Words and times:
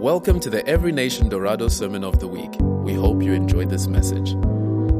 Welcome 0.00 0.40
to 0.40 0.48
the 0.48 0.66
Every 0.66 0.92
Nation 0.92 1.28
Dorado 1.28 1.68
Sermon 1.68 2.04
of 2.04 2.20
the 2.20 2.26
Week. 2.26 2.56
We 2.58 2.94
hope 2.94 3.22
you 3.22 3.34
enjoyed 3.34 3.68
this 3.68 3.86
message. 3.86 4.34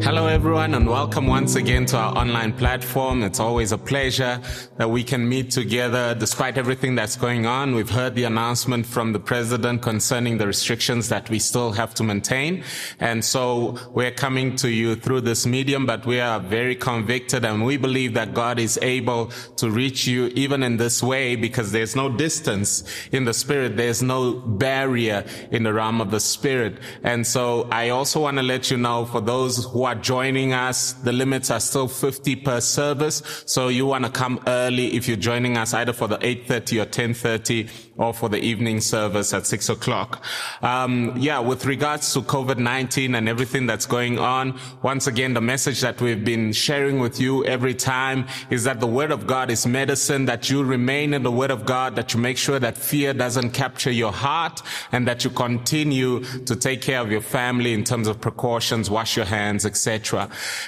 Hello, 0.03 0.27
everyone, 0.27 0.75
and 0.75 0.89
welcome 0.89 1.27
once 1.27 1.57
again 1.57 1.85
to 1.85 1.97
our 1.99 2.17
online 2.17 2.55
platform. 2.55 3.23
It's 3.23 3.39
always 3.39 3.71
a 3.71 3.77
pleasure 3.77 4.41
that 4.79 4.89
we 4.89 5.05
can 5.05 5.29
meet 5.29 5.51
together 5.51 6.15
despite 6.15 6.57
everything 6.57 6.95
that's 6.95 7.17
going 7.17 7.45
on. 7.45 7.75
We've 7.75 7.91
heard 7.91 8.15
the 8.15 8.25
announcement 8.25 8.87
from 8.87 9.13
the 9.13 9.21
president 9.21 9.83
concerning 9.83 10.39
the 10.39 10.47
restrictions 10.47 11.11
that 11.11 11.29
we 11.29 11.39
still 11.39 11.73
have 11.73 11.95
to 11.97 12.03
maintain. 12.03 12.65
And 12.99 13.23
so 13.23 13.79
we're 13.91 14.11
coming 14.11 14.57
to 14.57 14.71
you 14.71 14.97
through 14.97 15.21
this 15.21 15.47
medium, 15.47 15.85
but 15.85 16.07
we 16.07 16.19
are 16.19 16.41
very 16.41 16.77
convicted 16.77 17.45
and 17.45 17.67
we 17.67 17.77
believe 17.77 18.15
that 18.15 18.33
God 18.33 18.59
is 18.59 18.79
able 18.81 19.27
to 19.57 19.71
reach 19.71 20.07
you 20.07 20.29
even 20.29 20.63
in 20.63 20.79
this 20.79 21.03
way 21.03 21.37
because 21.37 21.73
there's 21.73 21.95
no 21.95 22.09
distance 22.09 22.85
in 23.13 23.27
the 23.27 23.35
spirit. 23.35 23.77
There's 23.77 24.03
no 24.03 24.33
barrier 24.33 25.27
in 25.51 25.63
the 25.63 25.75
realm 25.75 26.01
of 26.01 26.11
the 26.11 26.21
spirit. 26.21 26.79
And 27.03 27.27
so 27.27 27.69
I 27.71 27.91
also 27.91 28.21
want 28.21 28.39
to 28.39 28.43
let 28.43 28.71
you 28.71 28.79
know 28.79 29.05
for 29.05 29.21
those 29.21 29.67
who 29.67 29.90
are 29.91 29.95
joining 29.97 30.53
us, 30.53 30.93
the 30.93 31.13
limits 31.13 31.51
are 31.51 31.59
still 31.59 31.89
50 31.89 32.37
per 32.37 32.61
service. 32.61 33.23
So 33.45 33.69
you 33.69 33.87
want 33.87 34.05
to 34.05 34.11
come 34.11 34.41
early 34.47 34.95
if 34.95 35.09
you're 35.09 35.17
joining 35.17 35.57
us 35.57 35.75
either 35.75 35.93
for 35.93 36.07
the 36.07 36.19
8.30 36.19 36.83
or 36.83 36.87
10.30 36.87 37.91
or 38.01 38.15
for 38.15 38.31
the 38.31 38.39
evening 38.39 38.81
service 38.81 39.35
at 39.35 39.47
six 39.47 39.69
o'clock. 39.69 40.25
Um, 40.63 41.15
yeah, 41.19 41.39
with 41.39 41.67
regards 41.67 42.13
to 42.15 42.23
COVID-19 42.23 43.15
and 43.17 43.29
everything 43.29 43.67
that's 43.67 43.85
going 43.85 44.19
on, 44.19 44.59
once 44.83 45.07
again, 45.07 45.35
the 45.35 45.43
message 45.43 45.83
that 45.83 46.01
we've 46.01 46.25
been 46.25 46.53
sharing 46.53 46.99
with 46.99 47.21
you 47.21 47.45
every 47.45 47.75
time 47.75 48.27
is 48.49 48.65
that 48.65 48.81
the 48.81 48.87
word 48.87 49.11
of 49.11 49.27
God 49.27 49.51
is 49.51 49.67
medicine, 49.67 50.25
that 50.25 50.49
you 50.49 50.65
remain 50.65 51.13
in 51.13 51.23
the 51.23 51.31
word 51.31 51.51
of 51.51 51.67
God, 51.67 51.95
that 51.97 52.15
you 52.15 52.21
make 52.21 52.39
sure 52.39 52.59
that 52.59 52.79
fear 52.79 53.13
doesn't 53.13 53.51
capture 53.51 53.91
your 53.91 54.13
heart 54.13 54.63
and 54.93 55.07
that 55.07 55.23
you 55.25 55.31
continue 55.31 56.25
to 56.47 56.57
take 56.57 56.81
care 56.81 57.01
of 57.01 57.11
your 57.11 57.21
family 57.21 57.75
in 57.75 57.85
terms 57.85 58.09
of 58.09 58.19
precautions, 58.19 58.89
wash 58.89 59.15
your 59.15 59.27
hands, 59.27 59.67
etc. 59.67 59.80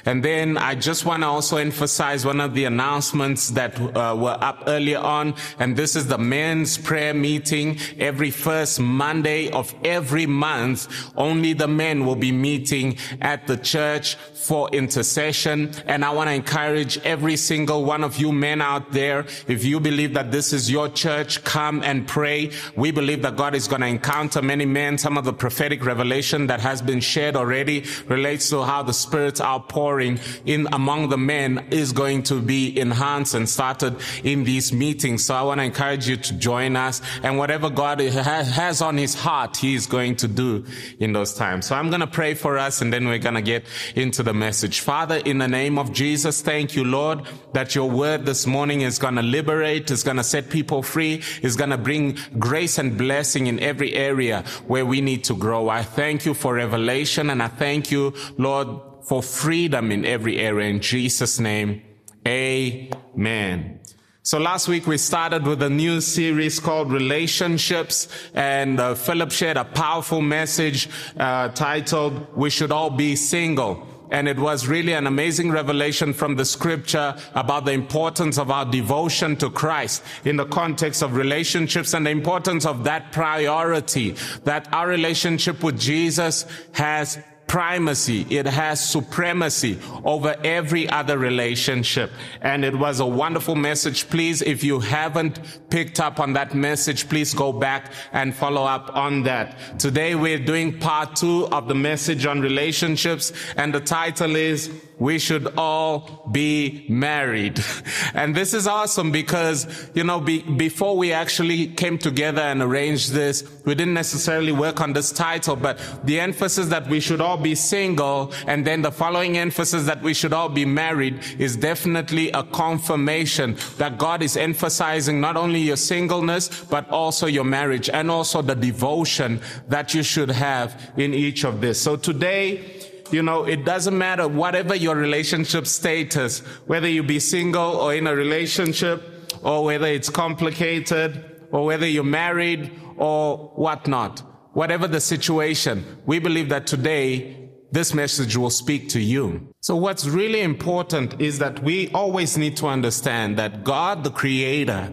And 0.05 0.24
then 0.24 0.58
I 0.58 0.74
just 0.74 1.05
want 1.05 1.22
to 1.22 1.27
also 1.27 1.56
emphasize 1.56 2.24
one 2.24 2.41
of 2.41 2.55
the 2.55 2.64
announcements 2.64 3.50
that 3.50 3.78
uh, 3.80 4.16
were 4.18 4.38
up 4.41 4.64
earlier 4.66 4.98
on, 4.98 5.34
and 5.58 5.77
this 5.77 5.96
is 5.96 6.06
the 6.06 6.18
men's 6.18 6.78
prayer 6.78 7.14
meeting 7.14 7.78
every 7.98 8.30
first 8.30 8.80
Monday 8.80 9.50
of 9.50 9.74
every 9.84 10.27
month. 10.27 10.88
Only 11.16 11.52
the 11.52 11.68
men 11.68 12.06
will 12.06 12.16
be 12.16 12.33
meeting 12.33 12.96
at 13.20 13.46
the 13.46 13.56
church 13.56 14.16
for 14.42 14.68
intercession. 14.70 15.72
And 15.86 16.05
I 16.05 16.10
want 16.10 16.28
to 16.28 16.34
encourage 16.34 16.98
every 16.98 17.36
single 17.36 17.84
one 17.84 18.02
of 18.02 18.16
you 18.16 18.33
men 18.33 18.60
out 18.60 18.92
there. 18.92 19.20
If 19.46 19.64
you 19.64 19.78
believe 19.80 20.14
that 20.14 20.33
this 20.33 20.52
is 20.52 20.70
your 20.70 20.88
church, 20.88 21.44
come 21.44 21.83
and 21.83 22.06
pray. 22.06 22.50
We 22.77 22.90
believe 22.90 23.22
that 23.22 23.36
God 23.36 23.55
is 23.55 23.68
going 23.68 23.83
to 23.83 23.86
encounter 23.86 24.42
many 24.42 24.66
men. 24.66 24.98
Some 24.98 25.16
of 25.16 25.24
the 25.24 25.33
prophetic 25.33 25.84
revelation 25.84 26.48
that 26.48 26.60
has 26.60 26.83
been 26.83 27.00
shared 27.00 27.36
already 27.36 27.84
relates 28.08 28.50
to 28.50 28.62
how 28.62 28.83
the 28.83 28.92
spirits 29.03 29.41
outpouring 29.41 30.19
in 30.47 30.69
among 30.72 31.08
the 31.08 31.19
men 31.19 31.67
is 31.70 31.92
going 31.92 32.22
to 32.25 32.41
be 32.41 32.78
enhanced 32.78 33.34
and 33.34 33.48
started 33.48 33.97
in 34.25 34.45
these 34.45 34.72
meetings. 34.72 35.25
So 35.25 35.34
I 35.34 35.42
want 35.42 35.61
to 35.61 35.64
encourage 35.64 36.08
you 36.08 36.17
to 36.17 36.33
join 36.34 36.77
us 36.77 37.00
and 37.23 37.39
whatever 37.39 37.70
God 37.70 38.00
has 38.00 38.83
on 38.83 38.97
his 38.97 39.14
heart, 39.14 39.56
he 39.56 39.75
is 39.75 39.86
going 39.86 40.17
to 40.17 40.28
do 40.28 40.64
in 40.98 41.12
those 41.12 41.34
times. 41.34 41.67
So 41.67 41.77
I'm 41.77 41.89
going 41.89 42.00
to 42.00 42.06
pray 42.06 42.34
for 42.34 42.58
us 42.58 42.80
and 42.80 42.92
then 42.92 43.06
we're 43.06 43.19
going 43.19 43.34
to 43.34 43.42
get 43.42 43.64
into 43.95 44.23
the 44.23 44.34
message. 44.34 44.80
Father, 44.80 45.17
in 45.17 45.39
the 45.39 45.48
name 45.48 45.78
of 45.78 45.92
Jesus, 45.92 46.41
thank 46.42 46.75
you, 46.75 46.84
Lord, 46.84 47.23
that 47.53 47.75
your 47.75 47.91
word 47.91 48.27
this 48.27 48.47
morning 48.47 48.83
is 48.83 48.98
going 48.98 49.17
to 49.17 49.23
liberate, 49.23 49.91
is 49.91 50.03
going 50.03 50.17
to 50.17 50.25
set 50.25 50.50
people 50.50 50.83
free, 50.83 51.23
is 51.42 51.56
going 51.56 51.70
to 51.70 51.78
bring 51.78 52.19
grace 52.39 52.78
and 52.78 52.97
blessing 52.97 53.47
in 53.47 53.58
every 53.61 53.95
area 53.95 54.45
where 54.67 54.86
we 54.86 55.00
need 55.00 55.25
to 55.25 55.34
grow. 55.34 55.69
I 55.69 55.83
thank 55.83 56.25
you 56.25 56.34
for 56.34 56.55
revelation 56.55 57.30
and 57.30 57.42
I 57.42 57.48
thank 57.48 57.91
you, 57.91 58.14
Lord, 58.39 58.69
for 59.03 59.22
freedom 59.22 59.91
in 59.91 60.05
every 60.05 60.39
area. 60.39 60.69
In 60.69 60.81
Jesus' 60.81 61.39
name, 61.39 61.83
amen. 62.27 63.80
So 64.24 64.39
last 64.39 64.68
week 64.68 64.86
we 64.86 64.98
started 64.98 65.45
with 65.45 65.61
a 65.63 65.68
new 65.68 66.01
series 66.01 66.61
called 66.61 66.92
Relationships 66.92 68.07
and 68.35 68.79
uh, 68.79 68.95
Philip 68.95 69.33
shared 69.33 69.57
a 69.57 69.64
powerful 69.64 70.20
message 70.20 70.89
uh, 71.18 71.48
titled 71.48 72.33
We 72.36 72.48
Should 72.48 72.70
All 72.70 72.90
Be 72.90 73.17
Single. 73.17 73.85
And 74.13 74.29
it 74.29 74.39
was 74.39 74.68
really 74.68 74.92
an 74.92 75.08
amazing 75.08 75.51
revelation 75.51 76.13
from 76.13 76.36
the 76.36 76.45
scripture 76.45 77.17
about 77.34 77.64
the 77.64 77.73
importance 77.73 78.39
of 78.39 78.51
our 78.51 78.64
devotion 78.64 79.34
to 79.39 79.51
Christ 79.51 80.05
in 80.24 80.36
the 80.36 80.45
context 80.45 81.02
of 81.02 81.17
relationships 81.17 81.92
and 81.92 82.07
the 82.07 82.11
importance 82.11 82.64
of 82.64 82.84
that 82.84 83.11
priority 83.11 84.14
that 84.45 84.73
our 84.73 84.86
relationship 84.86 85.64
with 85.64 85.80
Jesus 85.80 86.46
has 86.73 87.19
primacy. 87.52 88.27
It 88.30 88.46
has 88.46 88.80
supremacy 88.83 89.79
over 90.07 90.35
every 90.42 90.89
other 90.89 91.18
relationship. 91.18 92.11
And 92.40 92.64
it 92.64 92.74
was 92.74 93.01
a 93.01 93.05
wonderful 93.05 93.57
message. 93.57 94.08
Please, 94.08 94.40
if 94.40 94.64
you 94.64 94.80
haven't 94.80 95.39
picked 95.68 96.01
up 96.01 96.18
on 96.18 96.33
that 96.33 96.55
message, 96.55 97.11
please 97.11 97.35
go 97.35 97.52
back 97.52 97.92
and 98.14 98.35
follow 98.35 98.64
up 98.64 98.96
on 98.96 99.24
that. 99.24 99.79
Today 99.79 100.14
we're 100.14 100.39
doing 100.39 100.79
part 100.79 101.14
two 101.14 101.46
of 101.48 101.68
the 101.68 101.74
message 101.74 102.24
on 102.24 102.40
relationships 102.40 103.35
and 103.58 103.74
the 103.74 103.80
title 103.80 104.34
is 104.34 104.70
we 105.02 105.18
should 105.18 105.52
all 105.58 106.29
be 106.30 106.86
married. 106.89 107.63
And 108.14 108.35
this 108.35 108.52
is 108.52 108.67
awesome 108.67 109.11
because, 109.11 109.67
you 109.95 110.05
know, 110.05 110.20
be, 110.20 110.42
before 110.42 110.98
we 110.98 111.13
actually 111.13 111.68
came 111.68 111.96
together 111.96 112.42
and 112.42 112.61
arranged 112.61 113.13
this, 113.13 113.42
we 113.64 113.74
didn't 113.74 113.95
necessarily 113.95 114.52
work 114.52 114.83
on 114.83 114.92
this 114.92 115.11
title, 115.11 115.57
but 115.57 115.80
the 116.05 116.20
emphasis 116.20 116.68
that 116.68 116.86
we 116.89 117.01
should 117.01 117.23
all 117.23 117.39
be 117.39 117.55
single 117.55 118.33
and 118.46 118.67
then 118.67 118.83
the 118.83 118.92
following 118.92 119.39
emphasis 119.39 119.86
that 119.86 120.02
we 120.02 120.13
should 120.13 120.35
all 120.35 120.51
be 120.51 120.67
married 120.67 121.20
is 121.39 121.57
definitely 121.57 122.30
a 122.33 122.42
confirmation 122.42 123.57
that 123.79 123.96
God 123.96 124.23
is 124.23 124.36
emphasizing 124.36 125.19
not 125.20 125.39
only 125.39 125.61
your 125.61 125.77
singleness, 125.77 126.64
but 126.64 126.89
also 126.90 127.27
your 127.27 127.45
marriage 127.45 127.89
and 127.89 128.11
also 128.11 128.43
the 128.43 128.55
devotion 128.55 129.40
that 129.69 129.94
you 129.94 130.02
should 130.02 130.31
have 130.31 130.93
in 130.99 131.14
each 131.14 131.44
of 131.44 131.62
this. 131.62 131.81
So 131.81 131.96
today, 131.96 132.81
you 133.12 133.23
know, 133.23 133.44
it 133.44 133.64
doesn't 133.64 133.96
matter 133.96 134.26
whatever 134.26 134.75
your 134.75 134.96
relationship 134.96 135.67
status, 135.67 136.40
whether 136.67 136.88
you 136.88 137.02
be 137.02 137.20
single 137.20 137.76
or 137.76 137.94
in 137.94 138.06
a 138.06 138.14
relationship, 138.14 139.02
or 139.43 139.64
whether 139.64 139.87
it's 139.87 140.08
complicated, 140.08 141.40
or 141.50 141.64
whether 141.64 141.87
you're 141.87 142.05
married 142.05 142.72
or 142.96 143.52
whatnot. 143.56 144.20
Whatever 144.52 144.87
the 144.87 145.00
situation, 145.00 145.84
we 146.06 146.19
believe 146.19 146.49
that 146.50 146.67
today 146.67 147.50
this 147.70 147.94
message 147.94 148.37
will 148.37 148.50
speak 148.50 148.88
to 148.90 149.00
you. 149.00 149.51
So 149.64 149.76
what's 149.76 150.08
really 150.08 150.40
important 150.40 151.20
is 151.20 151.38
that 151.38 151.62
we 151.62 151.88
always 151.93 152.37
need 152.37 152.56
to 152.56 152.67
understand 152.67 153.38
that 153.38 153.62
God, 153.62 154.02
the 154.02 154.11
creator, 154.11 154.93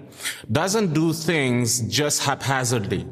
doesn't 0.52 0.94
do 0.94 1.12
things 1.12 1.80
just 1.80 2.22
haphazardly. 2.22 3.08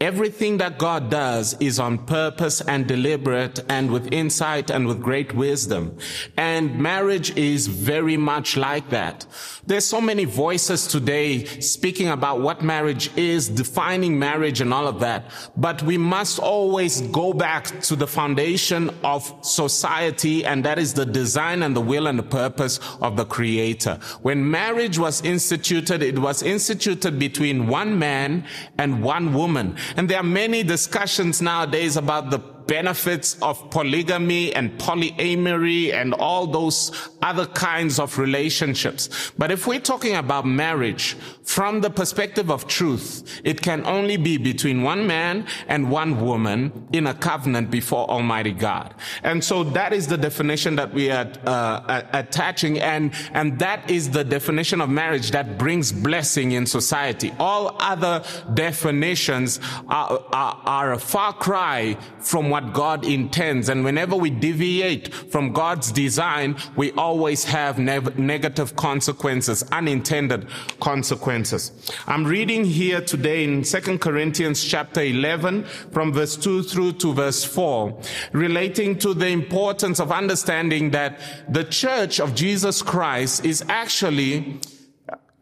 Everything 0.00 0.58
that 0.58 0.78
God 0.78 1.10
does 1.10 1.56
is 1.58 1.80
on 1.80 2.06
purpose 2.06 2.60
and 2.60 2.86
deliberate 2.86 3.58
and 3.68 3.90
with 3.90 4.12
insight 4.12 4.70
and 4.70 4.86
with 4.86 5.02
great 5.02 5.34
wisdom. 5.34 5.98
And 6.36 6.78
marriage 6.78 7.36
is 7.36 7.66
very 7.66 8.16
much 8.16 8.56
like 8.56 8.90
that. 8.90 9.26
There's 9.66 9.84
so 9.84 10.00
many 10.00 10.24
voices 10.24 10.86
today 10.86 11.44
speaking 11.60 12.10
about 12.10 12.40
what 12.40 12.62
marriage 12.62 13.10
is, 13.16 13.48
defining 13.48 14.20
marriage 14.20 14.60
and 14.60 14.72
all 14.72 14.86
of 14.86 15.00
that. 15.00 15.32
But 15.56 15.82
we 15.82 15.98
must 15.98 16.38
always 16.38 17.00
go 17.00 17.32
back 17.32 17.80
to 17.80 17.96
the 17.96 18.06
foundation 18.06 18.90
of 19.02 19.34
society 19.44 20.44
and 20.44 20.64
that 20.64 20.78
is 20.78 20.94
the 20.98 21.06
design 21.06 21.62
and 21.62 21.76
the 21.76 21.80
will 21.80 22.08
and 22.08 22.18
the 22.18 22.24
purpose 22.24 22.80
of 23.00 23.16
the 23.16 23.24
creator. 23.24 24.00
When 24.22 24.50
marriage 24.50 24.98
was 24.98 25.22
instituted, 25.22 26.02
it 26.02 26.18
was 26.18 26.42
instituted 26.42 27.20
between 27.20 27.68
one 27.68 27.96
man 27.98 28.44
and 28.78 29.00
one 29.00 29.32
woman. 29.32 29.76
And 29.96 30.10
there 30.10 30.18
are 30.18 30.24
many 30.24 30.64
discussions 30.64 31.40
nowadays 31.40 31.96
about 31.96 32.30
the 32.30 32.40
benefits 32.68 33.36
of 33.42 33.70
polygamy 33.70 34.54
and 34.54 34.78
polyamory 34.78 35.92
and 35.92 36.14
all 36.14 36.46
those 36.46 36.92
other 37.22 37.46
kinds 37.46 37.98
of 37.98 38.16
relationships. 38.18 39.32
But 39.36 39.50
if 39.50 39.66
we're 39.66 39.80
talking 39.80 40.14
about 40.14 40.46
marriage 40.46 41.16
from 41.42 41.80
the 41.80 41.90
perspective 41.90 42.50
of 42.50 42.68
truth, 42.68 43.40
it 43.42 43.60
can 43.62 43.84
only 43.86 44.16
be 44.16 44.36
between 44.36 44.82
one 44.82 45.06
man 45.06 45.46
and 45.66 45.90
one 45.90 46.20
woman 46.24 46.86
in 46.92 47.06
a 47.06 47.14
covenant 47.14 47.70
before 47.70 48.08
Almighty 48.08 48.52
God. 48.52 48.94
And 49.22 49.42
so 49.42 49.64
that 49.64 49.92
is 49.92 50.06
the 50.06 50.18
definition 50.18 50.76
that 50.76 50.92
we 50.92 51.10
are 51.10 51.32
uh, 51.46 52.02
attaching 52.12 52.78
and, 52.78 53.14
and 53.32 53.58
that 53.58 53.90
is 53.90 54.10
the 54.10 54.24
definition 54.24 54.80
of 54.80 54.90
marriage 54.90 55.30
that 55.30 55.56
brings 55.56 55.90
blessing 55.90 56.52
in 56.52 56.66
society. 56.66 57.32
All 57.38 57.76
other 57.80 58.22
definitions 58.52 59.58
are, 59.88 60.22
are, 60.32 60.60
are 60.64 60.92
a 60.92 60.98
far 60.98 61.32
cry 61.32 61.96
from 62.20 62.50
what 62.50 62.57
what 62.58 62.72
God 62.72 63.04
intends. 63.04 63.68
And 63.68 63.84
whenever 63.84 64.16
we 64.16 64.30
deviate 64.30 65.14
from 65.14 65.52
God's 65.52 65.92
design, 65.92 66.56
we 66.74 66.90
always 66.92 67.44
have 67.44 67.78
ne- 67.78 68.00
negative 68.16 68.74
consequences, 68.74 69.62
unintended 69.70 70.48
consequences. 70.80 71.70
I'm 72.08 72.24
reading 72.24 72.64
here 72.64 73.00
today 73.00 73.44
in 73.44 73.62
2 73.62 73.98
Corinthians 73.98 74.64
chapter 74.64 75.02
11 75.02 75.64
from 75.92 76.12
verse 76.12 76.36
2 76.36 76.64
through 76.64 76.94
to 76.94 77.14
verse 77.14 77.44
4, 77.44 77.96
relating 78.32 78.98
to 78.98 79.14
the 79.14 79.28
importance 79.28 80.00
of 80.00 80.10
understanding 80.10 80.90
that 80.90 81.20
the 81.48 81.62
church 81.64 82.18
of 82.18 82.34
Jesus 82.34 82.82
Christ 82.82 83.44
is 83.44 83.64
actually 83.68 84.60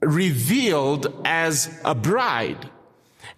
revealed 0.03 1.23
as 1.25 1.81
a 1.83 1.95
bride. 1.95 2.71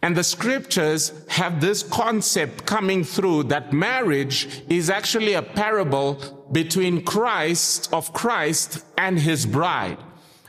And 0.03 0.17
the 0.17 0.25
scriptures 0.25 1.13
have 1.29 1.61
this 1.61 1.83
concept 1.83 2.67
coming 2.67 3.05
through 3.05 3.45
that 3.45 3.73
marriage 3.73 4.63
is 4.69 4.91
actually 4.91 5.35
a 5.35 5.43
parable 5.43 6.47
between 6.53 7.05
Christ, 7.05 7.93
of 7.93 8.13
Christ 8.13 8.85
and 8.97 9.19
his 9.19 9.45
bride. 9.45 9.99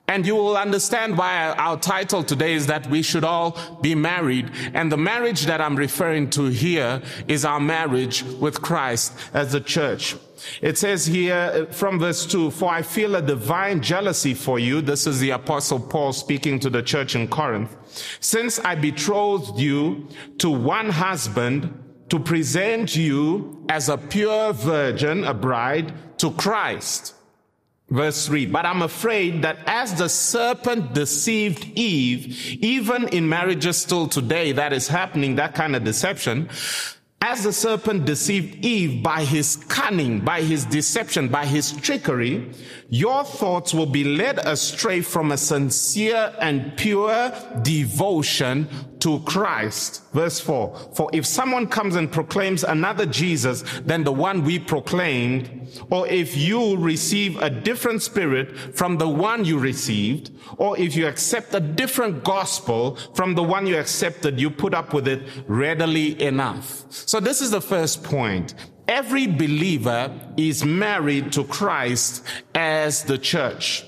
And 0.08 0.26
you 0.26 0.36
will 0.36 0.58
understand 0.58 1.20
why 1.20 1.52
our 1.52 1.78
title 1.78 2.24
today 2.24 2.54
is 2.54 2.66
that 2.66 2.90
we 2.90 3.04
should 3.04 3.24
all 3.24 3.80
be 3.82 3.94
married. 3.94 4.50
And 4.74 4.92
the 4.92 4.98
marriage 4.98 5.46
that 5.46 5.62
I'm 5.62 5.76
referring 5.76 6.32
to 6.32 6.46
here 6.46 7.04
is 7.28 7.46
our 7.46 7.60
marriage 7.60 8.24
with 8.24 8.60
Christ 8.60 9.14
as 9.36 9.52
the 9.52 9.62
church. 9.62 10.16
It 10.62 10.78
says 10.78 11.06
here 11.06 11.68
uh, 11.70 11.74
from 11.74 12.00
verse 12.00 12.26
2, 12.26 12.52
For 12.52 12.72
I 12.72 12.82
feel 12.82 13.16
a 13.16 13.22
divine 13.22 13.82
jealousy 13.82 14.34
for 14.34 14.60
you. 14.60 14.82
This 14.82 15.08
is 15.08 15.20
the 15.20 15.32
apostle 15.32 15.80
Paul 15.80 16.14
speaking 16.14 16.60
to 16.60 16.70
the 16.70 16.82
church 16.82 17.16
in 17.16 17.28
Corinth. 17.28 17.76
Since 18.20 18.60
I 18.60 18.76
betrothed 18.76 19.60
you 19.60 20.08
to 20.40 20.50
one 20.50 20.90
husband 20.90 21.86
to 22.10 22.20
present 22.20 22.96
you 22.96 23.66
as 23.70 23.90
a 23.90 23.98
pure 23.98 24.54
virgin, 24.54 25.24
a 25.24 25.34
bride 25.34 25.94
to 26.20 26.32
Christ. 26.32 27.16
Verse 27.90 28.28
3, 28.28 28.46
but 28.46 28.68
I'm 28.68 28.84
afraid 28.84 29.42
that 29.42 29.58
as 29.66 29.96
the 29.96 30.10
serpent 30.10 30.94
deceived 30.94 31.66
Eve, 31.76 32.58
even 32.62 33.08
in 33.08 33.28
marriages 33.28 33.78
still 33.78 34.08
today, 34.08 34.52
that 34.52 34.74
is 34.74 34.88
happening, 34.88 35.36
that 35.36 35.56
kind 35.56 35.76
of 35.76 35.84
deception, 35.84 36.50
as 37.22 37.44
the 37.44 37.52
serpent 37.52 38.06
deceived 38.06 38.64
Eve 38.64 39.04
by 39.04 39.26
his 39.26 39.58
cunning, 39.68 40.22
by 40.22 40.42
his 40.42 40.64
deception, 40.66 41.28
by 41.28 41.46
his 41.46 41.74
trickery, 41.74 42.50
your 42.88 43.26
thoughts 43.26 43.74
will 43.74 43.86
be 43.86 44.06
led 44.06 44.40
astray 44.40 45.02
from 45.02 45.32
a 45.32 45.38
sincere 45.38 46.34
and 46.40 46.78
pure 46.78 47.34
devotion 47.62 48.70
to 49.00 49.20
Christ. 49.22 50.02
Verse 50.14 50.40
4. 50.40 50.92
For 50.96 51.10
if 51.12 51.26
someone 51.26 51.68
comes 51.68 51.96
and 51.96 52.10
proclaims 52.10 52.64
another 52.64 53.06
Jesus 53.06 53.64
than 53.82 54.06
the 54.06 54.14
one 54.14 54.44
we 54.46 54.58
proclaimed, 54.58 55.59
or 55.90 56.08
if 56.08 56.36
you 56.36 56.78
receive 56.78 57.42
a 57.42 57.50
different 57.50 58.02
spirit 58.02 58.76
from 58.76 58.98
the 58.98 59.10
one 59.10 59.46
you 59.46 59.60
received, 59.60 60.32
or 60.58 60.78
if 60.78 60.96
you 60.96 61.08
accept 61.08 61.54
a 61.54 61.60
different 61.60 62.24
gospel 62.24 62.96
from 63.14 63.36
the 63.36 63.44
one 63.44 63.68
you 63.68 63.78
accepted, 63.78 64.40
you 64.40 64.50
put 64.50 64.74
up 64.74 64.94
with 64.94 65.08
it 65.08 65.22
readily 65.48 66.22
enough. 66.22 66.86
So 66.90 67.20
this 67.20 67.42
is 67.42 67.52
the 67.52 67.62
first 67.62 68.04
point. 68.04 68.56
Every 68.88 69.28
believer 69.28 70.20
is 70.36 70.66
married 70.66 71.32
to 71.34 71.44
Christ 71.44 72.26
as 72.56 73.04
the 73.04 73.18
church. 73.18 73.86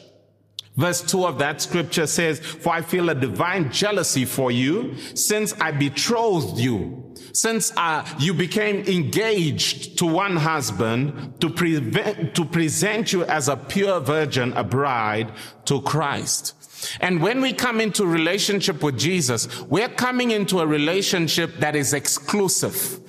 Verse 0.78 1.02
2 1.02 1.26
of 1.26 1.40
that 1.40 1.62
scripture 1.62 2.08
says, 2.08 2.40
For 2.40 2.74
I 2.74 2.82
feel 2.82 3.10
a 3.10 3.16
divine 3.16 3.72
jealousy 3.72 4.26
for 4.26 4.52
you 4.52 4.96
since 5.16 5.54
I 5.60 5.72
betrothed 5.72 6.60
you, 6.60 7.01
since 7.34 7.72
uh, 7.78 8.06
you 8.20 8.34
became 8.34 8.86
engaged 8.86 9.98
to 10.00 10.06
one 10.06 10.38
husband 10.38 11.40
to, 11.42 11.50
prevent, 11.50 12.36
to 12.36 12.46
present 12.46 13.14
you 13.14 13.24
as 13.24 13.48
a 13.48 13.58
pure 13.58 14.00
virgin, 14.00 14.54
a 14.54 14.64
bride 14.64 15.32
to 15.66 15.82
Christ. 15.82 16.56
And 17.00 17.22
when 17.22 17.42
we 17.42 17.54
come 17.54 17.80
into 17.80 18.06
relationship 18.06 18.82
with 18.82 18.98
Jesus, 18.98 19.62
we're 19.64 19.90
coming 19.90 20.32
into 20.32 20.60
a 20.60 20.68
relationship 20.68 21.58
that 21.60 21.76
is 21.76 21.94
exclusive. 21.94 23.00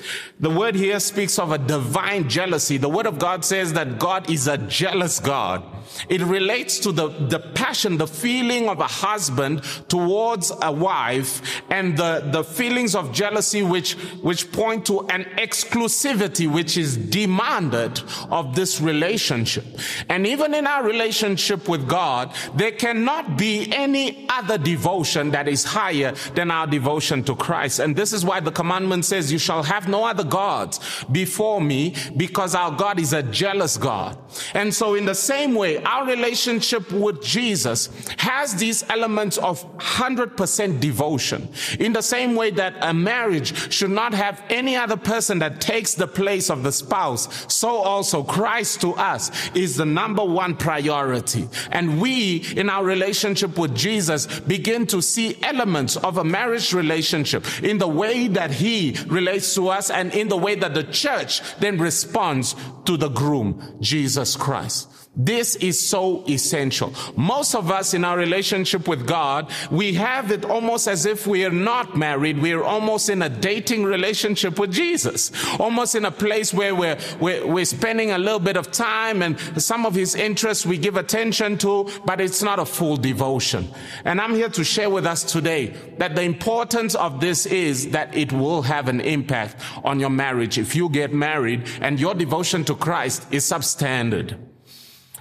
The 0.42 0.50
word 0.50 0.74
here 0.74 0.98
speaks 0.98 1.38
of 1.38 1.52
a 1.52 1.58
divine 1.58 2.28
jealousy. 2.28 2.76
The 2.76 2.88
word 2.88 3.06
of 3.06 3.20
God 3.20 3.44
says 3.44 3.72
that 3.74 4.00
God 4.00 4.28
is 4.28 4.48
a 4.48 4.58
jealous 4.58 5.20
God. 5.20 5.62
It 6.08 6.20
relates 6.22 6.78
to 6.80 6.90
the, 6.90 7.08
the 7.08 7.38
passion, 7.38 7.96
the 7.96 8.06
feeling 8.06 8.68
of 8.68 8.80
a 8.80 8.86
husband 8.86 9.62
towards 9.88 10.50
a 10.62 10.72
wife 10.72 11.62
and 11.70 11.96
the, 11.96 12.28
the 12.32 12.42
feelings 12.42 12.94
of 12.94 13.12
jealousy 13.12 13.62
which, 13.62 13.94
which 14.22 14.50
point 14.50 14.86
to 14.86 15.06
an 15.08 15.24
exclusivity 15.38 16.50
which 16.50 16.76
is 16.76 16.96
demanded 16.96 18.00
of 18.30 18.56
this 18.56 18.80
relationship. 18.80 19.64
And 20.08 20.26
even 20.26 20.54
in 20.54 20.66
our 20.66 20.82
relationship 20.84 21.68
with 21.68 21.88
God, 21.88 22.34
there 22.54 22.72
cannot 22.72 23.38
be 23.38 23.72
any 23.72 24.26
other 24.28 24.58
devotion 24.58 25.30
that 25.30 25.46
is 25.46 25.62
higher 25.64 26.12
than 26.34 26.50
our 26.50 26.66
devotion 26.66 27.22
to 27.24 27.36
Christ. 27.36 27.78
And 27.78 27.94
this 27.94 28.12
is 28.12 28.24
why 28.24 28.40
the 28.40 28.52
commandment 28.52 29.04
says, 29.04 29.30
you 29.30 29.38
shall 29.38 29.62
have 29.62 29.88
no 29.88 30.04
other 30.04 30.24
gods 30.32 30.80
before 31.12 31.60
me 31.60 31.94
because 32.16 32.54
our 32.54 32.70
God 32.70 32.98
is 32.98 33.12
a 33.12 33.22
jealous 33.22 33.76
God. 33.76 34.16
And 34.54 34.74
so 34.74 34.94
in 34.94 35.04
the 35.04 35.14
same 35.14 35.54
way, 35.54 35.82
our 35.82 36.06
relationship 36.06 36.90
with 36.90 37.22
Jesus 37.22 37.90
has 38.16 38.54
these 38.56 38.82
elements 38.88 39.36
of 39.36 39.62
100% 39.76 40.80
devotion. 40.80 41.50
In 41.78 41.92
the 41.92 42.00
same 42.00 42.34
way 42.34 42.50
that 42.52 42.74
a 42.80 42.94
marriage 42.94 43.70
should 43.70 43.90
not 43.90 44.14
have 44.14 44.42
any 44.48 44.74
other 44.74 44.96
person 44.96 45.38
that 45.40 45.60
takes 45.60 45.94
the 45.94 46.06
place 46.06 46.48
of 46.48 46.62
the 46.62 46.72
spouse, 46.72 47.28
so 47.52 47.68
also 47.68 48.22
Christ 48.22 48.80
to 48.80 48.92
us 48.94 49.30
is 49.54 49.76
the 49.76 49.84
number 49.84 50.24
one 50.24 50.56
priority. 50.56 51.46
And 51.70 52.00
we, 52.00 52.38
in 52.56 52.70
our 52.70 52.84
relationship 52.84 53.58
with 53.58 53.76
Jesus, 53.76 54.40
begin 54.40 54.86
to 54.86 55.02
see 55.02 55.36
elements 55.42 55.96
of 55.96 56.16
a 56.16 56.24
marriage 56.24 56.72
relationship 56.72 57.44
in 57.62 57.76
the 57.76 57.88
way 57.88 58.28
that 58.28 58.50
he 58.50 58.96
relates 59.08 59.54
to 59.56 59.68
us 59.68 59.90
and 59.90 60.14
in 60.14 60.21
the 60.28 60.36
way 60.36 60.54
that 60.54 60.74
the 60.74 60.84
church 60.84 61.40
then 61.58 61.78
responds 61.78 62.54
to 62.84 62.96
the 62.96 63.08
groom, 63.08 63.76
Jesus 63.80 64.36
Christ. 64.36 64.88
This 65.14 65.56
is 65.56 65.78
so 65.78 66.24
essential. 66.26 66.94
Most 67.16 67.54
of 67.54 67.70
us 67.70 67.92
in 67.92 68.02
our 68.02 68.16
relationship 68.16 68.88
with 68.88 69.06
God, 69.06 69.50
we 69.70 69.92
have 69.94 70.30
it 70.32 70.46
almost 70.46 70.88
as 70.88 71.04
if 71.04 71.26
we 71.26 71.44
are 71.44 71.50
not 71.50 71.94
married. 71.94 72.40
We're 72.40 72.62
almost 72.62 73.10
in 73.10 73.20
a 73.20 73.28
dating 73.28 73.84
relationship 73.84 74.58
with 74.58 74.72
Jesus. 74.72 75.30
Almost 75.60 75.96
in 75.96 76.06
a 76.06 76.10
place 76.10 76.54
where 76.54 76.74
we're, 76.74 76.96
we're, 77.20 77.46
we're 77.46 77.66
spending 77.66 78.12
a 78.12 78.16
little 78.16 78.38
bit 78.38 78.56
of 78.56 78.72
time 78.72 79.20
and 79.20 79.38
some 79.62 79.84
of 79.84 79.94
his 79.94 80.14
interests 80.14 80.64
we 80.64 80.78
give 80.78 80.96
attention 80.96 81.58
to, 81.58 81.90
but 82.06 82.18
it's 82.18 82.42
not 82.42 82.58
a 82.58 82.64
full 82.64 82.96
devotion. 82.96 83.68
And 84.06 84.18
I'm 84.18 84.34
here 84.34 84.48
to 84.48 84.64
share 84.64 84.88
with 84.88 85.04
us 85.04 85.24
today 85.24 85.74
that 85.98 86.14
the 86.14 86.22
importance 86.22 86.94
of 86.94 87.20
this 87.20 87.44
is 87.44 87.90
that 87.90 88.14
it 88.16 88.32
will 88.32 88.62
have 88.62 88.88
an 88.88 89.02
impact 89.02 89.56
on 89.84 90.00
your 90.00 90.10
marriage 90.10 90.56
if 90.56 90.74
you 90.74 90.88
get 90.88 91.12
married 91.12 91.68
and 91.82 92.00
your 92.00 92.14
devotion 92.14 92.64
to 92.64 92.74
Christ 92.74 93.26
is 93.30 93.44
substandard. 93.44 94.51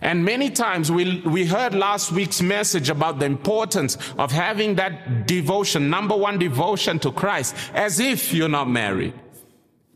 And 0.01 0.25
many 0.25 0.49
times 0.49 0.91
we, 0.91 1.21
we 1.21 1.45
heard 1.45 1.75
last 1.75 2.11
week's 2.11 2.41
message 2.41 2.89
about 2.89 3.19
the 3.19 3.25
importance 3.25 3.97
of 4.17 4.31
having 4.31 4.75
that 4.75 5.27
devotion, 5.27 5.89
number 5.89 6.17
one 6.17 6.39
devotion 6.39 6.97
to 6.99 7.11
Christ, 7.11 7.55
as 7.75 7.99
if 7.99 8.33
you're 8.33 8.49
not 8.49 8.69
married. 8.69 9.13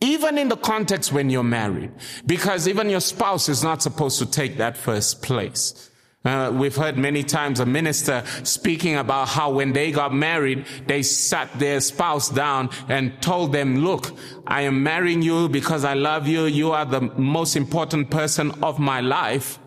Even 0.01 0.38
in 0.38 0.50
the 0.50 0.57
context 0.57 1.12
when 1.12 1.31
you're 1.31 1.43
married, 1.43 1.91
because 2.25 2.67
even 2.67 2.89
your 2.89 3.00
spouse 3.00 3.50
is 3.50 3.63
not 3.63 3.81
supposed 3.81 4.19
to 4.19 4.25
take 4.27 4.57
that 4.57 4.77
first 4.77 5.24
place. 5.24 5.89
Uh, 6.24 6.51
we've 6.53 6.75
heard 6.75 6.97
many 6.97 7.24
times 7.24 7.59
a 7.59 7.65
minister 7.65 8.24
speaking 8.43 8.95
about 8.95 9.27
how 9.27 9.51
when 9.51 9.74
they 9.74 9.91
got 9.91 10.13
married, 10.13 10.65
they 10.88 11.01
sat 11.01 11.51
their 11.59 11.79
spouse 11.79 12.29
down 12.29 12.69
and 12.89 13.19
told 13.21 13.53
them, 13.53 13.77
look, 13.77 14.12
I 14.45 14.62
am 14.62 14.83
marrying 14.83 15.21
you 15.21 15.50
because 15.50 15.85
I 15.85 15.93
love 15.93 16.27
you. 16.27 16.45
You 16.45 16.71
are 16.71 16.85
the 16.85 17.01
most 17.01 17.55
important 17.55 18.09
person 18.09 18.51
of 18.63 18.79
my 18.79 19.01
life 19.01 19.59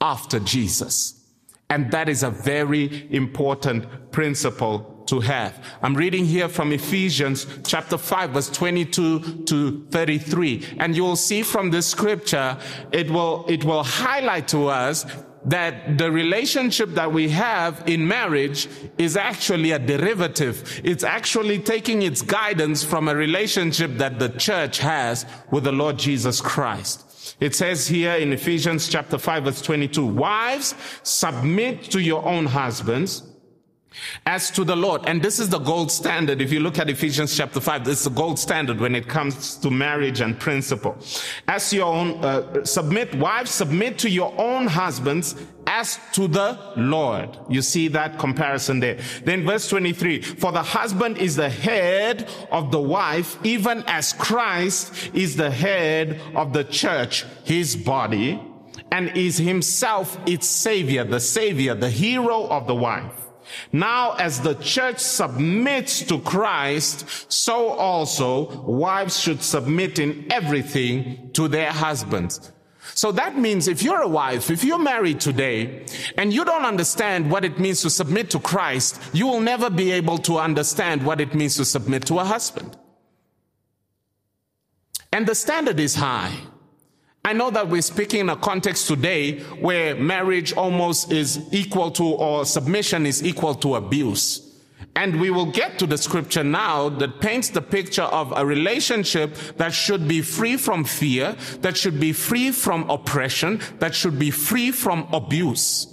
after 0.00 0.40
Jesus. 0.40 1.20
And 1.68 1.90
that 1.92 2.08
is 2.08 2.22
a 2.22 2.30
very 2.30 3.08
important 3.10 4.10
principle 4.10 5.04
to 5.06 5.20
have. 5.20 5.64
I'm 5.82 5.94
reading 5.94 6.24
here 6.24 6.48
from 6.48 6.72
Ephesians 6.72 7.46
chapter 7.64 7.98
5 7.98 8.30
verse 8.30 8.50
22 8.50 9.44
to 9.44 9.86
33. 9.90 10.76
And 10.78 10.96
you 10.96 11.02
will 11.02 11.16
see 11.16 11.42
from 11.42 11.70
this 11.70 11.86
scripture, 11.86 12.58
it 12.92 13.10
will, 13.10 13.44
it 13.48 13.64
will 13.64 13.84
highlight 13.84 14.48
to 14.48 14.68
us 14.68 15.04
that 15.44 15.96
the 15.96 16.10
relationship 16.10 16.90
that 16.90 17.12
we 17.12 17.28
have 17.30 17.82
in 17.88 18.06
marriage 18.06 18.68
is 18.98 19.16
actually 19.16 19.70
a 19.70 19.78
derivative. 19.78 20.80
It's 20.84 21.02
actually 21.02 21.58
taking 21.60 22.02
its 22.02 22.20
guidance 22.20 22.84
from 22.84 23.08
a 23.08 23.14
relationship 23.14 23.92
that 23.96 24.18
the 24.18 24.28
church 24.28 24.78
has 24.78 25.24
with 25.50 25.64
the 25.64 25.72
Lord 25.72 25.98
Jesus 25.98 26.40
Christ. 26.40 27.09
It 27.38 27.54
says 27.54 27.86
here 27.86 28.14
in 28.14 28.32
Ephesians 28.32 28.88
chapter 28.88 29.18
5 29.18 29.44
verse 29.44 29.62
22, 29.62 30.04
wives, 30.04 30.74
submit 31.02 31.84
to 31.90 32.00
your 32.00 32.26
own 32.26 32.46
husbands 32.46 33.22
As 34.24 34.50
to 34.52 34.64
the 34.64 34.76
Lord, 34.76 35.02
and 35.06 35.20
this 35.20 35.40
is 35.40 35.48
the 35.48 35.58
gold 35.58 35.90
standard. 35.90 36.40
If 36.40 36.52
you 36.52 36.60
look 36.60 36.78
at 36.78 36.88
Ephesians 36.88 37.36
chapter 37.36 37.60
5, 37.60 37.84
this 37.84 37.98
is 37.98 38.04
the 38.04 38.10
gold 38.10 38.38
standard 38.38 38.80
when 38.80 38.94
it 38.94 39.08
comes 39.08 39.56
to 39.56 39.70
marriage 39.70 40.20
and 40.20 40.38
principle. 40.38 40.96
As 41.48 41.72
your 41.72 41.92
own, 41.92 42.24
uh, 42.24 42.64
submit, 42.64 43.14
wives, 43.16 43.50
submit 43.50 43.98
to 43.98 44.10
your 44.10 44.32
own 44.38 44.66
husbands 44.66 45.34
as 45.70 46.00
to 46.12 46.26
the 46.26 46.58
Lord. 46.76 47.38
You 47.48 47.62
see 47.62 47.86
that 47.88 48.18
comparison 48.18 48.80
there. 48.80 48.98
Then 49.24 49.46
verse 49.46 49.68
23, 49.68 50.20
for 50.20 50.50
the 50.50 50.64
husband 50.64 51.16
is 51.16 51.36
the 51.36 51.48
head 51.48 52.28
of 52.50 52.72
the 52.72 52.80
wife, 52.80 53.38
even 53.44 53.84
as 53.86 54.12
Christ 54.12 55.10
is 55.14 55.36
the 55.36 55.50
head 55.50 56.20
of 56.34 56.52
the 56.52 56.64
church, 56.64 57.24
his 57.44 57.76
body, 57.76 58.42
and 58.90 59.16
is 59.16 59.38
himself 59.38 60.18
its 60.26 60.48
savior, 60.48 61.04
the 61.04 61.20
savior, 61.20 61.76
the 61.76 61.88
hero 61.88 62.48
of 62.48 62.66
the 62.66 62.74
wife. 62.74 63.14
Now, 63.72 64.14
as 64.14 64.40
the 64.40 64.54
church 64.54 64.98
submits 64.98 66.02
to 66.02 66.18
Christ, 66.18 67.32
so 67.32 67.68
also 67.68 68.62
wives 68.62 69.20
should 69.20 69.42
submit 69.42 70.00
in 70.00 70.26
everything 70.30 71.30
to 71.34 71.46
their 71.46 71.70
husbands. 71.70 72.52
So 72.94 73.12
that 73.12 73.38
means 73.38 73.68
if 73.68 73.82
you're 73.82 74.00
a 74.00 74.08
wife, 74.08 74.50
if 74.50 74.64
you're 74.64 74.78
married 74.78 75.20
today, 75.20 75.84
and 76.16 76.32
you 76.32 76.44
don't 76.44 76.64
understand 76.64 77.30
what 77.30 77.44
it 77.44 77.58
means 77.58 77.82
to 77.82 77.90
submit 77.90 78.30
to 78.30 78.38
Christ, 78.38 79.00
you 79.12 79.26
will 79.26 79.40
never 79.40 79.70
be 79.70 79.90
able 79.92 80.18
to 80.18 80.38
understand 80.38 81.04
what 81.04 81.20
it 81.20 81.34
means 81.34 81.56
to 81.56 81.64
submit 81.64 82.06
to 82.06 82.18
a 82.18 82.24
husband. 82.24 82.76
And 85.12 85.26
the 85.26 85.34
standard 85.34 85.80
is 85.80 85.94
high. 85.94 86.34
I 87.24 87.32
know 87.32 87.50
that 87.50 87.68
we're 87.68 87.82
speaking 87.82 88.20
in 88.20 88.28
a 88.30 88.36
context 88.36 88.88
today 88.88 89.40
where 89.60 89.94
marriage 89.94 90.52
almost 90.54 91.12
is 91.12 91.38
equal 91.52 91.90
to, 91.92 92.04
or 92.04 92.44
submission 92.46 93.06
is 93.06 93.22
equal 93.22 93.54
to 93.56 93.74
abuse. 93.74 94.49
And 94.96 95.20
we 95.20 95.30
will 95.30 95.46
get 95.46 95.78
to 95.78 95.86
the 95.86 95.96
scripture 95.96 96.44
now 96.44 96.88
that 96.88 97.20
paints 97.20 97.48
the 97.48 97.62
picture 97.62 98.02
of 98.02 98.32
a 98.36 98.44
relationship 98.44 99.34
that 99.56 99.72
should 99.72 100.06
be 100.06 100.20
free 100.20 100.56
from 100.56 100.84
fear, 100.84 101.36
that 101.60 101.76
should 101.76 102.00
be 102.00 102.12
free 102.12 102.50
from 102.50 102.90
oppression, 102.90 103.60
that 103.78 103.94
should 103.94 104.18
be 104.18 104.30
free 104.30 104.70
from 104.72 105.06
abuse. 105.12 105.86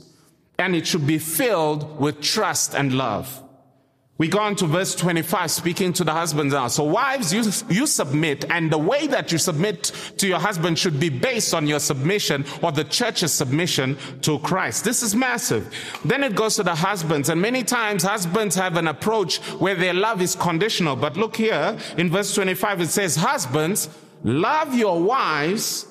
And 0.60 0.76
it 0.76 0.88
should 0.88 1.06
be 1.06 1.20
filled 1.20 2.00
with 2.00 2.22
trust 2.22 2.74
and 2.74 2.94
love. 2.94 3.44
We 4.18 4.28
go 4.28 4.40
on 4.40 4.56
to 4.56 4.66
verse 4.66 4.96
25, 4.96 5.52
speaking 5.52 5.94
to 5.94 6.04
the 6.04 6.12
husbands 6.12 6.54
now. 6.54 6.68
So 6.70 6.84
wives, 6.84 7.32
you, 7.32 7.44
you 7.70 7.86
submit, 7.86 8.46
and 8.50 8.72
the 8.72 8.78
way 8.78 9.06
that 9.08 9.32
you 9.32 9.38
submit 9.38 9.92
to 10.18 10.28
your 10.28 10.40
husband 10.40 10.80
should 10.80 11.00
be 11.00 11.10
based 11.10 11.54
on 11.54 11.68
your 11.68 11.80
submission 11.80 12.44
or 12.64 12.72
the 12.72 12.84
church's 12.84 13.32
submission 13.32 13.96
to 14.22 14.40
Christ. 14.40 14.84
This 14.84 15.04
is 15.04 15.14
massive. 15.14 15.72
Then 16.04 16.24
it 16.24 16.36
goes 16.36 16.56
to 16.56 16.64
the 16.64 16.74
husbands, 16.74 17.30
and 17.30 17.40
many 17.40 17.64
times 17.64 18.04
husbands 18.04 18.56
have 18.56 18.76
an 18.76 18.88
approach 18.88 19.38
where 19.60 19.76
their 19.76 19.94
love 19.94 20.22
is 20.22 20.36
conditional. 20.36 20.96
But 20.96 21.16
look 21.16 21.36
here, 21.36 21.78
in 21.98 22.10
verse 22.10 22.34
25, 22.34 22.82
it 22.82 22.88
says, 22.88 23.16
husbands, 23.16 23.88
love 24.24 24.74
your 24.74 25.00
wives 25.00 25.86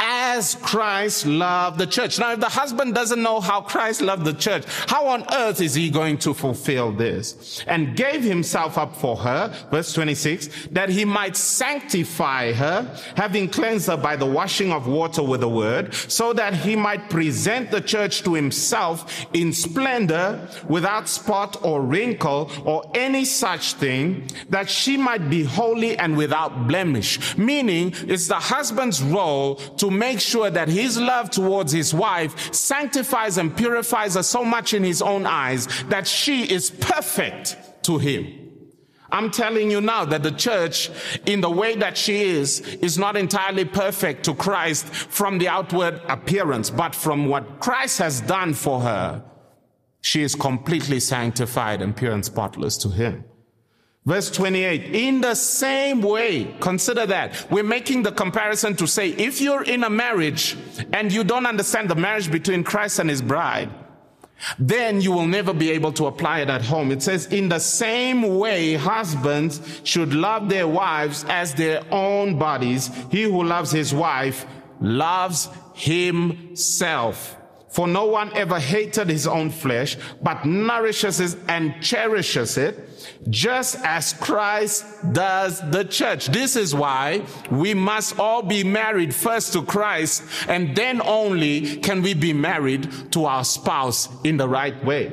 as 0.00 0.56
Christ 0.56 1.24
loved 1.24 1.78
the 1.78 1.86
church. 1.86 2.18
Now, 2.18 2.32
if 2.32 2.40
the 2.40 2.48
husband 2.48 2.94
doesn't 2.94 3.22
know 3.22 3.40
how 3.40 3.60
Christ 3.60 4.00
loved 4.00 4.24
the 4.24 4.32
church, 4.32 4.64
how 4.88 5.06
on 5.06 5.24
earth 5.32 5.60
is 5.60 5.74
he 5.74 5.88
going 5.88 6.18
to 6.18 6.34
fulfill 6.34 6.92
this? 6.92 7.64
And 7.68 7.96
gave 7.96 8.22
himself 8.22 8.76
up 8.76 8.96
for 8.96 9.16
her, 9.16 9.54
verse 9.70 9.92
26, 9.92 10.68
that 10.72 10.88
he 10.88 11.04
might 11.04 11.36
sanctify 11.36 12.52
her, 12.52 12.96
having 13.16 13.48
cleansed 13.48 13.86
her 13.86 13.96
by 13.96 14.16
the 14.16 14.26
washing 14.26 14.72
of 14.72 14.88
water 14.88 15.22
with 15.22 15.40
the 15.40 15.48
word, 15.48 15.94
so 15.94 16.32
that 16.32 16.54
he 16.54 16.74
might 16.74 17.08
present 17.08 17.70
the 17.70 17.80
church 17.80 18.22
to 18.22 18.34
himself 18.34 19.26
in 19.32 19.52
splendor, 19.52 20.48
without 20.68 21.08
spot 21.08 21.56
or 21.62 21.80
wrinkle 21.80 22.50
or 22.64 22.90
any 22.94 23.24
such 23.24 23.74
thing, 23.74 24.28
that 24.48 24.68
she 24.68 24.96
might 24.96 25.30
be 25.30 25.44
holy 25.44 25.96
and 25.96 26.16
without 26.16 26.66
blemish. 26.66 27.38
Meaning, 27.38 27.94
it's 28.08 28.26
the 28.26 28.34
husband's 28.34 29.00
role 29.02 29.54
to 29.54 29.93
make 29.98 30.20
sure 30.20 30.50
that 30.50 30.68
his 30.68 30.98
love 30.98 31.30
towards 31.30 31.72
his 31.72 31.94
wife 31.94 32.52
sanctifies 32.54 33.38
and 33.38 33.56
purifies 33.56 34.14
her 34.14 34.22
so 34.22 34.44
much 34.44 34.74
in 34.74 34.84
his 34.84 35.00
own 35.02 35.26
eyes 35.26 35.66
that 35.84 36.06
she 36.06 36.50
is 36.50 36.70
perfect 36.70 37.56
to 37.84 37.98
him. 37.98 38.40
I'm 39.12 39.30
telling 39.30 39.70
you 39.70 39.80
now 39.80 40.04
that 40.06 40.24
the 40.24 40.32
church, 40.32 40.90
in 41.24 41.40
the 41.40 41.50
way 41.50 41.76
that 41.76 41.96
she 41.96 42.22
is, 42.22 42.60
is 42.60 42.98
not 42.98 43.16
entirely 43.16 43.64
perfect 43.64 44.24
to 44.24 44.34
Christ 44.34 44.86
from 44.86 45.38
the 45.38 45.46
outward 45.48 46.00
appearance, 46.08 46.68
but 46.68 46.96
from 46.96 47.28
what 47.28 47.60
Christ 47.60 47.98
has 47.98 48.20
done 48.22 48.54
for 48.54 48.80
her. 48.80 49.22
She 50.00 50.22
is 50.22 50.34
completely 50.34 50.98
sanctified 50.98 51.80
and 51.80 51.96
pure 51.96 52.12
and 52.12 52.24
spotless 52.24 52.76
to 52.78 52.88
him. 52.88 53.24
Verse 54.06 54.30
28, 54.30 54.94
in 54.94 55.22
the 55.22 55.34
same 55.34 56.02
way, 56.02 56.54
consider 56.60 57.06
that. 57.06 57.50
We're 57.50 57.64
making 57.64 58.02
the 58.02 58.12
comparison 58.12 58.76
to 58.76 58.86
say, 58.86 59.10
if 59.10 59.40
you're 59.40 59.62
in 59.62 59.82
a 59.82 59.88
marriage 59.88 60.58
and 60.92 61.10
you 61.10 61.24
don't 61.24 61.46
understand 61.46 61.88
the 61.88 61.94
marriage 61.94 62.30
between 62.30 62.64
Christ 62.64 62.98
and 62.98 63.08
his 63.08 63.22
bride, 63.22 63.70
then 64.58 65.00
you 65.00 65.10
will 65.10 65.26
never 65.26 65.54
be 65.54 65.70
able 65.70 65.92
to 65.92 66.04
apply 66.04 66.40
it 66.40 66.50
at 66.50 66.60
home. 66.60 66.92
It 66.92 67.02
says, 67.02 67.26
in 67.26 67.48
the 67.48 67.60
same 67.60 68.36
way, 68.36 68.74
husbands 68.74 69.80
should 69.84 70.12
love 70.12 70.50
their 70.50 70.68
wives 70.68 71.24
as 71.30 71.54
their 71.54 71.82
own 71.90 72.38
bodies. 72.38 72.90
He 73.10 73.22
who 73.22 73.42
loves 73.42 73.70
his 73.70 73.94
wife 73.94 74.44
loves 74.82 75.48
himself. 75.72 77.38
For 77.74 77.88
no 77.88 78.04
one 78.04 78.32
ever 78.36 78.60
hated 78.60 79.08
his 79.08 79.26
own 79.26 79.50
flesh, 79.50 79.96
but 80.22 80.44
nourishes 80.44 81.18
it 81.18 81.36
and 81.48 81.74
cherishes 81.82 82.56
it 82.56 82.78
just 83.28 83.74
as 83.82 84.12
Christ 84.12 84.84
does 85.12 85.60
the 85.72 85.84
church. 85.84 86.26
This 86.26 86.54
is 86.54 86.72
why 86.72 87.26
we 87.50 87.74
must 87.74 88.16
all 88.16 88.42
be 88.42 88.62
married 88.62 89.12
first 89.12 89.54
to 89.54 89.62
Christ, 89.62 90.22
and 90.46 90.76
then 90.76 91.02
only 91.02 91.78
can 91.78 92.00
we 92.00 92.14
be 92.14 92.32
married 92.32 93.10
to 93.10 93.24
our 93.24 93.44
spouse 93.44 94.08
in 94.22 94.36
the 94.36 94.48
right 94.48 94.84
way. 94.84 95.12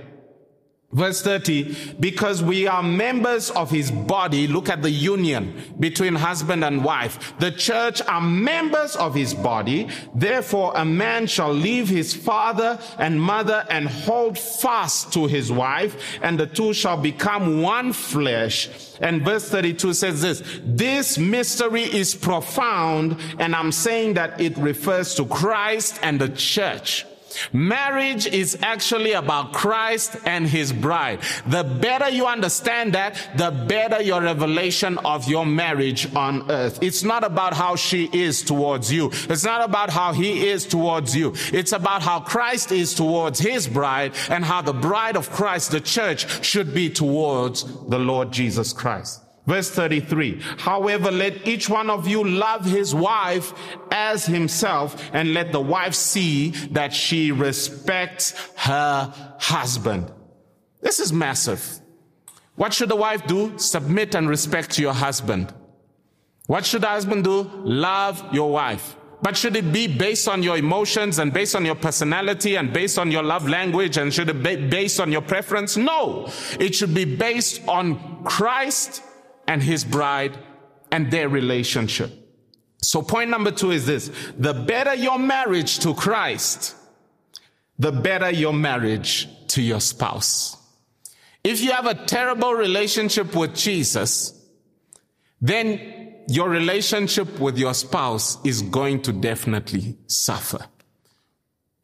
Verse 0.94 1.22
30, 1.22 1.96
because 2.02 2.44
we 2.44 2.68
are 2.68 2.84
members 2.84 3.50
of 3.52 3.72
his 3.72 3.90
body, 3.92 4.46
look 4.46 4.68
at 4.68 4.82
the 4.82 4.92
union 4.92 5.56
between 5.80 6.16
husband 6.16 6.66
and 6.66 6.84
wife. 6.84 7.34
The 7.40 7.52
church 7.52 8.02
are 8.02 8.20
members 8.20 8.98
of 8.98 9.16
his 9.16 9.34
body. 9.34 9.88
Therefore, 10.14 10.74
a 10.76 10.84
man 10.84 11.28
shall 11.28 11.54
leave 11.54 11.88
his 11.88 12.14
father 12.14 12.78
and 12.98 13.22
mother 13.22 13.66
and 13.70 13.88
hold 13.88 14.38
fast 14.38 15.14
to 15.14 15.28
his 15.28 15.50
wife, 15.50 16.20
and 16.22 16.38
the 16.38 16.48
two 16.48 16.74
shall 16.74 16.98
become 16.98 17.62
one 17.62 17.94
flesh. 17.94 18.70
And 19.00 19.24
verse 19.24 19.48
32 19.48 19.94
says 19.94 20.22
this, 20.22 20.44
this 20.64 21.18
mystery 21.18 21.84
is 21.84 22.14
profound, 22.14 23.16
and 23.40 23.56
I'm 23.56 23.72
saying 23.72 24.16
that 24.16 24.42
it 24.42 24.58
refers 24.58 25.16
to 25.16 25.26
Christ 25.26 26.00
and 26.04 26.20
the 26.20 26.30
church. 26.30 27.06
Marriage 27.54 28.28
is 28.28 28.58
actually 28.62 29.14
about 29.14 29.54
Christ 29.54 30.16
and 30.26 30.48
his 30.48 30.72
bride. 30.74 31.20
The 31.48 31.64
better 31.64 32.10
you 32.10 32.26
understand 32.26 32.94
that, 32.94 33.16
the 33.38 33.52
better 33.52 34.02
your 34.02 34.22
revelation 34.22 34.98
of 35.00 35.28
your 35.28 35.46
marriage 35.46 36.14
on 36.16 36.50
earth. 36.52 36.80
It's 36.82 37.04
not 37.04 37.24
about 37.24 37.54
how 37.54 37.76
she 37.76 38.10
is 38.14 38.44
towards 38.44 38.92
you. 38.92 39.12
It's 39.30 39.44
not 39.44 39.64
about 39.64 39.90
how 39.90 40.14
he 40.14 40.48
is 40.48 40.66
towards 40.66 41.16
you. 41.16 41.34
It's 41.52 41.72
about 41.72 42.02
how 42.02 42.20
Christ 42.20 42.72
is 42.72 42.94
towards 42.94 43.40
his 43.40 43.68
bride 43.68 44.14
and 44.30 44.44
how 44.44 44.62
the 44.62 44.74
bride 44.74 45.18
of 45.18 45.30
Christ, 45.30 45.72
the 45.72 45.82
church, 45.82 46.44
should 46.44 46.74
be 46.74 46.90
towards 46.90 47.64
the 47.88 48.00
Lord 48.00 48.32
Jesus 48.32 48.74
Christ. 48.74 49.22
Verse 49.46 49.72
33. 49.72 50.40
However, 50.60 51.12
let 51.12 51.48
each 51.48 51.68
one 51.68 51.90
of 51.90 52.08
you 52.08 52.24
love 52.24 52.64
his 52.64 52.94
wife 52.94 53.54
as 53.92 54.26
himself 54.26 55.10
and 55.14 55.34
let 55.34 55.52
the 55.52 55.60
wife 55.60 55.96
see 55.96 56.52
that 56.72 56.94
she 56.94 57.32
respects 57.32 58.34
her 58.56 59.12
husband. 59.40 60.12
This 60.82 61.00
is 61.00 61.12
massive. 61.12 61.80
What 62.56 62.74
should 62.74 62.90
the 62.90 62.96
wife 62.96 63.26
do? 63.26 63.58
Submit 63.58 64.14
and 64.14 64.30
respect 64.30 64.78
your 64.78 64.94
husband. 64.94 65.52
What 66.46 66.66
should 66.66 66.82
the 66.82 66.88
husband 66.88 67.24
do? 67.24 67.50
Love 67.64 68.24
your 68.34 68.52
wife. 68.52 68.96
But 69.24 69.38
should 69.38 69.56
it 69.56 69.72
be 69.72 69.88
based 69.88 70.28
on 70.28 70.42
your 70.44 70.58
emotions 70.58 71.20
and 71.20 71.32
based 71.32 71.56
on 71.56 71.64
your 71.64 71.76
personality 71.76 72.56
and 72.56 72.74
based 72.74 72.98
on 72.98 73.12
your 73.12 73.24
love 73.24 73.48
language 73.48 73.98
and 73.98 74.14
should 74.14 74.30
it 74.30 74.44
be 74.44 74.56
based 74.56 75.00
on 75.00 75.12
your 75.12 75.22
preference? 75.22 75.78
No. 75.78 76.28
It 76.60 76.76
should 76.76 76.94
be 76.94 77.06
based 77.06 77.68
on 77.68 78.24
Christ 78.24 79.04
and 79.51 79.62
his 79.62 79.84
bride 79.84 80.38
and 80.93 81.12
their 81.12 81.27
relationship. 81.27 82.10
So 82.81 83.01
point 83.01 83.29
number 83.29 83.51
two 83.51 83.72
is 83.72 83.86
this. 83.86 84.10
The 84.38 84.53
better 84.53 84.96
your 84.96 85.20
marriage 85.20 85.79
to 85.79 85.93
Christ, 85.93 86.74
the 87.77 87.91
better 87.91 88.29
your 88.29 88.53
marriage 88.53 89.27
to 89.50 89.62
your 89.62 89.81
spouse. 89.81 90.55
If 91.43 91.62
you 91.62 91.72
have 91.72 91.86
a 91.86 92.05
terrible 92.05 92.53
relationship 92.53 93.36
with 93.36 93.53
Jesus, 93.53 94.34
then 95.41 96.24
your 96.29 96.48
relationship 96.48 97.38
with 97.38 97.58
your 97.58 97.74
spouse 97.74 98.38
is 98.46 98.62
going 98.62 99.01
to 99.01 99.12
definitely 99.12 99.98
suffer. 100.08 100.65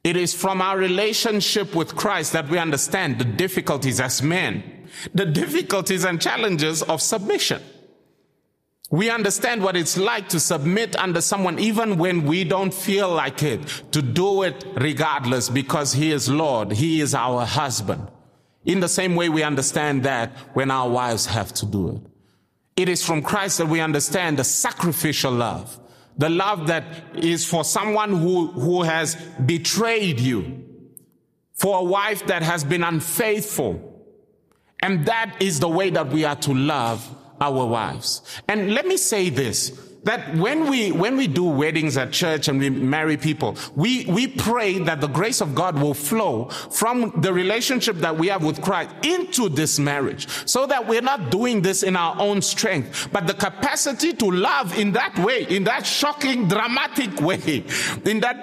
It 0.06 0.16
is 0.16 0.34
from 0.34 0.62
our 0.62 0.78
relationship 0.78 1.76
with 1.76 1.98
Christ 1.98 2.32
that 2.32 2.48
we 2.48 2.60
understand 2.60 3.20
the 3.20 3.26
difficulties 3.26 4.00
as 4.00 4.22
men, 4.24 4.64
the 5.14 5.26
difficulties 5.26 6.04
and 6.04 6.22
challenges 6.22 6.82
of 6.84 7.02
submission. 7.02 7.62
We 8.90 9.10
understand 9.10 9.62
what 9.64 9.76
it's 9.76 9.98
like 9.98 10.30
to 10.30 10.40
submit 10.40 10.96
under 10.96 11.20
someone 11.20 11.60
even 11.60 11.98
when 11.98 12.24
we 12.26 12.46
don't 12.46 12.74
feel 12.74 13.10
like 13.10 13.44
it, 13.44 13.68
to 13.92 14.02
do 14.02 14.44
it 14.44 14.66
regardless 14.76 15.50
because 15.50 15.92
He 15.92 16.12
is 16.12 16.30
Lord. 16.30 16.72
He 16.72 17.02
is 17.02 17.14
our 17.14 17.46
husband. 17.46 18.08
In 18.64 18.80
the 18.80 18.88
same 18.88 19.16
way 19.16 19.28
we 19.28 19.44
understand 19.44 20.04
that 20.04 20.32
when 20.54 20.72
our 20.72 20.90
wives 20.90 21.26
have 21.26 21.54
to 21.56 21.66
do 21.66 21.90
it. 21.96 22.02
It 22.78 22.90
is 22.90 23.04
from 23.04 23.24
Christ 23.24 23.58
that 23.58 23.68
we 23.68 23.82
understand 23.82 24.38
the 24.38 24.44
sacrificial 24.44 25.32
love. 25.32 25.80
The 26.18 26.30
love 26.30 26.68
that 26.68 26.84
is 27.16 27.46
for 27.46 27.64
someone 27.64 28.12
who, 28.12 28.48
who 28.48 28.84
has 28.84 29.16
betrayed 29.46 30.20
you. 30.20 30.64
For 31.54 31.80
a 31.80 31.84
wife 31.84 32.28
that 32.28 32.44
has 32.44 32.64
been 32.64 32.84
unfaithful. 32.84 33.97
And 34.88 35.06
that 35.06 35.36
is 35.42 35.60
the 35.60 35.68
way 35.68 35.90
that 35.90 36.08
we 36.08 36.24
are 36.24 36.38
to 36.38 36.54
love 36.54 37.06
our 37.42 37.66
wives. 37.66 38.22
And 38.48 38.74
let 38.74 38.88
me 38.88 38.96
say 38.96 39.30
this 39.30 39.78
that 40.04 40.34
when 40.38 40.70
we 40.70 40.94
when 40.94 41.18
we 41.18 41.28
do 41.28 41.44
weddings 41.44 41.98
at 41.98 42.14
church 42.14 42.48
and 42.48 42.58
we 42.58 42.70
marry 42.70 43.18
people 43.18 43.58
we 43.76 44.06
we 44.06 44.28
pray 44.28 44.78
that 44.80 45.02
the 45.02 45.08
grace 45.08 45.42
of 45.42 45.54
god 45.54 45.78
will 45.78 45.94
flow 45.94 46.46
from 46.46 47.12
the 47.18 47.34
relationship 47.34 47.98
that 47.98 48.16
we 48.16 48.28
have 48.28 48.42
with 48.42 48.62
christ 48.62 48.90
into 49.04 49.50
this 49.50 49.80
marriage 49.80 50.30
so 50.48 50.66
that 50.66 50.88
we're 50.88 51.02
not 51.02 51.30
doing 51.30 51.62
this 51.62 51.84
in 51.84 51.98
our 51.98 52.16
own 52.22 52.42
strength 52.42 53.10
but 53.12 53.28
the 53.28 53.34
capacity 53.34 54.14
to 54.14 54.32
love 54.32 54.78
in 54.78 54.94
that 54.94 55.18
way 55.20 55.44
in 55.50 55.66
that 55.66 55.86
shocking 55.86 56.48
dramatic 56.48 57.20
way 57.20 57.66
in 58.06 58.22
that 58.22 58.38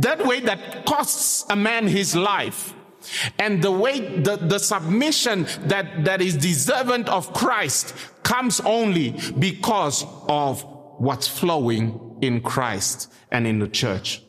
that 0.00 0.24
way 0.24 0.40
that 0.40 0.86
costs 0.86 1.44
a 1.50 1.56
man 1.56 1.86
his 1.86 2.16
life 2.16 2.72
and 3.38 3.62
the 3.62 3.72
way 3.72 4.18
the, 4.18 4.36
the 4.36 4.58
submission 4.58 5.46
that, 5.66 6.04
that 6.04 6.20
is 6.20 6.36
deserving 6.36 7.04
of 7.08 7.32
Christ 7.32 7.94
comes 8.22 8.60
only 8.60 9.18
because 9.38 10.04
of 10.28 10.62
what's 10.98 11.28
flowing 11.28 12.18
in 12.20 12.40
Christ 12.40 13.12
and 13.30 13.46
in 13.46 13.58
the 13.58 13.68
church. 13.68 14.22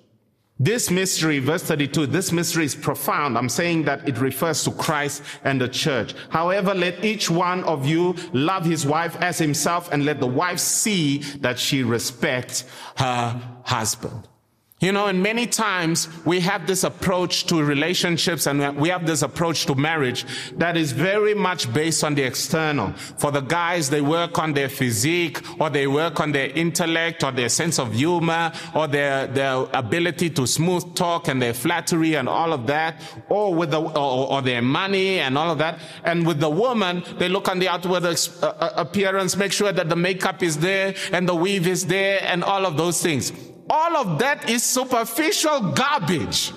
This 0.57 0.89
mystery, 0.89 1.39
verse 1.39 1.63
32, 1.63 2.05
this 2.05 2.31
mystery 2.31 2.63
is 2.63 2.75
profound. 2.75 3.37
I'm 3.37 3.49
saying 3.49 3.83
that 3.85 4.07
it 4.07 4.17
refers 4.19 4.63
to 4.63 4.71
Christ 4.71 5.21
and 5.43 5.59
the 5.59 5.67
church. 5.67 6.15
However, 6.29 6.73
let 6.73 7.03
each 7.03 7.29
one 7.29 7.65
of 7.65 7.85
you 7.85 8.15
love 8.31 8.63
his 8.63 8.85
wife 8.85 9.17
as 9.17 9.37
himself 9.37 9.91
and 9.91 10.05
let 10.05 10.21
the 10.21 10.27
wife 10.27 10.59
see 10.59 11.17
that 11.41 11.59
she 11.59 11.83
respects 11.83 12.63
her 12.95 13.41
husband. 13.65 14.29
You 14.81 14.91
know, 14.91 15.07
and 15.07 15.23
many 15.23 15.47
times 15.47 16.09
we 16.25 16.41
have 16.41 16.67
this 16.67 16.83
approach 16.83 17.45
to 17.45 17.63
relationships 17.63 18.45
and 18.45 18.77
we 18.77 18.89
have 18.89 19.07
this 19.07 19.21
approach 19.21 19.65
to 19.67 19.75
marriage 19.75 20.25
that 20.57 20.75
is 20.75 20.91
very 20.91 21.33
much 21.33 21.73
based 21.73 22.03
on 22.03 22.13
the 22.13 22.23
external. 22.23 22.91
For 23.17 23.31
the 23.31 23.39
guys, 23.39 23.89
they 23.89 24.01
work 24.01 24.37
on 24.37 24.51
their 24.51 24.67
physique 24.67 25.41
or 25.61 25.69
they 25.69 25.87
work 25.87 26.19
on 26.19 26.33
their 26.33 26.49
intellect 26.49 27.23
or 27.23 27.31
their 27.31 27.47
sense 27.47 27.79
of 27.79 27.93
humor 27.93 28.51
or 28.75 28.87
their, 28.87 29.27
their 29.27 29.65
ability 29.73 30.31
to 30.31 30.45
smooth 30.45 30.93
talk 30.93 31.29
and 31.29 31.41
their 31.41 31.53
flattery 31.53 32.15
and 32.15 32.27
all 32.27 32.51
of 32.51 32.67
that 32.67 33.01
or 33.29 33.55
with 33.55 33.71
the, 33.71 33.79
or, 33.79 34.27
or 34.29 34.41
their 34.41 34.61
money 34.61 35.19
and 35.19 35.37
all 35.37 35.51
of 35.51 35.57
that. 35.59 35.79
And 36.03 36.27
with 36.27 36.41
the 36.41 36.49
woman, 36.49 37.01
they 37.17 37.29
look 37.29 37.47
on 37.47 37.59
the 37.59 37.69
outward 37.69 38.03
uh, 38.03 38.15
uh, 38.43 38.73
appearance, 38.75 39.37
make 39.37 39.53
sure 39.53 39.71
that 39.71 39.87
the 39.87 39.95
makeup 39.95 40.43
is 40.43 40.57
there 40.57 40.93
and 41.13 41.29
the 41.29 41.35
weave 41.35 41.65
is 41.65 41.85
there 41.85 42.19
and 42.23 42.43
all 42.43 42.65
of 42.65 42.75
those 42.75 43.01
things 43.01 43.31
all 43.69 43.97
of 43.97 44.19
that 44.19 44.49
is 44.49 44.63
superficial 44.63 45.71
garbage. 45.71 46.51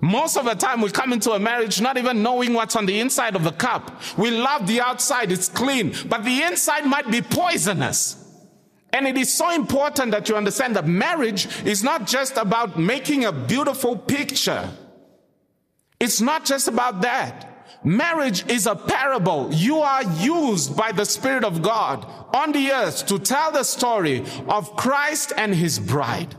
Most 0.00 0.36
of 0.36 0.44
the 0.44 0.54
time 0.54 0.82
we 0.82 0.90
come 0.90 1.12
into 1.12 1.32
a 1.32 1.38
marriage 1.38 1.80
not 1.80 1.96
even 1.96 2.22
knowing 2.22 2.52
what's 2.52 2.76
on 2.76 2.84
the 2.84 3.00
inside 3.00 3.36
of 3.36 3.42
the 3.42 3.52
cup. 3.52 4.02
We 4.18 4.30
love 4.30 4.66
the 4.66 4.80
outside, 4.80 5.32
it's 5.32 5.48
clean, 5.48 5.94
but 6.06 6.24
the 6.24 6.42
inside 6.42 6.84
might 6.84 7.10
be 7.10 7.22
poisonous. 7.22 8.20
And 8.92 9.08
it 9.08 9.16
is 9.16 9.32
so 9.32 9.50
important 9.50 10.12
that 10.12 10.28
you 10.28 10.36
understand 10.36 10.76
that 10.76 10.86
marriage 10.86 11.48
is 11.64 11.82
not 11.82 12.06
just 12.06 12.36
about 12.36 12.78
making 12.78 13.24
a 13.24 13.32
beautiful 13.32 13.96
picture. 13.96 14.70
It's 15.98 16.20
not 16.20 16.44
just 16.44 16.68
about 16.68 17.00
that. 17.00 17.50
Marriage 17.82 18.48
is 18.48 18.66
a 18.66 18.76
parable. 18.76 19.48
You 19.52 19.78
are 19.78 20.04
used 20.20 20.76
by 20.76 20.92
the 20.92 21.04
Spirit 21.04 21.44
of 21.44 21.62
God 21.62 22.06
on 22.34 22.52
the 22.52 22.70
earth 22.70 23.06
to 23.06 23.18
tell 23.18 23.52
the 23.52 23.64
story 23.64 24.24
of 24.48 24.76
Christ 24.76 25.32
and 25.36 25.54
His 25.54 25.78
bride. 25.78 26.36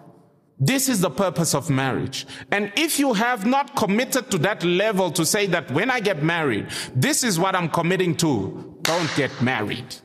This 0.59 0.87
is 0.87 1.01
the 1.01 1.09
purpose 1.09 1.53
of 1.53 1.69
marriage. 1.69 2.25
And 2.51 2.71
if 2.77 2.97
you 2.97 3.13
have 3.13 3.45
not 3.45 3.75
committed 3.75 4.31
to 4.31 4.37
that 4.39 4.63
level 4.63 5.11
to 5.11 5.25
say 5.25 5.47
that 5.47 5.69
when 5.71 5.91
I 5.91 5.99
get 5.99 6.23
married, 6.23 6.67
this 6.95 7.23
is 7.23 7.37
what 7.37 7.55
I'm 7.55 7.69
committing 7.69 8.15
to, 8.17 8.77
don't 8.81 9.13
get 9.17 9.41
married. 9.41 9.95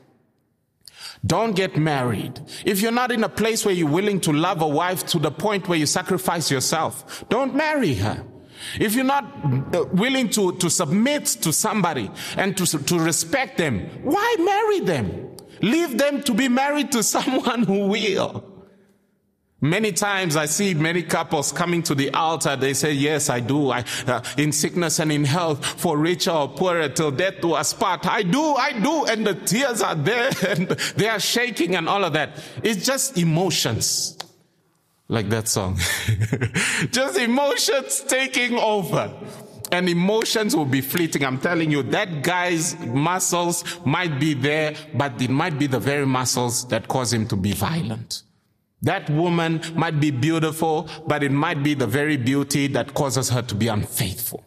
Don't 1.25 1.55
get 1.55 1.77
married. 1.77 2.41
If 2.65 2.81
you're 2.81 2.91
not 2.91 3.11
in 3.11 3.23
a 3.23 3.29
place 3.29 3.63
where 3.63 3.73
you're 3.73 3.87
willing 3.87 4.19
to 4.21 4.33
love 4.33 4.61
a 4.61 4.67
wife 4.67 5.05
to 5.07 5.19
the 5.19 5.31
point 5.31 5.69
where 5.69 5.77
you 5.77 5.85
sacrifice 5.85 6.51
yourself, 6.51 7.23
don't 7.29 7.55
marry 7.55 7.93
her. 7.95 8.25
If 8.79 8.95
you're 8.95 9.03
not 9.03 9.25
uh, 9.73 9.85
willing 9.93 10.29
to, 10.31 10.57
to 10.57 10.69
submit 10.69 11.25
to 11.25 11.53
somebody 11.53 12.11
and 12.37 12.57
to, 12.57 12.65
to 12.65 12.99
respect 12.99 13.57
them, 13.57 13.87
why 14.03 14.35
marry 14.39 14.79
them? 14.81 15.37
Leave 15.61 15.97
them 15.97 16.23
to 16.23 16.33
be 16.33 16.49
married 16.49 16.91
to 16.91 17.03
someone 17.15 17.63
who 17.63 17.87
will. 17.87 18.50
Many 19.63 19.91
times 19.91 20.35
I 20.35 20.47
see 20.47 20.73
many 20.73 21.03
couples 21.03 21.51
coming 21.51 21.83
to 21.83 21.93
the 21.93 22.09
altar. 22.11 22.55
They 22.55 22.73
say, 22.73 22.93
yes, 22.93 23.29
I 23.29 23.41
do. 23.41 23.69
I, 23.69 23.85
uh, 24.07 24.23
in 24.35 24.51
sickness 24.51 24.97
and 24.97 25.11
in 25.11 25.23
health, 25.23 25.63
for 25.63 25.99
richer 25.99 26.31
or 26.31 26.49
poorer, 26.49 26.89
till 26.89 27.11
death 27.11 27.41
do 27.41 27.53
us 27.53 27.71
part. 27.71 28.07
I 28.07 28.23
do, 28.23 28.41
I 28.55 28.79
do. 28.79 29.05
And 29.05 29.25
the 29.25 29.35
tears 29.35 29.83
are 29.83 29.93
there 29.93 30.31
and 30.47 30.67
they 30.95 31.07
are 31.07 31.19
shaking 31.19 31.75
and 31.75 31.87
all 31.87 32.03
of 32.03 32.13
that. 32.13 32.43
It's 32.63 32.83
just 32.83 33.19
emotions. 33.19 34.17
Like 35.07 35.29
that 35.29 35.47
song. 35.47 35.77
just 36.91 37.19
emotions 37.19 38.03
taking 38.07 38.57
over 38.57 39.13
and 39.71 39.87
emotions 39.87 40.55
will 40.55 40.65
be 40.65 40.81
fleeting. 40.81 41.23
I'm 41.23 41.39
telling 41.39 41.69
you, 41.69 41.83
that 41.83 42.23
guy's 42.23 42.79
muscles 42.79 43.63
might 43.85 44.19
be 44.19 44.33
there, 44.33 44.73
but 44.95 45.21
it 45.21 45.29
might 45.29 45.59
be 45.59 45.67
the 45.67 45.79
very 45.79 46.07
muscles 46.07 46.67
that 46.69 46.87
cause 46.87 47.13
him 47.13 47.27
to 47.27 47.35
be 47.35 47.53
violent. 47.53 48.23
That 48.81 49.09
woman 49.09 49.61
might 49.75 49.99
be 49.99 50.11
beautiful, 50.11 50.89
but 51.05 51.23
it 51.23 51.31
might 51.31 51.61
be 51.61 51.73
the 51.73 51.87
very 51.87 52.17
beauty 52.17 52.67
that 52.67 52.93
causes 52.93 53.29
her 53.29 53.43
to 53.43 53.55
be 53.55 53.67
unfaithful. 53.67 54.43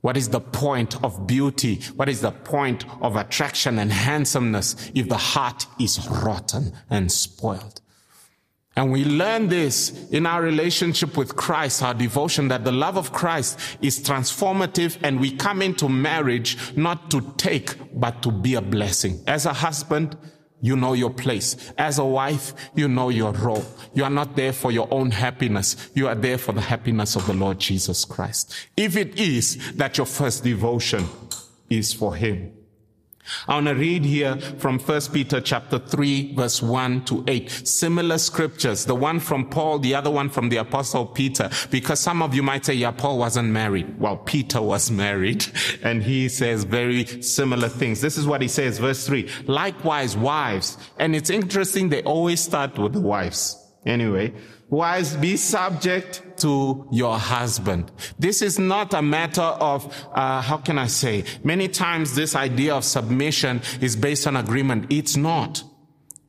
What 0.00 0.16
is 0.16 0.28
the 0.28 0.40
point 0.40 1.02
of 1.02 1.26
beauty? 1.26 1.80
What 1.96 2.08
is 2.08 2.20
the 2.20 2.30
point 2.30 2.84
of 3.02 3.16
attraction 3.16 3.80
and 3.80 3.92
handsomeness 3.92 4.90
if 4.94 5.08
the 5.08 5.16
heart 5.16 5.66
is 5.80 6.08
rotten 6.08 6.72
and 6.88 7.10
spoiled? 7.10 7.80
And 8.76 8.92
we 8.92 9.04
learn 9.04 9.48
this 9.48 10.08
in 10.10 10.24
our 10.24 10.40
relationship 10.40 11.16
with 11.16 11.34
Christ, 11.34 11.82
our 11.82 11.94
devotion 11.94 12.46
that 12.46 12.62
the 12.62 12.70
love 12.70 12.96
of 12.96 13.12
Christ 13.12 13.58
is 13.82 13.98
transformative 13.98 14.96
and 15.02 15.18
we 15.18 15.32
come 15.32 15.62
into 15.62 15.88
marriage 15.88 16.56
not 16.76 17.10
to 17.10 17.34
take, 17.36 17.74
but 17.98 18.22
to 18.22 18.30
be 18.30 18.54
a 18.54 18.62
blessing. 18.62 19.20
As 19.26 19.46
a 19.46 19.52
husband, 19.52 20.16
you 20.60 20.76
know 20.76 20.92
your 20.92 21.10
place. 21.10 21.72
As 21.78 21.98
a 21.98 22.04
wife, 22.04 22.52
you 22.74 22.88
know 22.88 23.08
your 23.08 23.32
role. 23.32 23.64
You 23.94 24.04
are 24.04 24.10
not 24.10 24.36
there 24.36 24.52
for 24.52 24.72
your 24.72 24.88
own 24.90 25.10
happiness. 25.10 25.90
You 25.94 26.08
are 26.08 26.14
there 26.14 26.38
for 26.38 26.52
the 26.52 26.60
happiness 26.60 27.16
of 27.16 27.26
the 27.26 27.34
Lord 27.34 27.58
Jesus 27.58 28.04
Christ. 28.04 28.54
If 28.76 28.96
it 28.96 29.18
is 29.18 29.72
that 29.76 29.96
your 29.96 30.06
first 30.06 30.44
devotion 30.44 31.08
is 31.70 31.92
for 31.92 32.14
Him. 32.14 32.52
I 33.46 33.54
want 33.54 33.66
to 33.66 33.74
read 33.74 34.04
here 34.04 34.36
from 34.58 34.78
1 34.78 35.00
Peter 35.12 35.40
chapter 35.40 35.78
3 35.78 36.34
verse 36.34 36.62
1 36.62 37.04
to 37.06 37.24
8. 37.26 37.50
Similar 37.50 38.18
scriptures. 38.18 38.84
The 38.84 38.94
one 38.94 39.20
from 39.20 39.48
Paul, 39.48 39.78
the 39.78 39.94
other 39.94 40.10
one 40.10 40.28
from 40.28 40.48
the 40.48 40.56
apostle 40.58 41.06
Peter. 41.06 41.50
Because 41.70 42.00
some 42.00 42.22
of 42.22 42.34
you 42.34 42.42
might 42.42 42.64
say, 42.64 42.74
yeah, 42.74 42.90
Paul 42.90 43.18
wasn't 43.18 43.48
married. 43.48 43.98
Well, 43.98 44.16
Peter 44.16 44.60
was 44.62 44.90
married 45.04 45.46
and 45.82 46.02
he 46.02 46.28
says 46.28 46.64
very 46.64 47.04
similar 47.22 47.68
things. 47.68 48.00
This 48.00 48.18
is 48.18 48.26
what 48.26 48.42
he 48.42 48.48
says, 48.48 48.78
verse 48.78 49.06
3. 49.06 49.28
Likewise, 49.46 50.16
wives. 50.16 50.76
And 50.98 51.14
it's 51.14 51.30
interesting, 51.30 51.88
they 51.88 52.02
always 52.02 52.40
start 52.40 52.78
with 52.78 52.92
the 52.92 53.00
wives. 53.00 53.56
Anyway, 53.86 54.34
Wives, 54.70 55.16
be 55.16 55.36
subject 55.36 56.22
to 56.38 56.86
your 56.90 57.18
husband. 57.18 57.90
This 58.18 58.42
is 58.42 58.58
not 58.58 58.92
a 58.92 59.00
matter 59.00 59.40
of, 59.40 59.86
uh, 60.12 60.42
how 60.42 60.58
can 60.58 60.78
I 60.78 60.88
say? 60.88 61.24
Many 61.42 61.68
times 61.68 62.14
this 62.14 62.36
idea 62.36 62.74
of 62.74 62.84
submission 62.84 63.62
is 63.80 63.96
based 63.96 64.26
on 64.26 64.36
agreement. 64.36 64.86
It's 64.90 65.16
not. 65.16 65.62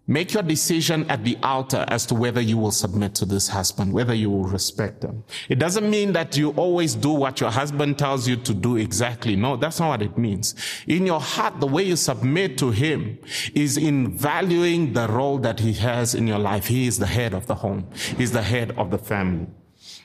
Make 0.10 0.34
your 0.34 0.42
decision 0.42 1.08
at 1.08 1.24
the 1.24 1.38
altar 1.44 1.86
as 1.88 2.08
to 2.08 2.16
whether 2.16 2.42
you 2.42 2.58
will 2.58 2.72
submit 2.72 3.14
to 3.14 3.26
this 3.26 3.48
husband, 3.48 3.94
whether 3.94 4.16
you 4.16 4.32
will 4.32 4.46
respect 4.46 5.02
them. 5.02 5.24
It 5.50 5.60
doesn't 5.60 5.88
mean 5.88 6.14
that 6.14 6.36
you 6.36 6.50
always 6.54 6.96
do 6.96 7.12
what 7.12 7.40
your 7.40 7.52
husband 7.52 8.00
tells 8.00 8.28
you 8.28 8.36
to 8.38 8.56
do 8.56 8.78
exactly. 8.78 9.36
No, 9.36 9.56
that's 9.56 9.80
not 9.80 9.90
what 9.90 10.02
it 10.02 10.18
means. 10.18 10.56
In 10.88 11.06
your 11.06 11.22
heart, 11.22 11.60
the 11.60 11.68
way 11.68 11.84
you 11.84 11.96
submit 11.96 12.58
to 12.58 12.72
him 12.72 13.20
is 13.54 13.78
in 13.78 14.18
valuing 14.18 14.94
the 14.94 15.08
role 15.08 15.38
that 15.38 15.60
he 15.60 15.74
has 15.74 16.16
in 16.16 16.26
your 16.26 16.40
life. 16.40 16.66
He 16.66 16.88
is 16.88 16.98
the 16.98 17.06
head 17.06 17.36
of 17.36 17.46
the 17.46 17.54
home. 17.54 17.88
He's 18.18 18.32
the 18.32 18.42
head 18.42 18.72
of 18.80 18.90
the 18.90 18.98
family. 18.98 19.46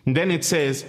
And 0.04 0.14
then 0.14 0.30
it 0.30 0.44
says, 0.44 0.84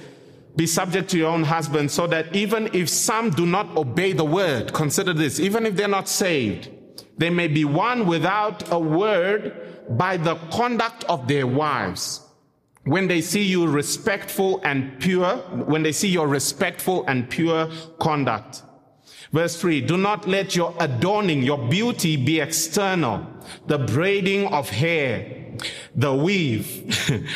Be 0.57 0.67
subject 0.67 1.09
to 1.11 1.17
your 1.17 1.31
own 1.31 1.43
husband 1.45 1.89
so 1.89 2.05
that 2.07 2.35
even 2.35 2.69
if 2.73 2.89
some 2.89 3.29
do 3.29 3.45
not 3.45 3.77
obey 3.77 4.11
the 4.11 4.25
word, 4.25 4.73
consider 4.73 5.13
this, 5.13 5.39
even 5.39 5.65
if 5.65 5.77
they're 5.77 5.87
not 5.87 6.09
saved, 6.09 6.69
they 7.17 7.29
may 7.29 7.47
be 7.47 7.65
won 7.65 8.05
without 8.05 8.71
a 8.71 8.79
word 8.79 9.87
by 9.89 10.17
the 10.17 10.35
conduct 10.51 11.03
of 11.05 11.27
their 11.27 11.47
wives. 11.47 12.21
When 12.83 13.07
they 13.07 13.21
see 13.21 13.43
you 13.43 13.67
respectful 13.67 14.61
and 14.63 14.99
pure, 14.99 15.37
when 15.37 15.83
they 15.83 15.91
see 15.91 16.09
your 16.09 16.27
respectful 16.27 17.05
and 17.07 17.29
pure 17.29 17.69
conduct. 17.99 18.63
Verse 19.31 19.59
3 19.59 19.81
Do 19.81 19.97
not 19.97 20.27
let 20.27 20.55
your 20.55 20.75
adorning, 20.79 21.41
your 21.41 21.57
beauty 21.57 22.15
be 22.15 22.39
external, 22.39 23.25
the 23.65 23.79
braiding 23.79 24.47
of 24.47 24.69
hair, 24.69 25.55
the 25.95 26.13
weave, 26.13 26.85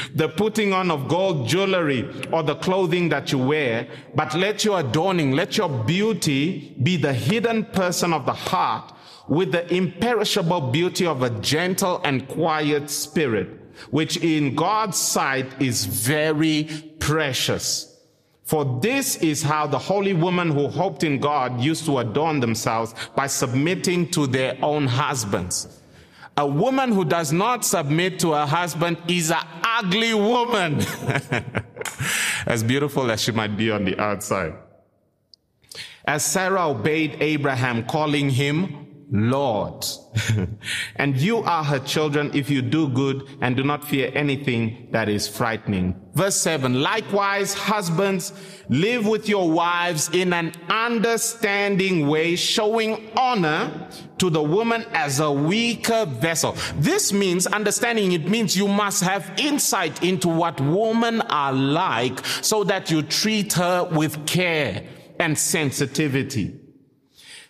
the 0.16 0.30
putting 0.30 0.72
on 0.72 0.92
of 0.92 1.08
gold 1.08 1.48
jewelry, 1.48 2.08
or 2.32 2.44
the 2.44 2.56
clothing 2.56 3.10
that 3.10 3.32
you 3.32 3.40
wear, 3.40 3.88
but 4.14 4.36
let 4.36 4.64
your 4.64 4.82
adorning, 4.82 5.32
let 5.32 5.58
your 5.58 5.70
beauty 5.70 6.76
be 6.84 6.96
the 6.96 7.14
hidden 7.14 7.66
person 7.66 8.14
of 8.14 8.26
the 8.26 8.34
heart 8.34 8.94
with 9.30 9.52
the 9.52 9.72
imperishable 9.74 10.60
beauty 10.72 11.06
of 11.06 11.22
a 11.22 11.30
gentle 11.40 12.02
and 12.04 12.28
quiet 12.28 12.90
spirit, 12.90 13.48
which 13.92 14.18
in 14.18 14.56
God's 14.56 14.98
sight 14.98 15.62
is 15.62 15.86
very 15.86 16.68
precious. 17.00 17.86
For 18.44 18.80
this 18.82 19.18
is 19.18 19.44
how 19.44 19.68
the 19.68 19.78
holy 19.78 20.14
women 20.14 20.50
who 20.50 20.68
hoped 20.68 21.04
in 21.04 21.20
God 21.20 21.62
used 21.62 21.86
to 21.86 22.00
adorn 22.00 22.40
themselves 22.40 22.96
by 23.16 23.28
submitting 23.28 24.10
to 24.12 24.26
their 24.26 24.58
own 24.64 24.88
husbands. 24.88 25.80
A 26.36 26.48
woman 26.48 26.92
who 26.92 27.06
does 27.06 27.32
not 27.32 27.64
submit 27.64 28.20
to 28.22 28.32
her 28.32 28.48
husband 28.48 28.98
is 29.08 29.30
an 29.30 29.46
ugly 29.64 30.16
woman. 30.16 30.82
as 32.48 32.64
beautiful 32.64 33.12
as 33.12 33.22
she 33.22 33.32
might 33.32 33.56
be 33.56 33.70
on 33.70 33.86
the 33.86 34.00
outside. 34.00 34.56
As 36.06 36.26
Sarah 36.26 36.70
obeyed 36.70 37.18
Abraham, 37.20 37.86
calling 37.86 38.32
him 38.32 38.89
Lord. 39.12 39.86
and 40.96 41.18
you 41.18 41.38
are 41.38 41.64
her 41.64 41.80
children 41.80 42.32
if 42.34 42.50
you 42.50 42.62
do 42.62 42.90
good 42.90 43.28
and 43.42 43.58
do 43.58 43.64
not 43.64 43.84
fear 43.84 44.12
anything 44.14 44.90
that 44.92 45.10
is 45.10 45.28
frightening. 45.28 46.00
Verse 46.14 46.36
7 46.36 46.82
Likewise, 46.82 47.54
husbands, 47.54 48.34
live 48.70 49.08
with 49.08 49.28
your 49.28 49.50
wives 49.50 50.10
in 50.14 50.32
an 50.34 50.54
understanding 50.70 52.08
way, 52.08 52.36
showing 52.36 53.10
honor 53.18 53.90
to 54.20 54.30
the 54.30 54.44
woman 54.44 54.86
as 54.92 55.20
a 55.20 55.32
weaker 55.32 56.06
vessel. 56.06 56.56
This 56.76 57.12
means 57.12 57.48
understanding, 57.48 58.12
it 58.12 58.30
means 58.30 58.56
you 58.56 58.68
must 58.68 59.02
have 59.04 59.32
insight 59.38 60.04
into 60.04 60.28
what 60.28 60.62
women 60.62 61.22
are 61.22 61.54
like 61.54 62.24
so 62.26 62.64
that 62.66 62.92
you 62.92 63.02
treat 63.02 63.54
her 63.54 63.86
with 63.92 64.28
care 64.28 64.86
and 65.20 65.38
sensitivity. 65.38 66.60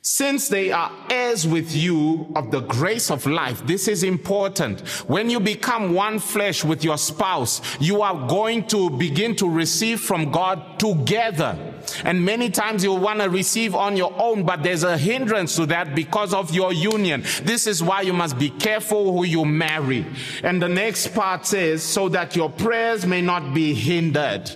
Since 0.01 0.47
they 0.47 0.71
are 0.71 0.91
heirs 1.09 1.45
with 1.45 1.75
you 1.75 2.31
of 2.33 2.51
the 2.51 2.62
grace 2.62 3.12
of 3.12 3.25
life, 3.25 3.65
this 3.67 3.89
is 3.89 4.03
important. 4.03 4.79
When 5.09 5.29
you 5.29 5.41
become 5.41 5.93
one 5.93 6.19
flesh 6.19 6.63
with 6.63 6.85
your 6.85 6.97
spouse, 6.97 7.62
you 7.81 8.01
are 8.01 8.27
going 8.29 8.67
to 8.67 8.89
begin 8.91 9.35
to 9.38 9.49
receive 9.49 9.99
from 9.99 10.31
God 10.31 10.79
together. 10.79 11.57
And 12.05 12.23
many 12.23 12.49
times 12.49 12.81
you'll 12.81 12.99
want 12.99 13.19
to 13.19 13.29
receive 13.29 13.75
on 13.75 13.97
your 13.97 14.13
own, 14.17 14.45
but 14.45 14.63
there's 14.63 14.83
a 14.83 14.97
hindrance 14.97 15.57
to 15.57 15.65
that 15.65 15.95
because 15.95 16.33
of 16.33 16.53
your 16.55 16.71
union. 16.71 17.23
This 17.43 17.67
is 17.67 17.83
why 17.83 18.01
you 18.01 18.13
must 18.13 18.38
be 18.38 18.51
careful 18.51 19.12
who 19.12 19.25
you 19.25 19.43
marry. 19.43 20.05
And 20.43 20.62
the 20.62 20.69
next 20.69 21.13
part 21.13 21.45
says, 21.45 21.83
so 21.83 22.07
that 22.09 22.38
your 22.38 22.49
prayers 22.49 23.05
may 23.05 23.21
not 23.21 23.53
be 23.53 23.73
hindered. 23.73 24.49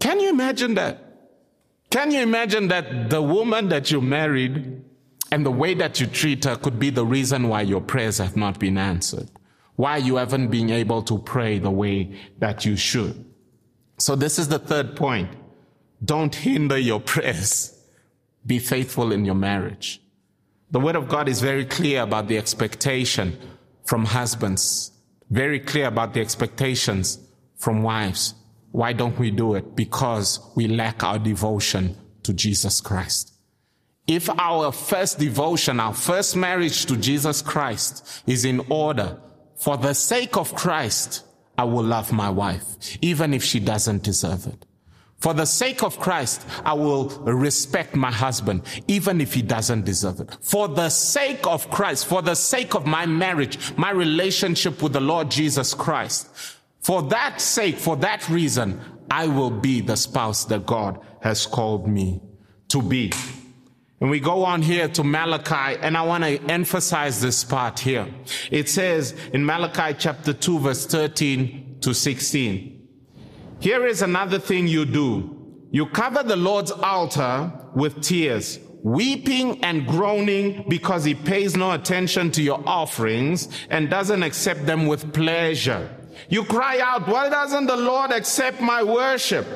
Can 0.00 0.18
you 0.18 0.30
imagine 0.30 0.74
that? 0.74 1.09
Can 1.90 2.12
you 2.12 2.20
imagine 2.20 2.68
that 2.68 3.10
the 3.10 3.20
woman 3.20 3.68
that 3.68 3.90
you 3.90 4.00
married 4.00 4.82
and 5.32 5.44
the 5.44 5.50
way 5.50 5.74
that 5.74 6.00
you 6.00 6.06
treat 6.06 6.44
her 6.44 6.56
could 6.56 6.78
be 6.78 6.90
the 6.90 7.04
reason 7.04 7.48
why 7.48 7.62
your 7.62 7.80
prayers 7.80 8.18
have 8.18 8.36
not 8.36 8.58
been 8.60 8.78
answered? 8.78 9.28
Why 9.74 9.96
you 9.96 10.16
haven't 10.16 10.48
been 10.48 10.70
able 10.70 11.02
to 11.02 11.18
pray 11.18 11.58
the 11.58 11.70
way 11.70 12.16
that 12.38 12.64
you 12.64 12.76
should? 12.76 13.24
So 13.98 14.14
this 14.14 14.38
is 14.38 14.48
the 14.48 14.58
third 14.58 14.94
point. 14.94 15.30
Don't 16.04 16.34
hinder 16.34 16.78
your 16.78 17.00
prayers. 17.00 17.76
Be 18.46 18.58
faithful 18.58 19.12
in 19.12 19.24
your 19.24 19.34
marriage. 19.34 20.00
The 20.70 20.80
word 20.80 20.96
of 20.96 21.08
God 21.08 21.28
is 21.28 21.40
very 21.40 21.64
clear 21.64 22.02
about 22.02 22.28
the 22.28 22.38
expectation 22.38 23.36
from 23.84 24.04
husbands, 24.04 24.92
very 25.28 25.58
clear 25.58 25.86
about 25.88 26.14
the 26.14 26.20
expectations 26.20 27.18
from 27.56 27.82
wives. 27.82 28.34
Why 28.72 28.92
don't 28.92 29.18
we 29.18 29.30
do 29.30 29.54
it? 29.54 29.74
Because 29.74 30.40
we 30.54 30.68
lack 30.68 31.02
our 31.02 31.18
devotion 31.18 31.96
to 32.22 32.32
Jesus 32.32 32.80
Christ. 32.80 33.32
If 34.06 34.28
our 34.30 34.72
first 34.72 35.18
devotion, 35.18 35.80
our 35.80 35.94
first 35.94 36.36
marriage 36.36 36.86
to 36.86 36.96
Jesus 36.96 37.42
Christ 37.42 38.22
is 38.26 38.44
in 38.44 38.60
order, 38.68 39.18
for 39.56 39.76
the 39.76 39.94
sake 39.94 40.36
of 40.36 40.54
Christ, 40.54 41.24
I 41.56 41.64
will 41.64 41.84
love 41.84 42.12
my 42.12 42.30
wife, 42.30 42.64
even 43.02 43.34
if 43.34 43.44
she 43.44 43.60
doesn't 43.60 44.02
deserve 44.02 44.46
it. 44.46 44.66
For 45.18 45.34
the 45.34 45.44
sake 45.44 45.82
of 45.82 46.00
Christ, 46.00 46.46
I 46.64 46.72
will 46.72 47.10
respect 47.20 47.94
my 47.94 48.10
husband, 48.10 48.62
even 48.88 49.20
if 49.20 49.34
he 49.34 49.42
doesn't 49.42 49.84
deserve 49.84 50.20
it. 50.20 50.34
For 50.40 50.66
the 50.66 50.88
sake 50.88 51.46
of 51.46 51.70
Christ, 51.70 52.06
for 52.06 52.22
the 52.22 52.34
sake 52.34 52.74
of 52.74 52.86
my 52.86 53.04
marriage, 53.04 53.58
my 53.76 53.90
relationship 53.90 54.82
with 54.82 54.94
the 54.94 55.00
Lord 55.00 55.30
Jesus 55.30 55.74
Christ, 55.74 56.26
for 56.82 57.02
that 57.02 57.40
sake, 57.40 57.76
for 57.76 57.96
that 57.96 58.28
reason, 58.28 58.80
I 59.10 59.26
will 59.26 59.50
be 59.50 59.80
the 59.80 59.96
spouse 59.96 60.44
that 60.46 60.66
God 60.66 61.00
has 61.20 61.46
called 61.46 61.88
me 61.88 62.22
to 62.68 62.80
be. 62.80 63.12
And 64.00 64.08
we 64.08 64.18
go 64.18 64.44
on 64.44 64.62
here 64.62 64.88
to 64.88 65.04
Malachi, 65.04 65.78
and 65.82 65.94
I 65.96 66.02
want 66.02 66.24
to 66.24 66.40
emphasize 66.50 67.20
this 67.20 67.44
part 67.44 67.78
here. 67.80 68.06
It 68.50 68.68
says 68.68 69.14
in 69.34 69.44
Malachi 69.44 69.94
chapter 69.98 70.32
2, 70.32 70.58
verse 70.58 70.86
13 70.86 71.78
to 71.82 71.92
16. 71.92 72.88
Here 73.60 73.86
is 73.86 74.00
another 74.00 74.38
thing 74.38 74.66
you 74.66 74.86
do. 74.86 75.36
You 75.70 75.84
cover 75.86 76.22
the 76.22 76.36
Lord's 76.36 76.70
altar 76.70 77.52
with 77.74 78.00
tears, 78.00 78.58
weeping 78.82 79.62
and 79.62 79.86
groaning 79.86 80.64
because 80.66 81.04
he 81.04 81.14
pays 81.14 81.54
no 81.54 81.72
attention 81.72 82.30
to 82.32 82.42
your 82.42 82.62
offerings 82.66 83.48
and 83.68 83.90
doesn't 83.90 84.22
accept 84.22 84.64
them 84.64 84.86
with 84.86 85.12
pleasure. 85.12 85.94
You 86.30 86.44
cry 86.44 86.78
out, 86.78 87.08
why 87.08 87.28
doesn't 87.28 87.66
the 87.66 87.76
Lord 87.76 88.12
accept 88.12 88.60
my 88.60 88.84
worship? 88.84 89.46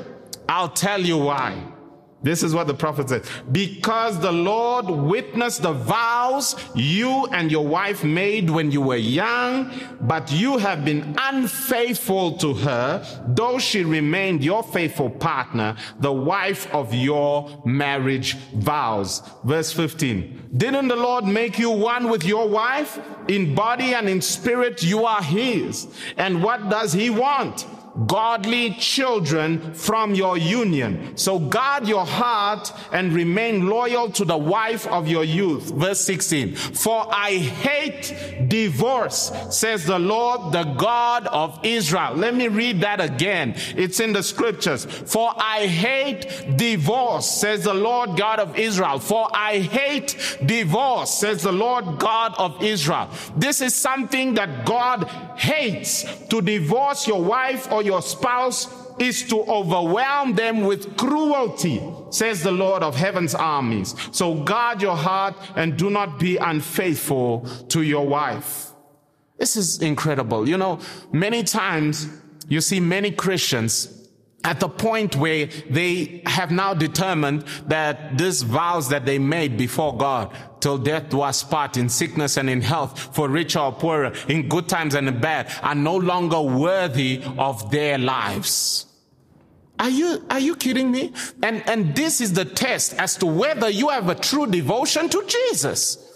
I'll 0.49 0.69
tell 0.69 1.01
you 1.01 1.19
why. 1.19 1.74
This 2.25 2.43
is 2.43 2.55
what 2.55 2.67
the 2.67 2.75
prophet 2.75 3.11
said. 3.11 3.25
Because 3.53 4.19
the 4.19 4.33
Lord 4.33 4.87
witnessed 4.87 5.61
the 5.61 5.75
vows 5.75 6.57
you 6.75 7.27
and 7.27 7.53
your 7.53 7.67
wife 7.67 8.03
made 8.03 8.49
when 8.49 8.71
you 8.71 8.81
were 8.81 8.97
young, 8.97 9.71
but 10.01 10.33
you 10.33 10.57
have 10.57 10.87
been 10.87 11.15
unfaithful 11.19 12.39
to 12.39 12.55
her, 12.55 13.05
though 13.29 13.59
she 13.59 13.85
remained 13.85 14.43
your 14.43 14.63
faithful 14.63 15.11
partner, 15.11 15.77
the 16.01 16.13
wife 16.13 16.67
of 16.75 16.95
your 16.95 17.63
marriage 17.67 18.39
vows. 18.55 19.21
Verse 19.45 19.71
15. 19.75 20.49
Didn't 20.57 20.89
the 20.89 20.97
Lord 20.97 21.27
make 21.27 21.59
you 21.59 21.71
one 21.71 22.09
with 22.09 22.25
your 22.25 22.49
wife? 22.49 22.99
In 23.29 23.55
body 23.55 23.93
and 23.93 24.09
in 24.09 24.23
spirit, 24.23 24.83
you 24.83 25.05
are 25.05 25.23
his. 25.23 25.89
And 26.17 26.43
what 26.43 26.71
does 26.71 26.95
he 26.95 27.11
want? 27.11 27.67
Godly 28.07 28.73
children 28.75 29.73
from 29.75 30.15
your 30.15 30.37
union. 30.37 31.17
So 31.17 31.39
guard 31.39 31.87
your 31.87 32.05
heart 32.05 32.73
and 32.93 33.13
remain 33.13 33.69
loyal 33.69 34.11
to 34.11 34.25
the 34.25 34.37
wife 34.37 34.87
of 34.89 35.07
your 35.07 35.25
youth. 35.25 35.73
Verse 35.73 36.01
16. 36.01 36.57
For 36.57 37.07
I 37.15 37.37
hate 37.37 38.49
divorce, 38.49 39.33
says 39.51 39.85
the 39.85 39.99
Lord, 39.99 40.53
the 40.53 40.65
God 40.65 41.27
of 41.29 41.61
Israel. 41.63 42.15
Let 42.15 42.35
me 42.35 42.49
read 42.49 42.81
that 42.81 43.01
again. 43.01 43.55
It's 43.77 44.01
in 44.01 44.13
the 44.13 44.23
scriptures. 44.23 44.85
For 44.85 45.33
I 45.37 45.67
hate 45.67 46.57
divorce, 46.57 47.31
says 47.31 47.65
the 47.65 47.75
Lord 47.75 48.17
God 48.17 48.41
of 48.41 48.59
Israel. 48.59 48.99
For 48.99 49.29
I 49.33 49.61
hate 49.61 50.39
divorce, 50.45 51.15
says 51.15 51.43
the 51.43 51.53
Lord 51.53 51.99
God 51.99 52.35
of 52.39 52.63
Israel. 52.63 53.09
This 53.37 53.61
is 53.61 53.75
something 53.75 54.35
that 54.35 54.67
God 54.67 55.05
hates 55.37 56.05
to 56.29 56.41
divorce 56.41 57.07
your 57.07 57.23
wife 57.23 57.71
or 57.71 57.84
your 57.85 58.03
spouse 58.03 58.69
is 58.99 59.29
to 59.29 59.43
overwhelm 59.43 60.35
them 60.35 60.63
with 60.63 60.97
cruelty, 60.97 61.83
says 62.11 62.43
the 62.43 62.53
Lord 62.53 62.83
of 62.83 62.95
heaven's 62.95 63.35
armies. 63.35 63.95
So 64.13 64.43
guard 64.43 64.81
your 64.81 64.97
heart 64.97 65.35
and 65.57 65.77
do 65.77 65.91
not 65.91 66.19
be 66.19 66.37
unfaithful 66.37 67.47
to 67.69 67.83
your 67.83 68.07
wife. 68.07 68.71
This 69.39 69.57
is 69.57 69.83
incredible. 69.83 70.49
You 70.49 70.57
know, 70.57 70.81
many 71.13 71.43
times 71.43 72.09
you 72.49 72.61
see 72.61 72.81
many 72.81 73.11
Christians 73.11 74.04
at 74.45 74.61
the 74.61 74.69
point 74.69 75.17
where 75.17 75.47
they 75.71 76.23
have 76.27 76.51
now 76.51 76.75
determined 76.75 77.43
that 77.67 78.17
these 78.19 78.43
vows 78.43 78.91
that 78.91 79.07
they 79.07 79.19
made 79.19 79.57
before 79.57 79.97
God 79.97 80.37
till 80.61 80.79
death 80.79 81.09
do 81.09 81.23
us 81.23 81.43
part 81.43 81.77
in 81.77 81.89
sickness 81.89 82.37
and 82.37 82.49
in 82.49 82.61
health 82.61 83.15
for 83.15 83.29
richer 83.29 83.59
or 83.59 83.73
poorer 83.73 84.13
in 84.29 84.49
good 84.49 84.69
times 84.69 84.95
and 84.95 85.09
in 85.09 85.21
bad 85.21 85.51
are 85.63 85.75
no 85.75 85.97
longer 85.97 86.41
worthy 86.41 87.23
of 87.39 87.71
their 87.71 87.99
lives. 87.99 88.87
Are 89.79 89.91
you, 89.91 90.25
are 90.31 90.39
you 90.39 90.55
kidding 90.55 90.91
me? 90.91 91.13
And, 91.43 91.69
and 91.69 91.97
this 91.97 92.21
is 92.21 92.33
the 92.33 92.45
test 92.45 92.95
as 92.95 93.17
to 93.17 93.27
whether 93.27 93.69
you 93.69 93.89
have 93.89 94.09
a 94.09 94.15
true 94.15 94.47
devotion 94.47 95.09
to 95.09 95.27
Jesus. 95.27 96.14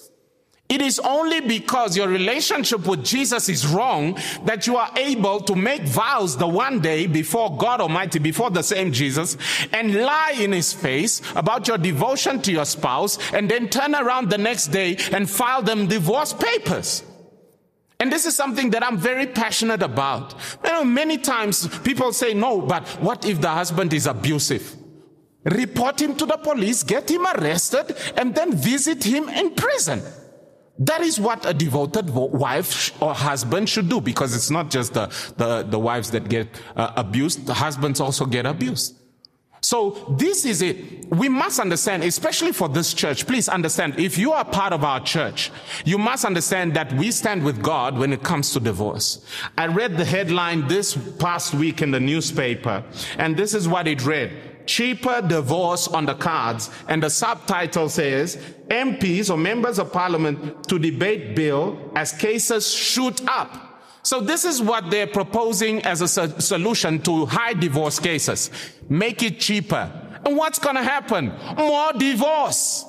It 0.68 0.83
is 0.83 0.98
only 0.98 1.40
because 1.40 1.96
your 1.96 2.09
relationship 2.09 2.87
with 2.87 3.02
Jesus 3.02 3.48
is 3.48 3.66
wrong 3.66 4.18
that 4.44 4.66
you 4.66 4.76
are 4.76 4.90
able 4.96 5.40
to 5.40 5.54
make 5.54 5.83
vows 5.83 6.37
the 6.37 6.46
one 6.46 6.81
day 6.81 7.07
before 7.07 7.57
God 7.57 7.81
Almighty, 7.81 8.18
before 8.18 8.50
the 8.50 8.62
same 8.62 8.92
Jesus, 8.92 9.38
and 9.72 9.94
lie 9.94 10.35
in 10.38 10.52
his 10.52 10.74
face 10.74 11.22
about 11.35 11.66
your 11.68 11.78
devotion 11.78 12.42
to 12.42 12.52
your 12.52 12.66
spouse, 12.66 13.18
and 13.33 13.50
then 13.50 13.70
turn 13.70 13.94
around 13.94 14.28
the 14.28 14.37
next 14.37 14.66
day 14.66 14.98
and 15.12 15.28
file 15.28 15.62
them 15.62 15.87
divorce 15.87 16.35
papers. 16.35 17.02
And 17.98 18.12
this 18.12 18.26
is 18.26 18.37
something 18.37 18.68
that 18.70 18.85
I'm 18.85 18.98
very 18.98 19.26
passionate 19.26 19.83
about. 19.83 20.35
You 20.62 20.70
know, 20.70 20.85
many 20.85 21.16
times 21.16 21.66
people 21.78 22.12
say, 22.12 22.35
no, 22.35 22.61
but 22.61 22.87
what 23.00 23.24
if 23.24 23.40
the 23.40 23.48
husband 23.48 23.94
is 23.94 24.07
abusive? 24.07 24.76
Report 25.44 25.98
him 26.00 26.14
to 26.16 26.26
the 26.26 26.37
police, 26.37 26.83
get 26.83 27.11
him 27.11 27.26
arrested, 27.26 27.96
and 28.16 28.35
then 28.35 28.54
visit 28.54 29.02
him 29.02 29.31
in 29.31 29.54
prison. 29.54 30.02
That 30.78 31.00
is 31.00 31.18
what 31.18 31.44
a 31.44 31.52
devoted 31.52 32.10
wife 32.10 33.00
or 33.02 33.12
husband 33.12 33.68
should 33.68 33.88
do 33.88 34.00
because 34.00 34.34
it's 34.34 34.50
not 34.50 34.70
just 34.70 34.94
the, 34.94 35.06
the, 35.36 35.62
the 35.62 35.78
wives 35.78 36.10
that 36.12 36.28
get 36.28 36.48
uh, 36.76 36.92
abused, 36.96 37.46
the 37.46 37.54
husbands 37.54 38.00
also 38.00 38.26
get 38.26 38.46
abused. 38.46 38.94
So 39.60 40.14
this 40.16 40.44
is 40.44 40.62
it. 40.62 41.10
We 41.10 41.28
must 41.28 41.58
understand, 41.58 42.04
especially 42.04 42.52
for 42.52 42.68
this 42.68 42.94
church, 42.94 43.26
please 43.26 43.48
understand, 43.48 43.98
if 43.98 44.16
you 44.16 44.32
are 44.32 44.44
part 44.44 44.72
of 44.72 44.84
our 44.84 45.00
church, 45.00 45.50
you 45.84 45.98
must 45.98 46.24
understand 46.24 46.74
that 46.74 46.92
we 46.92 47.10
stand 47.10 47.44
with 47.44 47.60
God 47.60 47.98
when 47.98 48.12
it 48.12 48.22
comes 48.22 48.52
to 48.52 48.60
divorce. 48.60 49.26
I 49.56 49.66
read 49.66 49.96
the 49.96 50.04
headline 50.04 50.68
this 50.68 50.96
past 51.18 51.54
week 51.54 51.82
in 51.82 51.90
the 51.90 51.98
newspaper, 51.98 52.84
and 53.18 53.36
this 53.36 53.52
is 53.52 53.66
what 53.66 53.88
it 53.88 54.04
read 54.06 54.47
cheaper 54.68 55.20
divorce 55.22 55.88
on 55.88 56.07
the 56.07 56.14
cards. 56.14 56.70
And 56.87 57.02
the 57.02 57.11
subtitle 57.11 57.88
says, 57.88 58.37
MPs 58.68 59.31
or 59.31 59.37
members 59.37 59.78
of 59.81 59.92
parliament 59.92 60.68
to 60.68 60.78
debate 60.78 61.35
bill 61.35 61.90
as 61.96 62.12
cases 62.12 62.72
shoot 62.72 63.20
up. 63.26 63.64
So 64.02 64.20
this 64.20 64.44
is 64.44 64.62
what 64.62 64.90
they're 64.90 65.07
proposing 65.07 65.83
as 65.85 66.02
a 66.02 66.09
so- 66.09 66.38
solution 66.38 67.00
to 67.02 67.26
high 67.26 67.54
divorce 67.54 67.98
cases. 67.98 68.50
Make 68.88 69.22
it 69.22 69.40
cheaper. 69.40 69.90
And 70.24 70.37
what's 70.37 70.59
going 70.59 70.76
to 70.76 70.83
happen? 70.83 71.33
More 71.57 71.92
divorce. 71.94 72.85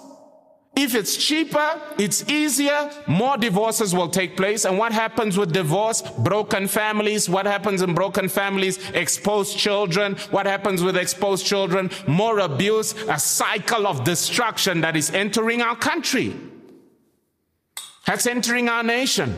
If 0.82 0.96
it's 0.96 1.18
cheaper, 1.18 1.82
it's 1.98 2.30
easier, 2.30 2.89
more 3.06 3.36
divorces 3.36 3.94
will 3.94 4.08
take 4.08 4.38
place. 4.38 4.63
And 4.63 4.78
what 4.78 4.94
happens 4.94 5.38
with 5.38 5.52
divorce? 5.52 6.02
Broken 6.02 6.70
families. 6.70 7.28
What 7.28 7.46
happens 7.46 7.82
in 7.82 7.94
broken 7.94 8.30
families? 8.30 8.78
Exposed 8.92 9.58
children. 9.58 10.15
What 10.32 10.46
happens 10.46 10.82
with 10.82 10.96
exposed 10.96 11.46
children? 11.46 11.92
More 12.08 12.39
abuse, 12.39 12.94
a 13.10 13.20
cycle 13.20 13.88
of 13.88 14.06
destruction 14.06 14.80
that 14.80 14.96
is 14.96 15.12
entering 15.12 15.62
our 15.62 15.76
country. 15.76 16.34
That's 18.06 18.26
entering 18.26 18.70
our 18.70 18.82
nation. 18.82 19.36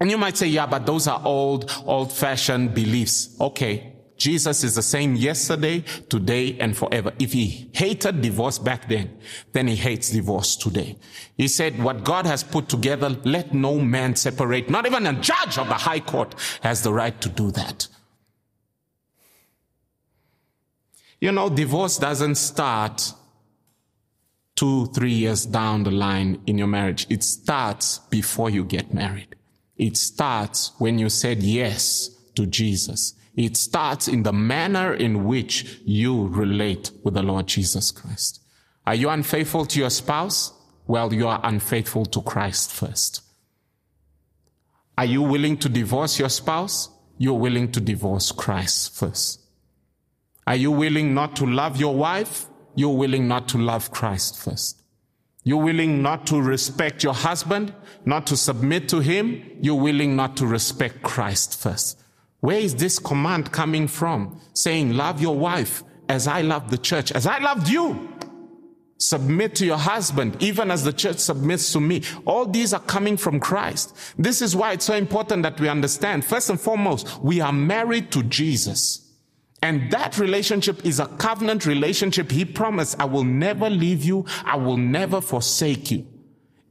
And 0.00 0.10
you 0.10 0.18
might 0.18 0.36
say, 0.36 0.48
yeah, 0.48 0.66
but 0.66 0.84
those 0.84 1.06
are 1.06 1.22
old, 1.24 1.70
old 1.86 2.10
fashioned 2.10 2.74
beliefs. 2.74 3.36
Okay. 3.40 3.89
Jesus 4.20 4.64
is 4.64 4.74
the 4.74 4.82
same 4.82 5.16
yesterday, 5.16 5.82
today, 6.10 6.58
and 6.60 6.76
forever. 6.76 7.10
If 7.18 7.32
he 7.32 7.70
hated 7.72 8.20
divorce 8.20 8.58
back 8.58 8.86
then, 8.86 9.18
then 9.52 9.66
he 9.66 9.76
hates 9.76 10.10
divorce 10.10 10.56
today. 10.56 10.98
He 11.38 11.48
said, 11.48 11.82
what 11.82 12.04
God 12.04 12.26
has 12.26 12.44
put 12.44 12.68
together, 12.68 13.08
let 13.24 13.54
no 13.54 13.80
man 13.80 14.14
separate. 14.16 14.68
Not 14.68 14.84
even 14.84 15.06
a 15.06 15.14
judge 15.14 15.56
of 15.56 15.68
the 15.68 15.74
high 15.74 16.00
court 16.00 16.34
has 16.60 16.82
the 16.82 16.92
right 16.92 17.18
to 17.22 17.30
do 17.30 17.50
that. 17.52 17.88
You 21.18 21.32
know, 21.32 21.48
divorce 21.48 21.96
doesn't 21.96 22.34
start 22.34 23.14
two, 24.54 24.88
three 24.88 25.12
years 25.12 25.46
down 25.46 25.84
the 25.84 25.90
line 25.90 26.42
in 26.46 26.58
your 26.58 26.66
marriage. 26.66 27.06
It 27.08 27.24
starts 27.24 28.00
before 28.10 28.50
you 28.50 28.64
get 28.64 28.92
married. 28.92 29.34
It 29.78 29.96
starts 29.96 30.72
when 30.76 30.98
you 30.98 31.08
said 31.08 31.42
yes 31.42 32.10
to 32.34 32.44
Jesus. 32.44 33.14
It 33.36 33.56
starts 33.56 34.08
in 34.08 34.22
the 34.22 34.32
manner 34.32 34.92
in 34.92 35.24
which 35.24 35.80
you 35.84 36.26
relate 36.28 36.90
with 37.04 37.14
the 37.14 37.22
Lord 37.22 37.46
Jesus 37.46 37.90
Christ. 37.90 38.40
Are 38.86 38.94
you 38.94 39.08
unfaithful 39.08 39.66
to 39.66 39.78
your 39.78 39.90
spouse? 39.90 40.52
Well, 40.86 41.14
you 41.14 41.28
are 41.28 41.40
unfaithful 41.44 42.06
to 42.06 42.22
Christ 42.22 42.72
first. 42.72 43.22
Are 44.98 45.04
you 45.04 45.22
willing 45.22 45.56
to 45.58 45.68
divorce 45.68 46.18
your 46.18 46.28
spouse? 46.28 46.88
You're 47.16 47.38
willing 47.38 47.70
to 47.72 47.80
divorce 47.80 48.32
Christ 48.32 48.94
first. 48.94 49.40
Are 50.46 50.56
you 50.56 50.70
willing 50.72 51.14
not 51.14 51.36
to 51.36 51.46
love 51.46 51.78
your 51.78 51.94
wife? 51.94 52.46
You're 52.74 52.96
willing 52.96 53.28
not 53.28 53.48
to 53.50 53.58
love 53.58 53.90
Christ 53.90 54.42
first. 54.42 54.82
You're 55.44 55.62
willing 55.62 56.02
not 56.02 56.26
to 56.26 56.40
respect 56.40 57.02
your 57.02 57.14
husband, 57.14 57.72
not 58.04 58.26
to 58.26 58.36
submit 58.36 58.88
to 58.88 59.00
him. 59.00 59.42
You're 59.60 59.80
willing 59.80 60.16
not 60.16 60.36
to 60.38 60.46
respect 60.46 61.02
Christ 61.02 61.60
first. 61.60 61.99
Where 62.40 62.58
is 62.58 62.74
this 62.76 62.98
command 62.98 63.52
coming 63.52 63.86
from? 63.86 64.40
Saying, 64.54 64.96
love 64.96 65.20
your 65.20 65.36
wife 65.36 65.82
as 66.08 66.26
I 66.26 66.42
love 66.42 66.70
the 66.70 66.78
church, 66.78 67.12
as 67.12 67.26
I 67.26 67.38
loved 67.38 67.68
you. 67.68 68.08
Submit 68.98 69.54
to 69.56 69.64
your 69.64 69.78
husband, 69.78 70.36
even 70.42 70.70
as 70.70 70.84
the 70.84 70.92
church 70.92 71.18
submits 71.18 71.72
to 71.72 71.80
me. 71.80 72.02
All 72.26 72.44
these 72.44 72.74
are 72.74 72.80
coming 72.80 73.16
from 73.16 73.40
Christ. 73.40 73.96
This 74.18 74.42
is 74.42 74.54
why 74.54 74.72
it's 74.72 74.84
so 74.84 74.94
important 74.94 75.42
that 75.44 75.58
we 75.58 75.68
understand. 75.68 76.24
First 76.24 76.50
and 76.50 76.60
foremost, 76.60 77.22
we 77.22 77.40
are 77.40 77.52
married 77.52 78.12
to 78.12 78.22
Jesus. 78.24 79.06
And 79.62 79.90
that 79.90 80.18
relationship 80.18 80.84
is 80.84 81.00
a 81.00 81.06
covenant 81.06 81.66
relationship. 81.66 82.30
He 82.30 82.44
promised, 82.44 83.00
I 83.00 83.04
will 83.04 83.24
never 83.24 83.70
leave 83.70 84.04
you. 84.04 84.26
I 84.44 84.56
will 84.56 84.76
never 84.76 85.20
forsake 85.20 85.90
you. 85.90 86.06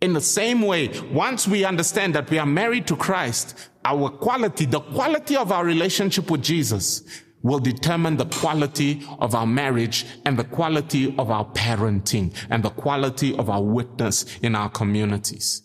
In 0.01 0.13
the 0.13 0.21
same 0.21 0.61
way, 0.61 0.87
once 1.11 1.47
we 1.47 1.65
understand 1.65 2.15
that 2.15 2.29
we 2.29 2.39
are 2.39 2.45
married 2.45 2.87
to 2.87 2.95
Christ, 2.95 3.69
our 3.83 4.09
quality, 4.09 4.65
the 4.65 4.79
quality 4.79 5.35
of 5.35 5.51
our 5.51 5.65
relationship 5.65 6.31
with 6.31 6.41
Jesus 6.41 7.03
will 7.41 7.59
determine 7.59 8.17
the 8.17 8.25
quality 8.25 9.05
of 9.19 9.35
our 9.35 9.47
marriage 9.47 10.05
and 10.25 10.37
the 10.37 10.43
quality 10.43 11.15
of 11.17 11.31
our 11.31 11.45
parenting 11.51 12.33
and 12.49 12.63
the 12.63 12.69
quality 12.69 13.35
of 13.37 13.49
our 13.49 13.61
witness 13.61 14.37
in 14.41 14.55
our 14.55 14.69
communities. 14.69 15.63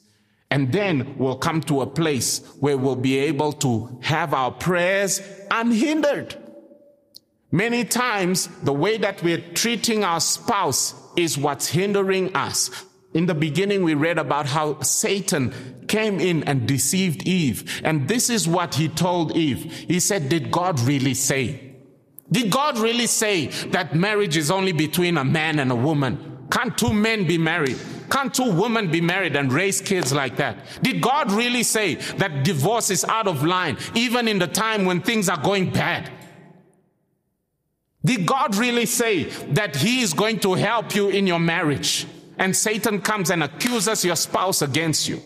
And 0.50 0.72
then 0.72 1.16
we'll 1.18 1.38
come 1.38 1.60
to 1.62 1.80
a 1.80 1.86
place 1.86 2.38
where 2.60 2.76
we'll 2.78 2.96
be 2.96 3.18
able 3.18 3.52
to 3.54 3.98
have 4.02 4.34
our 4.34 4.52
prayers 4.52 5.20
unhindered. 5.50 6.36
Many 7.50 7.84
times, 7.84 8.48
the 8.62 8.72
way 8.72 8.96
that 8.98 9.22
we're 9.22 9.38
treating 9.54 10.04
our 10.04 10.20
spouse 10.20 10.94
is 11.16 11.38
what's 11.38 11.68
hindering 11.68 12.34
us. 12.34 12.70
In 13.14 13.26
the 13.26 13.34
beginning, 13.34 13.84
we 13.84 13.94
read 13.94 14.18
about 14.18 14.46
how 14.46 14.80
Satan 14.80 15.54
came 15.86 16.18
in 16.18 16.42
and 16.44 16.66
deceived 16.66 17.26
Eve. 17.26 17.80
And 17.84 18.08
this 18.08 18.28
is 18.28 18.48
what 18.48 18.74
he 18.74 18.88
told 18.88 19.36
Eve. 19.36 19.72
He 19.72 20.00
said, 20.00 20.28
did 20.28 20.50
God 20.50 20.80
really 20.80 21.14
say? 21.14 21.74
Did 22.32 22.50
God 22.50 22.76
really 22.78 23.06
say 23.06 23.46
that 23.68 23.94
marriage 23.94 24.36
is 24.36 24.50
only 24.50 24.72
between 24.72 25.16
a 25.16 25.24
man 25.24 25.60
and 25.60 25.70
a 25.70 25.76
woman? 25.76 26.48
Can't 26.50 26.76
two 26.76 26.92
men 26.92 27.24
be 27.24 27.38
married? 27.38 27.78
Can't 28.10 28.34
two 28.34 28.52
women 28.52 28.90
be 28.90 29.00
married 29.00 29.36
and 29.36 29.52
raise 29.52 29.80
kids 29.80 30.12
like 30.12 30.36
that? 30.36 30.58
Did 30.82 31.00
God 31.00 31.30
really 31.30 31.62
say 31.62 31.94
that 32.16 32.44
divorce 32.44 32.90
is 32.90 33.04
out 33.04 33.28
of 33.28 33.44
line, 33.44 33.78
even 33.94 34.26
in 34.26 34.40
the 34.40 34.46
time 34.48 34.84
when 34.84 35.00
things 35.00 35.28
are 35.28 35.40
going 35.40 35.70
bad? 35.70 36.10
Did 38.04 38.26
God 38.26 38.56
really 38.56 38.86
say 38.86 39.24
that 39.52 39.76
He 39.76 40.02
is 40.02 40.12
going 40.12 40.40
to 40.40 40.54
help 40.54 40.94
you 40.94 41.08
in 41.08 41.26
your 41.26 41.38
marriage? 41.38 42.06
And 42.38 42.54
Satan 42.56 43.00
comes 43.00 43.30
and 43.30 43.42
accuses 43.42 44.04
your 44.04 44.16
spouse 44.16 44.62
against 44.62 45.08
you. 45.08 45.20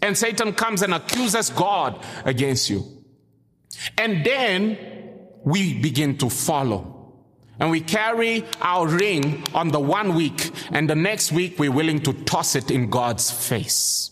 And 0.00 0.16
Satan 0.18 0.52
comes 0.52 0.82
and 0.82 0.92
accuses 0.92 1.50
God 1.50 2.04
against 2.24 2.68
you. 2.68 2.84
And 3.96 4.24
then 4.24 4.78
we 5.44 5.80
begin 5.80 6.18
to 6.18 6.28
follow. 6.28 7.14
And 7.58 7.70
we 7.70 7.80
carry 7.80 8.44
our 8.60 8.88
ring 8.88 9.44
on 9.54 9.68
the 9.68 9.78
one 9.78 10.14
week, 10.14 10.50
and 10.72 10.90
the 10.90 10.96
next 10.96 11.30
week 11.30 11.58
we're 11.58 11.70
willing 11.70 12.00
to 12.00 12.12
toss 12.12 12.56
it 12.56 12.70
in 12.70 12.90
God's 12.90 13.30
face. 13.30 14.10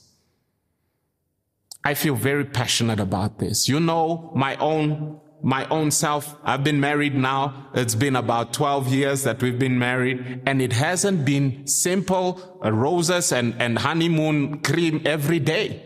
I 1.83 1.95
feel 1.95 2.15
very 2.15 2.45
passionate 2.45 3.01
about 3.01 3.39
this. 3.39 3.69
You 3.69 3.81
know, 3.81 4.31
my 4.37 4.55
own 4.57 5.21
my 5.43 5.67
own 5.69 5.91
self. 5.91 6.37
I've 6.45 6.65
been 6.65 6.81
married 6.81 7.15
now. 7.15 7.69
It's 7.75 7.95
been 7.95 8.17
about 8.17 8.53
12 8.53 8.89
years 8.89 9.23
that 9.25 9.43
we've 9.43 9.59
been 9.59 9.79
married 9.79 10.43
and 10.47 10.61
it 10.61 10.73
hasn't 10.73 11.25
been 11.25 11.67
simple 11.67 12.59
uh, 12.65 12.73
roses 12.73 13.33
and, 13.33 13.61
and 13.61 13.79
honeymoon 13.79 14.61
cream 14.61 15.03
every 15.05 15.39
day. 15.39 15.85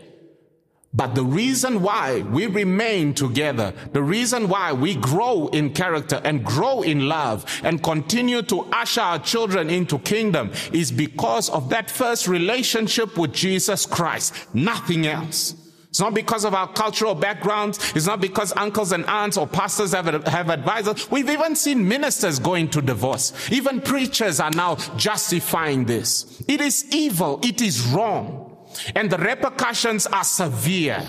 But 0.95 1.13
the 1.13 1.25
reason 1.25 1.81
why 1.81 2.21
we 2.21 2.47
remain 2.47 3.13
together, 3.13 3.73
the 3.91 4.01
reason 4.01 4.47
why 4.47 4.71
we 4.71 4.95
grow 4.95 5.47
in 5.47 5.73
character 5.73 6.21
and 6.23 6.43
grow 6.45 6.83
in 6.83 7.09
love 7.09 7.45
and 7.65 7.83
continue 7.83 8.41
to 8.43 8.61
usher 8.71 9.01
our 9.01 9.19
children 9.19 9.69
into 9.69 9.99
kingdom 9.99 10.51
is 10.71 10.93
because 10.93 11.49
of 11.49 11.67
that 11.69 11.91
first 11.91 12.29
relationship 12.29 13.17
with 13.17 13.33
Jesus 13.33 13.85
Christ. 13.85 14.33
Nothing 14.53 15.05
else. 15.05 15.64
It's 15.95 16.01
not 16.01 16.13
because 16.13 16.43
of 16.43 16.53
our 16.53 16.67
cultural 16.67 17.15
backgrounds. 17.15 17.79
It's 17.95 18.05
not 18.05 18.19
because 18.19 18.51
uncles 18.57 18.91
and 18.91 19.05
aunts 19.05 19.37
or 19.37 19.47
pastors 19.47 19.93
have, 19.93 20.07
have 20.27 20.49
advised 20.49 20.89
us. 20.89 21.09
We've 21.09 21.29
even 21.29 21.55
seen 21.55 21.87
ministers 21.87 22.37
going 22.37 22.69
to 22.71 22.81
divorce. 22.81 23.31
Even 23.49 23.79
preachers 23.79 24.41
are 24.41 24.51
now 24.51 24.75
justifying 24.97 25.85
this. 25.85 26.43
It 26.49 26.59
is 26.59 26.85
evil. 26.93 27.39
It 27.41 27.61
is 27.61 27.85
wrong. 27.87 28.57
And 28.93 29.09
the 29.09 29.17
repercussions 29.17 30.05
are 30.05 30.25
severe. 30.25 31.01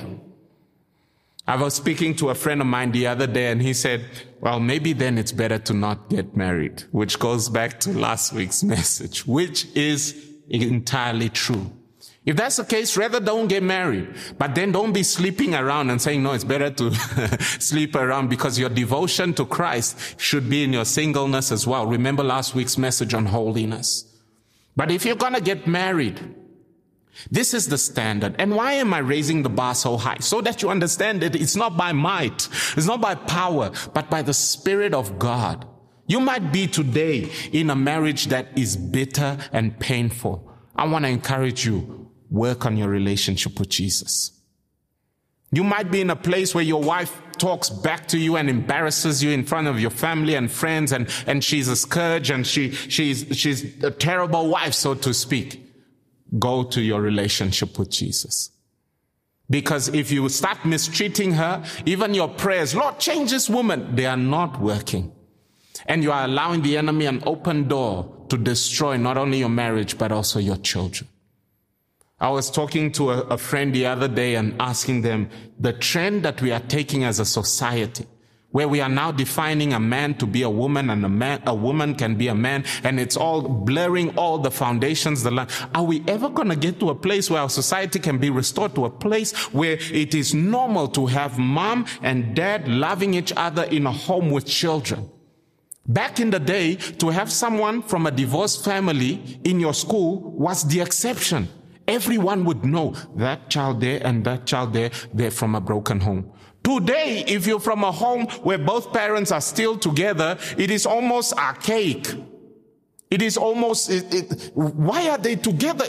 I 1.48 1.56
was 1.56 1.74
speaking 1.74 2.14
to 2.18 2.30
a 2.30 2.36
friend 2.36 2.60
of 2.60 2.68
mine 2.68 2.92
the 2.92 3.08
other 3.08 3.26
day 3.26 3.50
and 3.50 3.60
he 3.60 3.74
said, 3.74 4.04
well, 4.40 4.60
maybe 4.60 4.92
then 4.92 5.18
it's 5.18 5.32
better 5.32 5.58
to 5.58 5.74
not 5.74 6.10
get 6.10 6.36
married, 6.36 6.84
which 6.92 7.18
goes 7.18 7.48
back 7.48 7.80
to 7.80 7.90
last 7.90 8.32
week's 8.32 8.62
message, 8.76 9.26
which 9.26 9.66
is 9.74 10.30
entirely 10.48 11.28
true. 11.28 11.72
If 12.26 12.34
that's 12.34 12.56
the 12.56 12.64
case, 12.64 12.96
rather 12.96 13.20
don't 13.20 13.46
get 13.46 13.62
married. 13.62 14.12
But 14.36 14.56
then 14.56 14.72
don't 14.72 14.92
be 14.92 15.04
sleeping 15.04 15.54
around 15.54 15.90
and 15.90 16.02
saying, 16.02 16.24
no, 16.24 16.32
it's 16.32 16.42
better 16.42 16.70
to 16.70 16.92
sleep 17.60 17.94
around 17.94 18.28
because 18.28 18.58
your 18.58 18.68
devotion 18.68 19.32
to 19.34 19.46
Christ 19.46 20.20
should 20.20 20.50
be 20.50 20.64
in 20.64 20.72
your 20.72 20.84
singleness 20.84 21.52
as 21.52 21.68
well. 21.68 21.86
Remember 21.86 22.24
last 22.24 22.52
week's 22.52 22.76
message 22.76 23.14
on 23.14 23.26
holiness. 23.26 24.12
But 24.74 24.90
if 24.90 25.06
you're 25.06 25.14
gonna 25.14 25.40
get 25.40 25.68
married, 25.68 26.34
this 27.30 27.54
is 27.54 27.68
the 27.68 27.78
standard. 27.78 28.34
And 28.40 28.56
why 28.56 28.72
am 28.72 28.92
I 28.92 28.98
raising 28.98 29.44
the 29.44 29.48
bar 29.48 29.76
so 29.76 29.96
high? 29.96 30.18
So 30.18 30.40
that 30.40 30.62
you 30.62 30.68
understand 30.68 31.22
that 31.22 31.36
it's 31.36 31.54
not 31.54 31.76
by 31.76 31.92
might, 31.92 32.48
it's 32.76 32.86
not 32.86 33.00
by 33.00 33.14
power, 33.14 33.70
but 33.94 34.10
by 34.10 34.22
the 34.22 34.34
Spirit 34.34 34.94
of 34.94 35.16
God. 35.20 35.64
You 36.08 36.18
might 36.18 36.52
be 36.52 36.66
today 36.66 37.30
in 37.52 37.70
a 37.70 37.76
marriage 37.76 38.26
that 38.26 38.48
is 38.58 38.76
bitter 38.76 39.38
and 39.52 39.78
painful. 39.78 40.52
I 40.74 40.86
want 40.86 41.04
to 41.04 41.08
encourage 41.08 41.64
you 41.64 42.05
work 42.36 42.66
on 42.66 42.76
your 42.76 42.88
relationship 42.88 43.58
with 43.58 43.68
Jesus. 43.68 44.32
You 45.52 45.64
might 45.64 45.90
be 45.90 46.00
in 46.00 46.10
a 46.10 46.16
place 46.16 46.54
where 46.54 46.64
your 46.64 46.82
wife 46.82 47.20
talks 47.38 47.70
back 47.70 48.08
to 48.08 48.18
you 48.18 48.36
and 48.36 48.50
embarrasses 48.50 49.22
you 49.22 49.30
in 49.30 49.44
front 49.44 49.68
of 49.68 49.80
your 49.80 49.90
family 49.90 50.34
and 50.34 50.50
friends 50.50 50.92
and, 50.92 51.08
and 51.26 51.42
she's 51.42 51.68
a 51.68 51.76
scourge 51.76 52.30
and 52.30 52.46
she, 52.46 52.70
she's, 52.70 53.26
she's 53.36 53.82
a 53.84 53.90
terrible 53.90 54.48
wife, 54.48 54.74
so 54.74 54.94
to 54.94 55.14
speak. 55.14 55.62
Go 56.38 56.64
to 56.64 56.80
your 56.80 57.00
relationship 57.00 57.78
with 57.78 57.90
Jesus. 57.90 58.50
Because 59.48 59.88
if 59.88 60.10
you 60.10 60.28
start 60.28 60.64
mistreating 60.64 61.32
her, 61.34 61.64
even 61.84 62.14
your 62.14 62.28
prayers, 62.28 62.74
Lord, 62.74 62.98
change 62.98 63.30
this 63.30 63.48
woman, 63.48 63.94
they 63.94 64.06
are 64.06 64.16
not 64.16 64.60
working. 64.60 65.12
And 65.86 66.02
you 66.02 66.10
are 66.10 66.24
allowing 66.24 66.62
the 66.62 66.76
enemy 66.76 67.06
an 67.06 67.22
open 67.24 67.68
door 67.68 68.12
to 68.28 68.36
destroy 68.36 68.96
not 68.96 69.16
only 69.16 69.38
your 69.38 69.48
marriage, 69.48 69.96
but 69.98 70.10
also 70.10 70.40
your 70.40 70.56
children. 70.56 71.08
I 72.18 72.30
was 72.30 72.50
talking 72.50 72.92
to 72.92 73.10
a, 73.10 73.18
a, 73.24 73.36
friend 73.36 73.74
the 73.74 73.84
other 73.84 74.08
day 74.08 74.36
and 74.36 74.56
asking 74.58 75.02
them 75.02 75.28
the 75.60 75.74
trend 75.74 76.22
that 76.22 76.40
we 76.40 76.50
are 76.50 76.60
taking 76.60 77.04
as 77.04 77.20
a 77.20 77.26
society, 77.26 78.06
where 78.52 78.66
we 78.66 78.80
are 78.80 78.88
now 78.88 79.12
defining 79.12 79.74
a 79.74 79.80
man 79.80 80.14
to 80.14 80.26
be 80.26 80.40
a 80.40 80.48
woman 80.48 80.88
and 80.88 81.04
a 81.04 81.10
man, 81.10 81.42
a 81.46 81.54
woman 81.54 81.94
can 81.94 82.14
be 82.14 82.28
a 82.28 82.34
man, 82.34 82.64
and 82.84 82.98
it's 82.98 83.18
all 83.18 83.42
blurring 83.42 84.16
all 84.16 84.38
the 84.38 84.50
foundations, 84.50 85.22
the 85.24 85.30
line. 85.30 85.48
Are 85.74 85.82
we 85.84 86.02
ever 86.08 86.30
going 86.30 86.48
to 86.48 86.56
get 86.56 86.80
to 86.80 86.88
a 86.88 86.94
place 86.94 87.28
where 87.28 87.42
our 87.42 87.50
society 87.50 87.98
can 87.98 88.16
be 88.16 88.30
restored 88.30 88.74
to 88.76 88.86
a 88.86 88.90
place 88.90 89.34
where 89.52 89.76
it 89.92 90.14
is 90.14 90.32
normal 90.32 90.88
to 90.88 91.04
have 91.04 91.38
mom 91.38 91.84
and 92.00 92.34
dad 92.34 92.66
loving 92.66 93.12
each 93.12 93.34
other 93.36 93.64
in 93.64 93.86
a 93.86 93.92
home 93.92 94.30
with 94.30 94.46
children? 94.46 95.10
Back 95.86 96.18
in 96.18 96.30
the 96.30 96.40
day, 96.40 96.76
to 96.76 97.10
have 97.10 97.30
someone 97.30 97.82
from 97.82 98.06
a 98.06 98.10
divorced 98.10 98.64
family 98.64 99.38
in 99.44 99.60
your 99.60 99.74
school 99.74 100.18
was 100.32 100.66
the 100.66 100.80
exception. 100.80 101.48
Everyone 101.88 102.44
would 102.44 102.64
know 102.64 102.94
that 103.14 103.48
child 103.48 103.80
there 103.80 104.00
and 104.04 104.24
that 104.24 104.46
child 104.46 104.72
there, 104.72 104.90
they're 105.14 105.30
from 105.30 105.54
a 105.54 105.60
broken 105.60 106.00
home. 106.00 106.32
Today, 106.64 107.22
if 107.28 107.46
you're 107.46 107.60
from 107.60 107.84
a 107.84 107.92
home 107.92 108.26
where 108.42 108.58
both 108.58 108.92
parents 108.92 109.30
are 109.30 109.40
still 109.40 109.78
together, 109.78 110.36
it 110.58 110.70
is 110.70 110.84
almost 110.84 111.32
archaic. 111.34 112.12
It 113.08 113.22
is 113.22 113.36
almost, 113.36 113.88
it, 113.88 114.12
it, 114.12 114.50
why 114.54 115.08
are 115.08 115.18
they 115.18 115.36
together? 115.36 115.84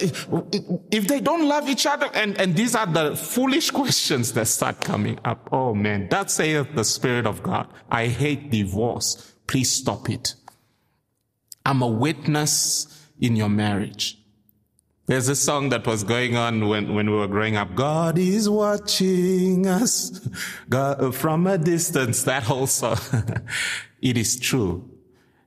If 0.91 1.07
they 1.07 1.19
don't 1.19 1.47
love 1.47 1.67
each 1.67 1.87
other, 1.87 2.07
and, 2.13 2.39
and 2.39 2.55
these 2.55 2.75
are 2.75 2.85
the 2.85 3.15
foolish 3.15 3.71
questions 3.81 4.33
that 4.33 4.45
start 4.45 4.81
coming 4.81 5.19
up. 5.25 5.49
Oh 5.51 5.73
man, 5.73 6.09
that 6.09 6.29
saith 6.29 6.67
the 6.75 6.83
Spirit 6.83 7.25
of 7.25 7.41
God. 7.41 7.67
I 7.89 8.05
hate 8.05 8.51
divorce. 8.51 9.33
Please 9.47 9.71
stop 9.71 10.11
it. 10.11 10.35
I'm 11.65 11.81
a 11.81 11.87
witness 11.87 13.03
in 13.19 13.35
your 13.35 13.49
marriage. 13.49 14.19
There's 15.07 15.29
a 15.29 15.35
song 15.37 15.69
that 15.69 15.87
was 15.87 16.03
going 16.03 16.35
on 16.35 16.67
when, 16.67 16.93
when 16.93 17.09
we 17.09 17.15
were 17.15 17.29
growing 17.29 17.55
up. 17.55 17.73
God 17.75 18.17
is 18.17 18.49
watching 18.49 19.65
us 19.65 20.19
God, 20.69 21.15
from 21.15 21.47
a 21.47 21.57
distance. 21.57 22.23
That 22.23 22.43
whole 22.43 22.67
song. 22.67 22.97
it 24.01 24.17
is 24.17 24.37
true. 24.37 24.89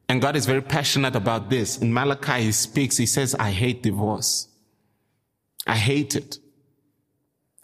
And 0.09 0.23
God 0.23 0.35
is 0.35 0.47
very 0.47 0.63
passionate 0.63 1.15
about 1.15 1.51
this. 1.51 1.77
In 1.79 1.93
Malachi, 1.93 2.45
he 2.45 2.53
speaks, 2.53 2.97
he 2.97 3.05
says, 3.05 3.35
I 3.35 3.51
hate 3.51 3.83
divorce. 3.83 4.49
I 5.67 5.77
hate 5.77 6.17
it. 6.17 6.39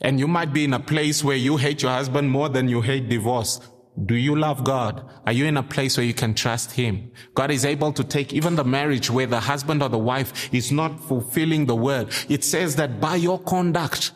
And 0.03 0.21
you 0.21 0.29
might 0.29 0.53
be 0.53 0.65
in 0.65 0.75
a 0.75 0.81
place 0.81 1.25
where 1.25 1.37
you 1.37 1.57
hate 1.57 1.83
your 1.83 1.93
husband 1.93 2.31
more 2.31 2.51
than 2.51 2.69
you 2.69 2.83
hate 2.83 3.09
divorce. 3.09 3.59
Do 4.05 4.15
you 4.15 4.37
love 4.37 4.63
God? 4.63 5.09
Are 5.25 5.33
you 5.33 5.47
in 5.47 5.57
a 5.57 5.63
place 5.63 5.97
where 5.97 6.05
you 6.05 6.13
can 6.13 6.35
trust 6.35 6.73
Him? 6.73 7.11
God 7.35 7.51
is 7.51 7.65
able 7.65 7.93
to 7.95 8.05
take 8.05 8.33
even 8.33 8.57
the 8.57 8.65
marriage 8.65 9.11
where 9.11 9.27
the 9.27 9.41
husband 9.41 9.83
or 9.83 9.89
the 9.89 9.99
wife 9.99 10.53
is 10.53 10.71
not 10.71 11.01
fulfilling 11.01 11.65
the 11.65 11.77
word. 11.77 12.13
It 12.29 12.45
says 12.45 12.77
that 12.77 13.01
by 13.01 13.17
your 13.17 13.39
conduct, 13.39 14.13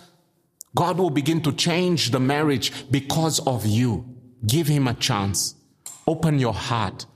God 0.74 0.98
will 0.98 1.10
begin 1.10 1.40
to 1.42 1.52
change 1.52 2.10
the 2.10 2.20
marriage 2.20 2.90
because 2.90 3.40
of 3.40 3.64
you. 3.64 4.04
Give 4.46 4.66
Him 4.66 4.86
a 4.86 4.94
chance. 4.94 5.54
Open 6.06 6.38
your 6.38 6.54
heart. 6.54 7.06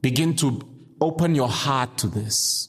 Begin 0.00 0.36
to 0.36 0.60
open 1.00 1.34
your 1.34 1.48
heart 1.48 1.98
to 1.98 2.06
this. 2.06 2.68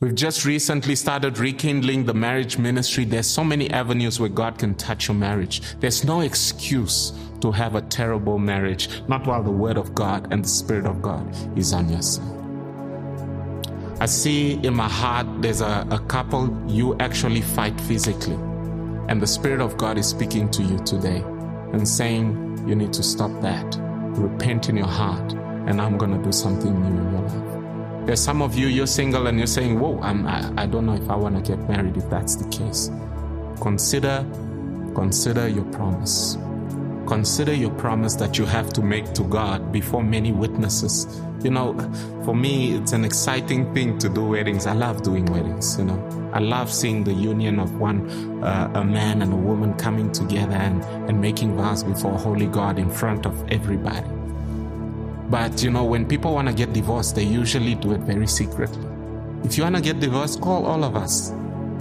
We've 0.00 0.14
just 0.14 0.44
recently 0.44 0.96
started 0.96 1.38
rekindling 1.38 2.04
the 2.04 2.14
marriage 2.14 2.58
ministry. 2.58 3.04
There's 3.04 3.26
so 3.26 3.44
many 3.44 3.70
avenues 3.70 4.18
where 4.20 4.28
God 4.28 4.58
can 4.58 4.74
touch 4.74 5.08
your 5.08 5.14
marriage. 5.14 5.62
There's 5.80 6.04
no 6.04 6.20
excuse 6.20 7.12
to 7.44 7.52
have 7.52 7.74
a 7.74 7.82
terrible 7.82 8.38
marriage, 8.38 8.88
not 9.06 9.26
while 9.26 9.42
the 9.42 9.50
Word 9.50 9.76
of 9.76 9.94
God 9.94 10.32
and 10.32 10.42
the 10.42 10.48
Spirit 10.48 10.86
of 10.86 11.02
God 11.02 11.28
is 11.58 11.74
on 11.74 11.90
your 11.90 12.00
side. 12.00 12.40
I 14.00 14.06
see 14.06 14.54
in 14.64 14.72
my 14.74 14.88
heart 14.88 15.26
there's 15.42 15.60
a, 15.60 15.86
a 15.90 15.98
couple 16.08 16.48
you 16.66 16.96
actually 17.00 17.42
fight 17.42 17.78
physically, 17.82 18.38
and 19.10 19.20
the 19.20 19.26
Spirit 19.26 19.60
of 19.60 19.76
God 19.76 19.98
is 19.98 20.06
speaking 20.06 20.50
to 20.52 20.62
you 20.62 20.78
today 20.86 21.22
and 21.74 21.86
saying, 21.86 22.66
You 22.66 22.74
need 22.74 22.94
to 22.94 23.02
stop 23.02 23.30
that. 23.42 23.76
Repent 24.16 24.70
in 24.70 24.78
your 24.78 24.86
heart, 24.88 25.34
and 25.68 25.82
I'm 25.82 25.98
going 25.98 26.16
to 26.16 26.24
do 26.24 26.32
something 26.32 26.72
new 26.72 26.98
in 26.98 27.12
your 27.12 27.20
life. 27.20 28.06
There's 28.06 28.20
some 28.20 28.40
of 28.40 28.54
you, 28.56 28.68
you're 28.68 28.86
single 28.86 29.26
and 29.26 29.36
you're 29.36 29.46
saying, 29.46 29.78
Whoa, 29.78 30.00
I'm, 30.00 30.26
I, 30.26 30.50
I 30.62 30.64
don't 30.64 30.86
know 30.86 30.94
if 30.94 31.10
I 31.10 31.16
want 31.16 31.36
to 31.36 31.42
get 31.42 31.68
married 31.68 31.98
if 31.98 32.08
that's 32.08 32.36
the 32.36 32.48
case. 32.48 32.90
Consider, 33.60 34.24
consider 34.94 35.46
your 35.46 35.64
promise. 35.64 36.38
Consider 37.06 37.52
your 37.52 37.70
promise 37.72 38.14
that 38.16 38.38
you 38.38 38.46
have 38.46 38.72
to 38.72 38.82
make 38.82 39.12
to 39.14 39.24
God 39.24 39.72
before 39.72 40.02
many 40.02 40.32
witnesses. 40.32 41.20
You 41.42 41.50
know, 41.50 41.74
for 42.24 42.34
me, 42.34 42.74
it's 42.74 42.92
an 42.92 43.04
exciting 43.04 43.74
thing 43.74 43.98
to 43.98 44.08
do 44.08 44.24
weddings. 44.24 44.66
I 44.66 44.72
love 44.72 45.02
doing 45.02 45.26
weddings, 45.26 45.76
you 45.78 45.84
know. 45.84 46.30
I 46.32 46.38
love 46.38 46.72
seeing 46.72 47.04
the 47.04 47.12
union 47.12 47.58
of 47.58 47.78
one, 47.78 48.08
uh, 48.42 48.72
a 48.74 48.84
man 48.84 49.22
and 49.22 49.32
a 49.32 49.36
woman 49.36 49.74
coming 49.74 50.10
together 50.10 50.54
and, 50.54 50.82
and 51.08 51.20
making 51.20 51.56
vows 51.56 51.84
before 51.84 52.18
holy 52.18 52.46
God 52.46 52.78
in 52.78 52.88
front 52.90 53.26
of 53.26 53.52
everybody. 53.52 54.08
But, 55.28 55.62
you 55.62 55.70
know, 55.70 55.84
when 55.84 56.06
people 56.06 56.34
want 56.34 56.48
to 56.48 56.54
get 56.54 56.72
divorced, 56.72 57.14
they 57.16 57.24
usually 57.24 57.74
do 57.74 57.92
it 57.92 58.00
very 58.00 58.26
secretly. 58.26 58.88
If 59.44 59.58
you 59.58 59.64
want 59.64 59.76
to 59.76 59.82
get 59.82 60.00
divorced, 60.00 60.40
call 60.40 60.64
all 60.64 60.82
of 60.84 60.96
us 60.96 61.32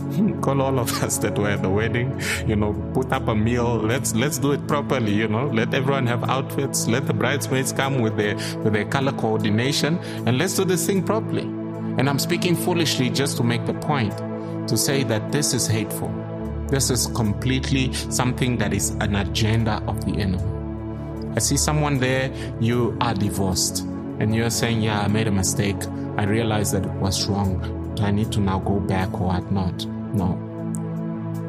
call 0.42 0.62
all 0.62 0.80
of 0.80 0.92
us 1.04 1.18
that 1.20 1.38
were 1.38 1.50
at 1.50 1.62
the 1.62 1.70
wedding, 1.70 2.20
you 2.48 2.56
know, 2.56 2.74
put 2.94 3.12
up 3.12 3.28
a 3.28 3.36
meal. 3.36 3.78
Let's 3.78 4.14
let's 4.16 4.38
do 4.38 4.52
it 4.52 4.68
properly, 4.68 5.14
you 5.14 5.28
know. 5.28 5.48
Let 5.48 5.74
everyone 5.74 6.08
have 6.08 6.24
outfits. 6.30 6.88
Let 6.88 7.08
the 7.08 7.14
bridesmaids 7.14 7.72
come 7.72 8.00
with 8.00 8.18
their 8.18 8.36
with 8.64 8.74
their 8.74 8.86
color 8.86 9.14
coordination, 9.14 9.98
and 10.26 10.38
let's 10.38 10.56
do 10.56 10.66
this 10.66 10.86
thing 10.86 11.04
properly. 11.04 11.44
And 11.98 12.10
I'm 12.10 12.20
speaking 12.20 12.56
foolishly 12.56 13.10
just 13.10 13.38
to 13.38 13.44
make 13.44 13.66
the 13.66 13.74
point 13.76 14.18
to 14.68 14.78
say 14.78 15.04
that 15.04 15.32
this 15.32 15.54
is 15.54 15.68
hateful. 15.68 16.12
This 16.70 16.90
is 16.90 17.08
completely 17.08 17.94
something 17.94 18.58
that 18.58 18.74
is 18.74 18.92
an 19.02 19.16
agenda 19.16 19.84
of 19.88 20.04
the 20.06 20.20
enemy. 20.20 20.44
I 21.36 21.40
see 21.40 21.58
someone 21.58 22.00
there, 22.00 22.32
you 22.60 22.98
are 23.02 23.14
divorced, 23.14 23.82
and 24.20 24.36
you're 24.36 24.50
saying, 24.50 24.82
Yeah, 24.82 25.02
I 25.02 25.08
made 25.08 25.28
a 25.28 25.32
mistake. 25.32 25.78
I 26.18 26.24
realized 26.24 26.74
that 26.74 26.86
it 26.86 26.92
was 26.94 27.28
wrong. 27.28 27.83
Do 27.96 28.04
I 28.04 28.12
need 28.12 28.32
to 28.32 28.40
now 28.40 28.60
go 28.60 28.80
back 28.80 29.14
or 29.14 29.28
what 29.28 29.52
not? 29.52 29.86
No. 30.14 30.36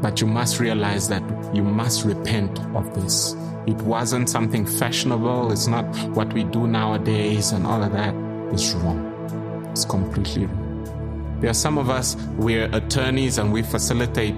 But 0.03 0.21
you 0.21 0.27
must 0.27 0.61
realize 0.61 1.09
that 1.09 1.23
you 1.55 1.63
must 1.63 2.05
repent 2.05 2.59
of 2.75 2.95
this. 2.95 3.35
It 3.67 3.77
wasn't 3.77 4.29
something 4.29 4.67
fashionable. 4.67 5.53
It's 5.53 5.67
not 5.67 5.85
what 6.11 6.33
we 6.33 6.45
do 6.45 6.67
nowadays 6.67 7.53
and 7.53 7.67
all 7.67 7.83
of 7.83 7.93
that. 7.93 8.15
It's 8.53 8.73
wrong. 8.73 9.69
It's 9.73 9.85
completely 9.85 10.47
wrong. 10.47 11.39
There 11.41 11.51
are 11.51 11.55
some 11.55 11.79
of 11.79 11.89
us, 11.91 12.17
we're 12.37 12.69
attorneys 12.75 13.39
and 13.39 13.53
we 13.53 13.63
facilitate 13.63 14.35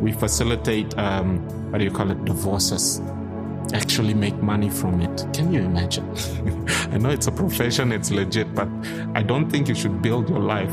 We 0.00 0.12
facilitate, 0.12 0.96
um, 0.96 1.40
what 1.70 1.78
do 1.78 1.84
you 1.84 1.90
call 1.90 2.10
it, 2.10 2.24
divorces. 2.24 3.02
Actually, 3.74 4.14
make 4.14 4.34
money 4.42 4.70
from 4.70 5.02
it. 5.02 5.26
Can 5.34 5.52
you 5.52 5.60
imagine? 5.60 6.08
I 6.90 6.96
know 6.96 7.10
it's 7.10 7.26
a 7.26 7.32
profession, 7.32 7.92
it's 7.92 8.10
legit, 8.10 8.54
but 8.54 8.68
I 9.14 9.22
don't 9.22 9.50
think 9.50 9.68
you 9.68 9.74
should 9.74 10.00
build 10.00 10.30
your 10.30 10.38
life 10.40 10.72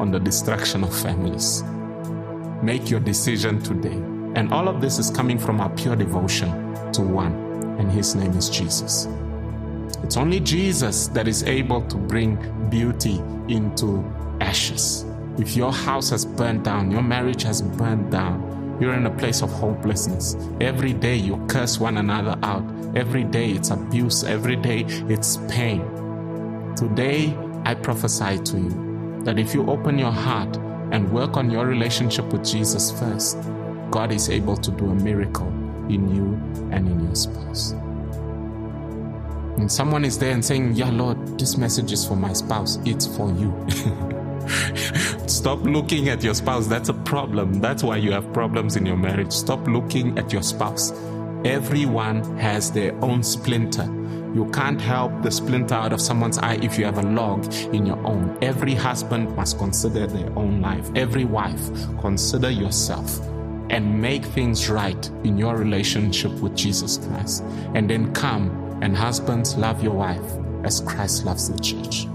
on 0.00 0.10
the 0.10 0.20
destruction 0.20 0.84
of 0.84 0.96
families. 0.96 1.62
Make 2.62 2.90
your 2.90 3.00
decision 3.00 3.62
today. 3.62 3.96
And 4.34 4.52
all 4.52 4.68
of 4.68 4.80
this 4.80 4.98
is 4.98 5.10
coming 5.10 5.38
from 5.38 5.60
our 5.60 5.70
pure 5.70 5.96
devotion 5.96 6.50
to 6.92 7.02
one, 7.02 7.32
and 7.78 7.90
his 7.90 8.14
name 8.14 8.32
is 8.32 8.48
Jesus. 8.48 9.08
It's 10.02 10.16
only 10.16 10.40
Jesus 10.40 11.08
that 11.08 11.26
is 11.26 11.42
able 11.42 11.82
to 11.88 11.96
bring 11.96 12.36
beauty 12.70 13.20
into 13.48 14.04
ashes. 14.40 15.04
If 15.38 15.56
your 15.56 15.72
house 15.72 16.10
has 16.10 16.24
burned 16.24 16.64
down, 16.64 16.90
your 16.90 17.02
marriage 17.02 17.42
has 17.42 17.62
burned 17.62 18.10
down, 18.10 18.76
you're 18.80 18.94
in 18.94 19.06
a 19.06 19.10
place 19.10 19.42
of 19.42 19.50
hopelessness. 19.50 20.36
Every 20.60 20.92
day 20.92 21.16
you 21.16 21.44
curse 21.48 21.80
one 21.80 21.96
another 21.96 22.38
out. 22.42 22.62
Every 22.96 23.24
day 23.24 23.50
it's 23.50 23.70
abuse. 23.70 24.22
Every 24.22 24.56
day 24.56 24.84
it's 25.08 25.36
pain. 25.48 25.80
Today 26.76 27.36
I 27.64 27.74
prophesy 27.74 28.38
to 28.38 28.58
you 28.58 28.87
that 29.28 29.38
if 29.38 29.52
you 29.52 29.68
open 29.68 29.98
your 29.98 30.10
heart 30.10 30.56
and 30.90 31.12
work 31.12 31.36
on 31.36 31.50
your 31.50 31.66
relationship 31.66 32.24
with 32.32 32.42
Jesus 32.42 32.98
first, 32.98 33.36
God 33.90 34.10
is 34.10 34.30
able 34.30 34.56
to 34.56 34.70
do 34.70 34.86
a 34.86 34.94
miracle 34.94 35.48
in 35.90 36.14
you 36.14 36.32
and 36.72 36.88
in 36.88 37.04
your 37.04 37.14
spouse. 37.14 37.72
And 39.58 39.70
someone 39.70 40.06
is 40.06 40.18
there 40.18 40.30
and 40.30 40.42
saying, 40.42 40.76
Yeah, 40.76 40.88
Lord, 40.88 41.38
this 41.38 41.58
message 41.58 41.92
is 41.92 42.08
for 42.08 42.16
my 42.16 42.32
spouse, 42.32 42.78
it's 42.86 43.06
for 43.18 43.30
you. 43.32 43.52
Stop 45.26 45.60
looking 45.60 46.08
at 46.08 46.24
your 46.24 46.32
spouse. 46.32 46.66
That's 46.66 46.88
a 46.88 46.94
problem. 46.94 47.60
That's 47.60 47.82
why 47.82 47.98
you 47.98 48.12
have 48.12 48.32
problems 48.32 48.76
in 48.76 48.86
your 48.86 48.96
marriage. 48.96 49.32
Stop 49.32 49.68
looking 49.68 50.18
at 50.18 50.32
your 50.32 50.42
spouse. 50.42 50.90
Everyone 51.44 52.38
has 52.38 52.72
their 52.72 52.94
own 53.04 53.22
splinter. 53.22 53.97
You 54.34 54.50
can't 54.52 54.80
help 54.80 55.22
the 55.22 55.30
splinter 55.30 55.74
out 55.74 55.92
of 55.92 56.00
someone's 56.00 56.38
eye 56.38 56.58
if 56.62 56.78
you 56.78 56.84
have 56.84 56.98
a 56.98 57.02
log 57.02 57.52
in 57.74 57.86
your 57.86 57.98
own. 58.06 58.36
Every 58.42 58.74
husband 58.74 59.34
must 59.34 59.58
consider 59.58 60.06
their 60.06 60.30
own 60.38 60.60
life. 60.60 60.88
Every 60.94 61.24
wife, 61.24 61.70
consider 62.00 62.50
yourself 62.50 63.20
and 63.70 64.00
make 64.00 64.24
things 64.24 64.68
right 64.68 65.10
in 65.24 65.36
your 65.36 65.56
relationship 65.56 66.32
with 66.40 66.56
Jesus 66.56 66.98
Christ. 66.98 67.42
And 67.74 67.88
then 67.88 68.12
come 68.12 68.50
and 68.82 68.96
husbands 68.96 69.56
love 69.56 69.82
your 69.82 69.94
wife 69.94 70.22
as 70.64 70.80
Christ 70.80 71.24
loves 71.24 71.50
the 71.50 71.58
church. 71.58 72.06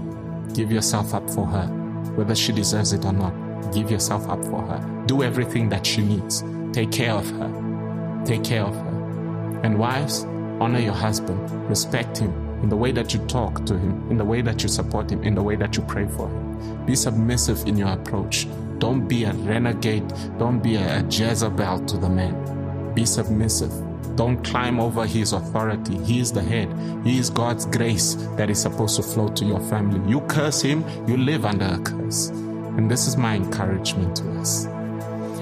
Give 0.54 0.70
yourself 0.70 1.14
up 1.14 1.28
for 1.30 1.46
her, 1.46 1.66
whether 2.14 2.34
she 2.34 2.52
deserves 2.52 2.92
it 2.92 3.04
or 3.04 3.12
not. 3.12 3.32
Give 3.72 3.90
yourself 3.90 4.28
up 4.28 4.44
for 4.44 4.62
her. 4.62 5.04
Do 5.06 5.22
everything 5.22 5.68
that 5.70 5.84
she 5.84 6.02
needs. 6.02 6.44
Take 6.72 6.92
care 6.92 7.12
of 7.12 7.28
her. 7.30 8.22
Take 8.24 8.44
care 8.44 8.62
of 8.62 8.74
her. 8.74 9.60
And 9.64 9.78
wives, 9.78 10.26
honor 10.60 10.78
your 10.78 10.94
husband. 10.94 11.38
Respect 11.68 12.18
him 12.18 12.32
in 12.62 12.68
the 12.68 12.76
way 12.76 12.92
that 12.92 13.12
you 13.12 13.20
talk 13.26 13.64
to 13.66 13.78
him, 13.78 14.10
in 14.10 14.16
the 14.16 14.24
way 14.24 14.40
that 14.40 14.62
you 14.62 14.68
support 14.68 15.10
him, 15.10 15.22
in 15.22 15.34
the 15.34 15.42
way 15.42 15.56
that 15.56 15.76
you 15.76 15.82
pray 15.82 16.06
for 16.06 16.28
him. 16.28 16.86
Be 16.86 16.96
submissive 16.96 17.66
in 17.66 17.76
your 17.76 17.88
approach. 17.88 18.46
Don't 18.78 19.06
be 19.06 19.24
a 19.24 19.32
renegade. 19.32 20.08
Don't 20.38 20.60
be 20.60 20.76
a, 20.76 21.02
Jezebel 21.04 21.84
to 21.86 21.96
the 21.96 22.08
man. 22.08 22.94
Be 22.94 23.04
submissive. 23.04 23.72
Don't 24.16 24.42
climb 24.44 24.78
over 24.78 25.06
his 25.06 25.32
authority. 25.32 25.96
He 26.04 26.20
is 26.20 26.32
the 26.32 26.42
head. 26.42 26.72
He 27.04 27.18
is 27.18 27.30
God's 27.30 27.66
grace 27.66 28.14
that 28.36 28.48
is 28.48 28.62
supposed 28.62 28.96
to 28.96 29.02
flow 29.02 29.28
to 29.28 29.44
your 29.44 29.60
family. 29.60 30.00
You 30.08 30.20
curse 30.22 30.62
him, 30.62 30.84
you 31.08 31.16
live 31.16 31.44
under 31.44 31.66
a 31.66 31.78
curse. 31.78 32.28
And 32.28 32.90
this 32.90 33.06
is 33.06 33.16
my 33.16 33.34
encouragement 33.34 34.16
to 34.16 34.40
us. 34.40 34.66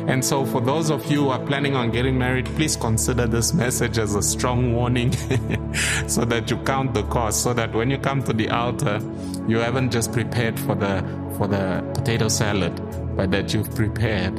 And 0.09 0.24
so, 0.24 0.44
for 0.44 0.61
those 0.61 0.90
of 0.90 1.09
you 1.11 1.24
who 1.24 1.28
are 1.30 1.44
planning 1.46 1.76
on 1.76 1.90
getting 1.90 2.18
married, 2.18 2.46
please 2.57 2.76
consider 2.76 3.26
this 3.26 3.55
message 3.55 3.98
as 3.98 4.14
a 4.14 4.22
strong 4.22 4.74
warning 4.74 5.12
so 6.09 6.24
that 6.24 6.50
you 6.50 6.57
count 6.59 6.94
the 6.94 7.05
cost, 7.05 7.42
so 7.42 7.55
that 7.55 7.72
when 7.72 7.90
you 7.90 7.98
come 7.98 8.22
to 8.24 8.32
the 8.32 8.48
altar, 8.50 9.00
you 9.46 9.59
haven't 9.59 9.92
just 9.92 10.12
prepared 10.12 10.59
for 10.59 10.74
the, 10.74 11.03
for 11.36 11.46
the 11.46 11.88
potato 11.94 12.28
salad, 12.28 12.74
but 13.16 13.30
that 13.30 13.55
you've 13.55 13.72
prepared 13.74 14.36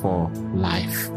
for 0.00 0.30
life. 0.54 1.08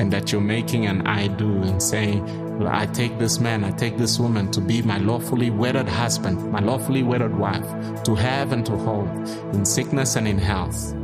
And 0.00 0.12
that 0.12 0.32
you're 0.32 0.40
making 0.40 0.86
an 0.86 1.06
I 1.06 1.28
do 1.28 1.62
and 1.62 1.82
saying, 1.82 2.26
I 2.66 2.86
take 2.86 3.18
this 3.18 3.38
man, 3.38 3.64
I 3.64 3.70
take 3.70 3.96
this 3.96 4.18
woman 4.18 4.50
to 4.52 4.60
be 4.60 4.82
my 4.82 4.98
lawfully 4.98 5.50
wedded 5.50 5.88
husband, 5.88 6.50
my 6.50 6.60
lawfully 6.60 7.02
wedded 7.02 7.34
wife, 7.36 8.02
to 8.04 8.14
have 8.14 8.52
and 8.52 8.64
to 8.66 8.76
hold 8.76 9.08
in 9.54 9.64
sickness 9.64 10.16
and 10.16 10.28
in 10.28 10.38
health, 10.38 10.94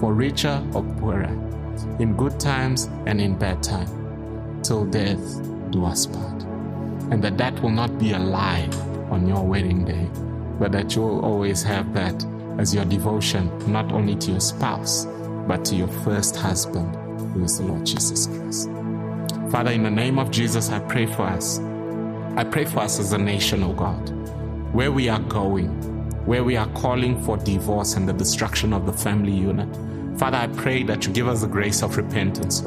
for 0.00 0.12
richer 0.12 0.62
or 0.74 0.82
poorer, 0.98 1.32
in 1.98 2.16
good 2.16 2.38
times 2.38 2.88
and 3.06 3.20
in 3.20 3.36
bad 3.36 3.62
time, 3.62 4.62
till 4.62 4.84
death 4.84 5.20
do 5.70 5.84
us 5.84 6.06
part. 6.06 6.42
And 7.10 7.22
that 7.22 7.38
that 7.38 7.60
will 7.62 7.70
not 7.70 7.98
be 7.98 8.12
a 8.12 8.18
lie 8.18 8.68
on 9.10 9.26
your 9.26 9.44
wedding 9.46 9.84
day, 9.84 10.08
but 10.58 10.72
that 10.72 10.94
you 10.94 11.02
will 11.02 11.24
always 11.24 11.62
have 11.62 11.92
that 11.94 12.24
as 12.58 12.74
your 12.74 12.84
devotion, 12.84 13.50
not 13.70 13.92
only 13.92 14.16
to 14.16 14.32
your 14.32 14.40
spouse, 14.40 15.06
but 15.46 15.64
to 15.66 15.76
your 15.76 15.88
first 15.88 16.36
husband, 16.36 16.94
who 17.32 17.44
is 17.44 17.58
the 17.58 17.64
Lord 17.64 17.86
Jesus 17.86 18.26
Christ. 18.26 18.70
Father, 19.50 19.70
in 19.70 19.84
the 19.84 19.90
name 19.90 20.18
of 20.18 20.30
Jesus, 20.30 20.70
I 20.70 20.80
pray 20.80 21.06
for 21.06 21.22
us. 21.22 21.58
I 22.36 22.44
pray 22.44 22.64
for 22.64 22.80
us 22.80 22.98
as 22.98 23.12
a 23.12 23.18
nation, 23.18 23.62
O 23.62 23.70
oh 23.70 23.72
God, 23.72 24.10
where 24.74 24.90
we 24.90 25.08
are 25.08 25.20
going, 25.20 25.95
where 26.26 26.44
we 26.44 26.56
are 26.56 26.68
calling 26.74 27.22
for 27.22 27.36
divorce 27.36 27.94
and 27.94 28.08
the 28.08 28.12
destruction 28.12 28.72
of 28.72 28.84
the 28.84 28.92
family 28.92 29.32
unit. 29.32 29.68
Father, 30.18 30.36
I 30.36 30.46
pray 30.48 30.82
that 30.82 31.06
you 31.06 31.12
give 31.12 31.28
us 31.28 31.40
the 31.40 31.46
grace 31.46 31.82
of 31.82 31.96
repentance. 31.96 32.62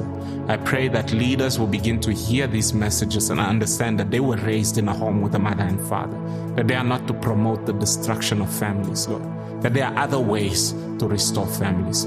I 0.47 0.57
pray 0.57 0.88
that 0.88 1.12
leaders 1.12 1.60
will 1.60 1.68
begin 1.68 1.99
to 2.01 2.12
hear 2.12 2.47
these 2.47 2.74
messages 2.74 3.30
and 3.30 3.39
understand 3.39 3.99
that 3.99 4.12
they 4.12 4.20
were 4.20 4.38
raised 4.38 4.78
in 4.78 4.88
a 4.88 4.93
home 4.93 5.22
with 5.22 5.36
a 5.36 5.39
mother 5.39 5.64
and 5.64 5.82
father, 5.88 6.18
that 6.55 6.68
they 6.68 6.76
are 6.76 6.84
not 6.84 7.07
to 7.07 7.14
promote 7.14 7.66
the 7.66 7.74
destruction 7.74 8.41
of 8.41 8.51
families, 8.51 9.07
Lord 9.07 9.24
that 9.62 9.74
there 9.74 9.86
are 9.86 9.97
other 9.97 10.20
ways 10.20 10.72
to 10.99 11.07
restore 11.07 11.47
families. 11.47 12.05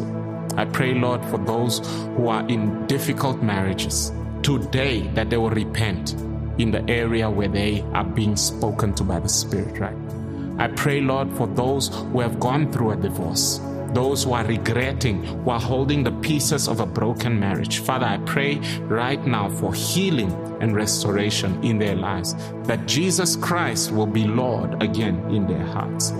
I 0.57 0.64
pray, 0.66 0.94
Lord, 0.94 1.24
for 1.26 1.38
those 1.38 1.80
who 2.16 2.28
are 2.28 2.46
in 2.48 2.86
difficult 2.86 3.42
marriages 3.42 4.12
today 4.42 5.03
that 5.14 5.30
they 5.30 5.36
will 5.36 5.50
repent 5.50 6.12
in 6.59 6.70
the 6.70 6.84
area 6.88 7.30
where 7.30 7.48
they 7.48 7.82
are 7.92 8.05
being 8.05 8.36
spoken 8.36 8.94
to 8.94 9.05
by 9.05 9.20
the 9.20 9.28
Spirit 9.28 9.78
right 9.78 10.01
I 10.59 10.68
pray, 10.68 11.00
Lord, 11.00 11.32
for 11.32 11.46
those 11.46 11.88
who 11.88 12.20
have 12.20 12.38
gone 12.38 12.70
through 12.72 12.92
a 12.92 12.96
divorce, 12.96 13.61
those 13.94 14.24
who 14.24 14.32
are 14.32 14.44
regretting, 14.44 15.24
who 15.24 15.50
are 15.50 15.61
holding 15.61 16.03
the 16.03 16.12
pieces 16.12 16.68
of 16.68 16.80
a 16.80 16.86
broken 16.86 17.38
marriage. 17.38 17.78
Father, 17.78 18.07
I 18.07 18.18
pray 18.18 18.57
right 18.82 19.24
now 19.26 19.48
for 19.48 19.74
healing 19.74 20.32
and 20.61 20.74
restoration 20.74 21.62
in 21.64 21.78
their 21.78 21.94
lives, 21.94 22.34
that 22.64 22.86
Jesus 22.86 23.36
Christ 23.36 23.92
will 23.92 24.07
be 24.07 24.26
Lord 24.26 24.82
again 24.82 25.16
in 25.30 25.46
their 25.46 25.64
hearts. 25.66 26.12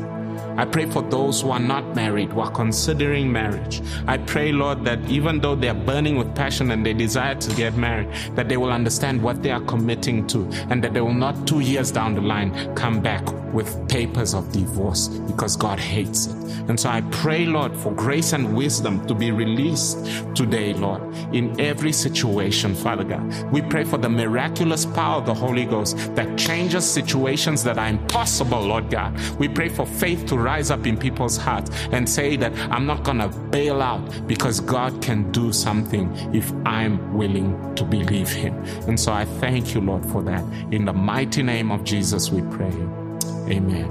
I 0.57 0.67
pray 0.67 0.85
for 0.85 1.01
those 1.03 1.41
who 1.41 1.51
are 1.51 1.61
not 1.61 1.95
married, 1.97 2.31
who 2.31 2.41
are 2.41 2.51
considering 2.51 3.33
marriage. 3.33 3.81
I 4.07 4.19
pray, 4.19 4.53
Lord, 4.53 4.85
that 4.85 4.99
even 5.09 5.41
though 5.41 5.55
they 5.55 5.69
are 5.69 5.75
burning 5.75 6.17
with 6.17 6.35
passion 6.35 6.71
and 6.73 6.85
they 6.85 6.93
desire 6.93 7.37
to 7.37 7.55
get 7.55 7.75
married, 7.77 8.13
that 8.35 8.51
they 8.51 8.59
will 8.59 8.71
understand 8.71 9.23
what 9.23 9.43
they 9.43 9.51
are 9.51 9.63
committing 9.63 10.27
to 10.29 10.47
and 10.69 10.85
that 10.85 10.93
they 10.93 11.01
will 11.01 11.15
not 11.15 11.47
two 11.47 11.61
years 11.61 11.91
down 11.91 12.15
the 12.15 12.21
line 12.21 12.75
come 12.75 13.01
back 13.01 13.27
with 13.53 13.89
papers 13.89 14.35
of 14.35 14.51
divorce 14.53 15.09
because 15.09 15.57
God 15.57 15.79
hates 15.79 16.27
it. 16.27 16.43
And 16.69 16.79
so 16.79 16.89
I 16.89 17.01
pray, 17.11 17.45
Lord, 17.45 17.77
for 17.77 17.93
grace 17.93 18.33
and 18.33 18.57
wisdom 18.57 19.05
to 19.07 19.15
be 19.15 19.31
released 19.31 19.99
today, 20.35 20.73
Lord, 20.73 21.03
in 21.35 21.61
every 21.61 21.93
situation, 21.93 22.75
Father 22.75 23.05
God. 23.05 23.53
We 23.53 23.63
pray 23.63 23.85
for 23.85 23.99
the 23.99 24.09
miraculous 24.09 24.87
power 24.87 25.17
of 25.17 25.27
the 25.27 25.35
Holy 25.35 25.65
Ghost 25.65 25.97
that 26.15 26.39
changes 26.39 26.89
situations 26.89 27.65
that 27.65 27.79
are 27.79 27.89
impossible, 27.89 28.61
Lord 28.61 28.91
God. 28.91 29.19
We 29.39 29.49
pray 29.49 29.69
for 29.69 29.87
faith 29.87 30.27
to 30.27 30.39
rise 30.39 30.71
up 30.71 30.87
in 30.87 30.97
people's 30.97 31.37
hearts 31.37 31.71
and 31.91 32.09
say 32.09 32.37
that 32.37 32.53
I'm 32.73 32.87
not 32.87 33.03
going 33.03 33.19
to 33.19 33.29
bail 33.29 33.83
out 33.83 34.27
because 34.27 34.61
God 34.61 35.03
can 35.03 35.31
do 35.33 35.53
something 35.53 36.13
if 36.35 36.53
I'm 36.65 37.15
willing 37.15 37.75
to 37.75 37.85
believe 37.85 38.29
Him. 38.29 38.55
And 38.87 38.99
so 38.99 39.13
I 39.13 39.25
thank 39.25 39.75
you, 39.75 39.81
Lord, 39.81 40.07
for 40.07 40.23
that. 40.23 40.45
In 40.73 40.85
the 40.85 40.93
mighty 40.93 41.43
name 41.43 41.71
of 41.71 41.85
Jesus, 41.85 42.31
we 42.31 42.43
pray. 42.57 43.02
Amen. 43.49 43.91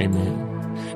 Amen. 0.00 0.46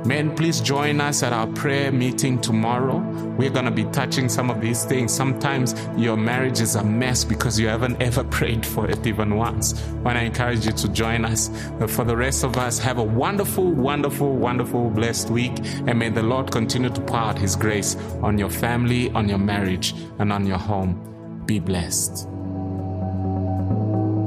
Men, 0.04 0.34
please 0.34 0.61
join 0.61 1.00
us 1.00 1.22
at 1.22 1.32
our 1.32 1.46
prayer 1.48 1.92
meeting 1.92 2.40
tomorrow. 2.40 2.98
We're 3.36 3.50
going 3.50 3.66
to 3.66 3.70
be 3.70 3.84
touching 3.84 4.30
some 4.30 4.50
of 4.50 4.61
these 4.61 4.84
things. 4.84 5.12
Sometimes 5.12 5.74
your 5.96 6.16
marriage 6.16 6.61
is 6.61 6.74
a 6.74 6.82
mess 6.82 7.22
because 7.24 7.61
you 7.61 7.68
haven't 7.68 8.00
ever 8.02 8.24
prayed 8.24 8.64
for 8.64 8.88
it 8.88 9.06
even 9.06 9.36
once. 9.36 9.74
I 9.88 9.92
want 9.96 10.18
to 10.18 10.24
encourage 10.24 10.64
you 10.64 10.72
to 10.72 10.88
join 10.88 11.24
us. 11.24 11.48
But 11.78 11.90
for 11.90 12.04
the 12.04 12.16
rest 12.16 12.44
of 12.44 12.56
us, 12.56 12.78
have 12.78 12.98
a 12.98 13.02
wonderful, 13.02 13.70
wonderful, 13.70 14.34
wonderful, 14.34 14.88
blessed 14.90 15.28
week. 15.30 15.58
And 15.86 15.98
may 15.98 16.08
the 16.08 16.22
Lord 16.22 16.50
continue 16.50 16.90
to 16.90 17.00
pour 17.02 17.18
out 17.18 17.38
His 17.38 17.54
grace 17.54 17.94
on 18.22 18.38
your 18.38 18.50
family, 18.50 19.11
on 19.11 19.28
your 19.28 19.38
marriage, 19.38 19.94
and 20.18 20.32
on 20.32 20.46
your 20.46 20.58
home. 20.58 21.42
Be 21.44 21.61
blessed. 21.61 22.26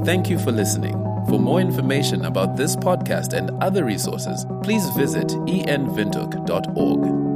Thank 0.04 0.30
you 0.30 0.38
for 0.38 0.52
listening. 0.52 1.03
For 1.28 1.40
more 1.40 1.60
information 1.60 2.24
about 2.24 2.56
this 2.56 2.76
podcast 2.76 3.32
and 3.32 3.50
other 3.62 3.84
resources, 3.84 4.46
please 4.62 4.88
visit 4.90 5.28
envindhoek.org. 5.28 7.33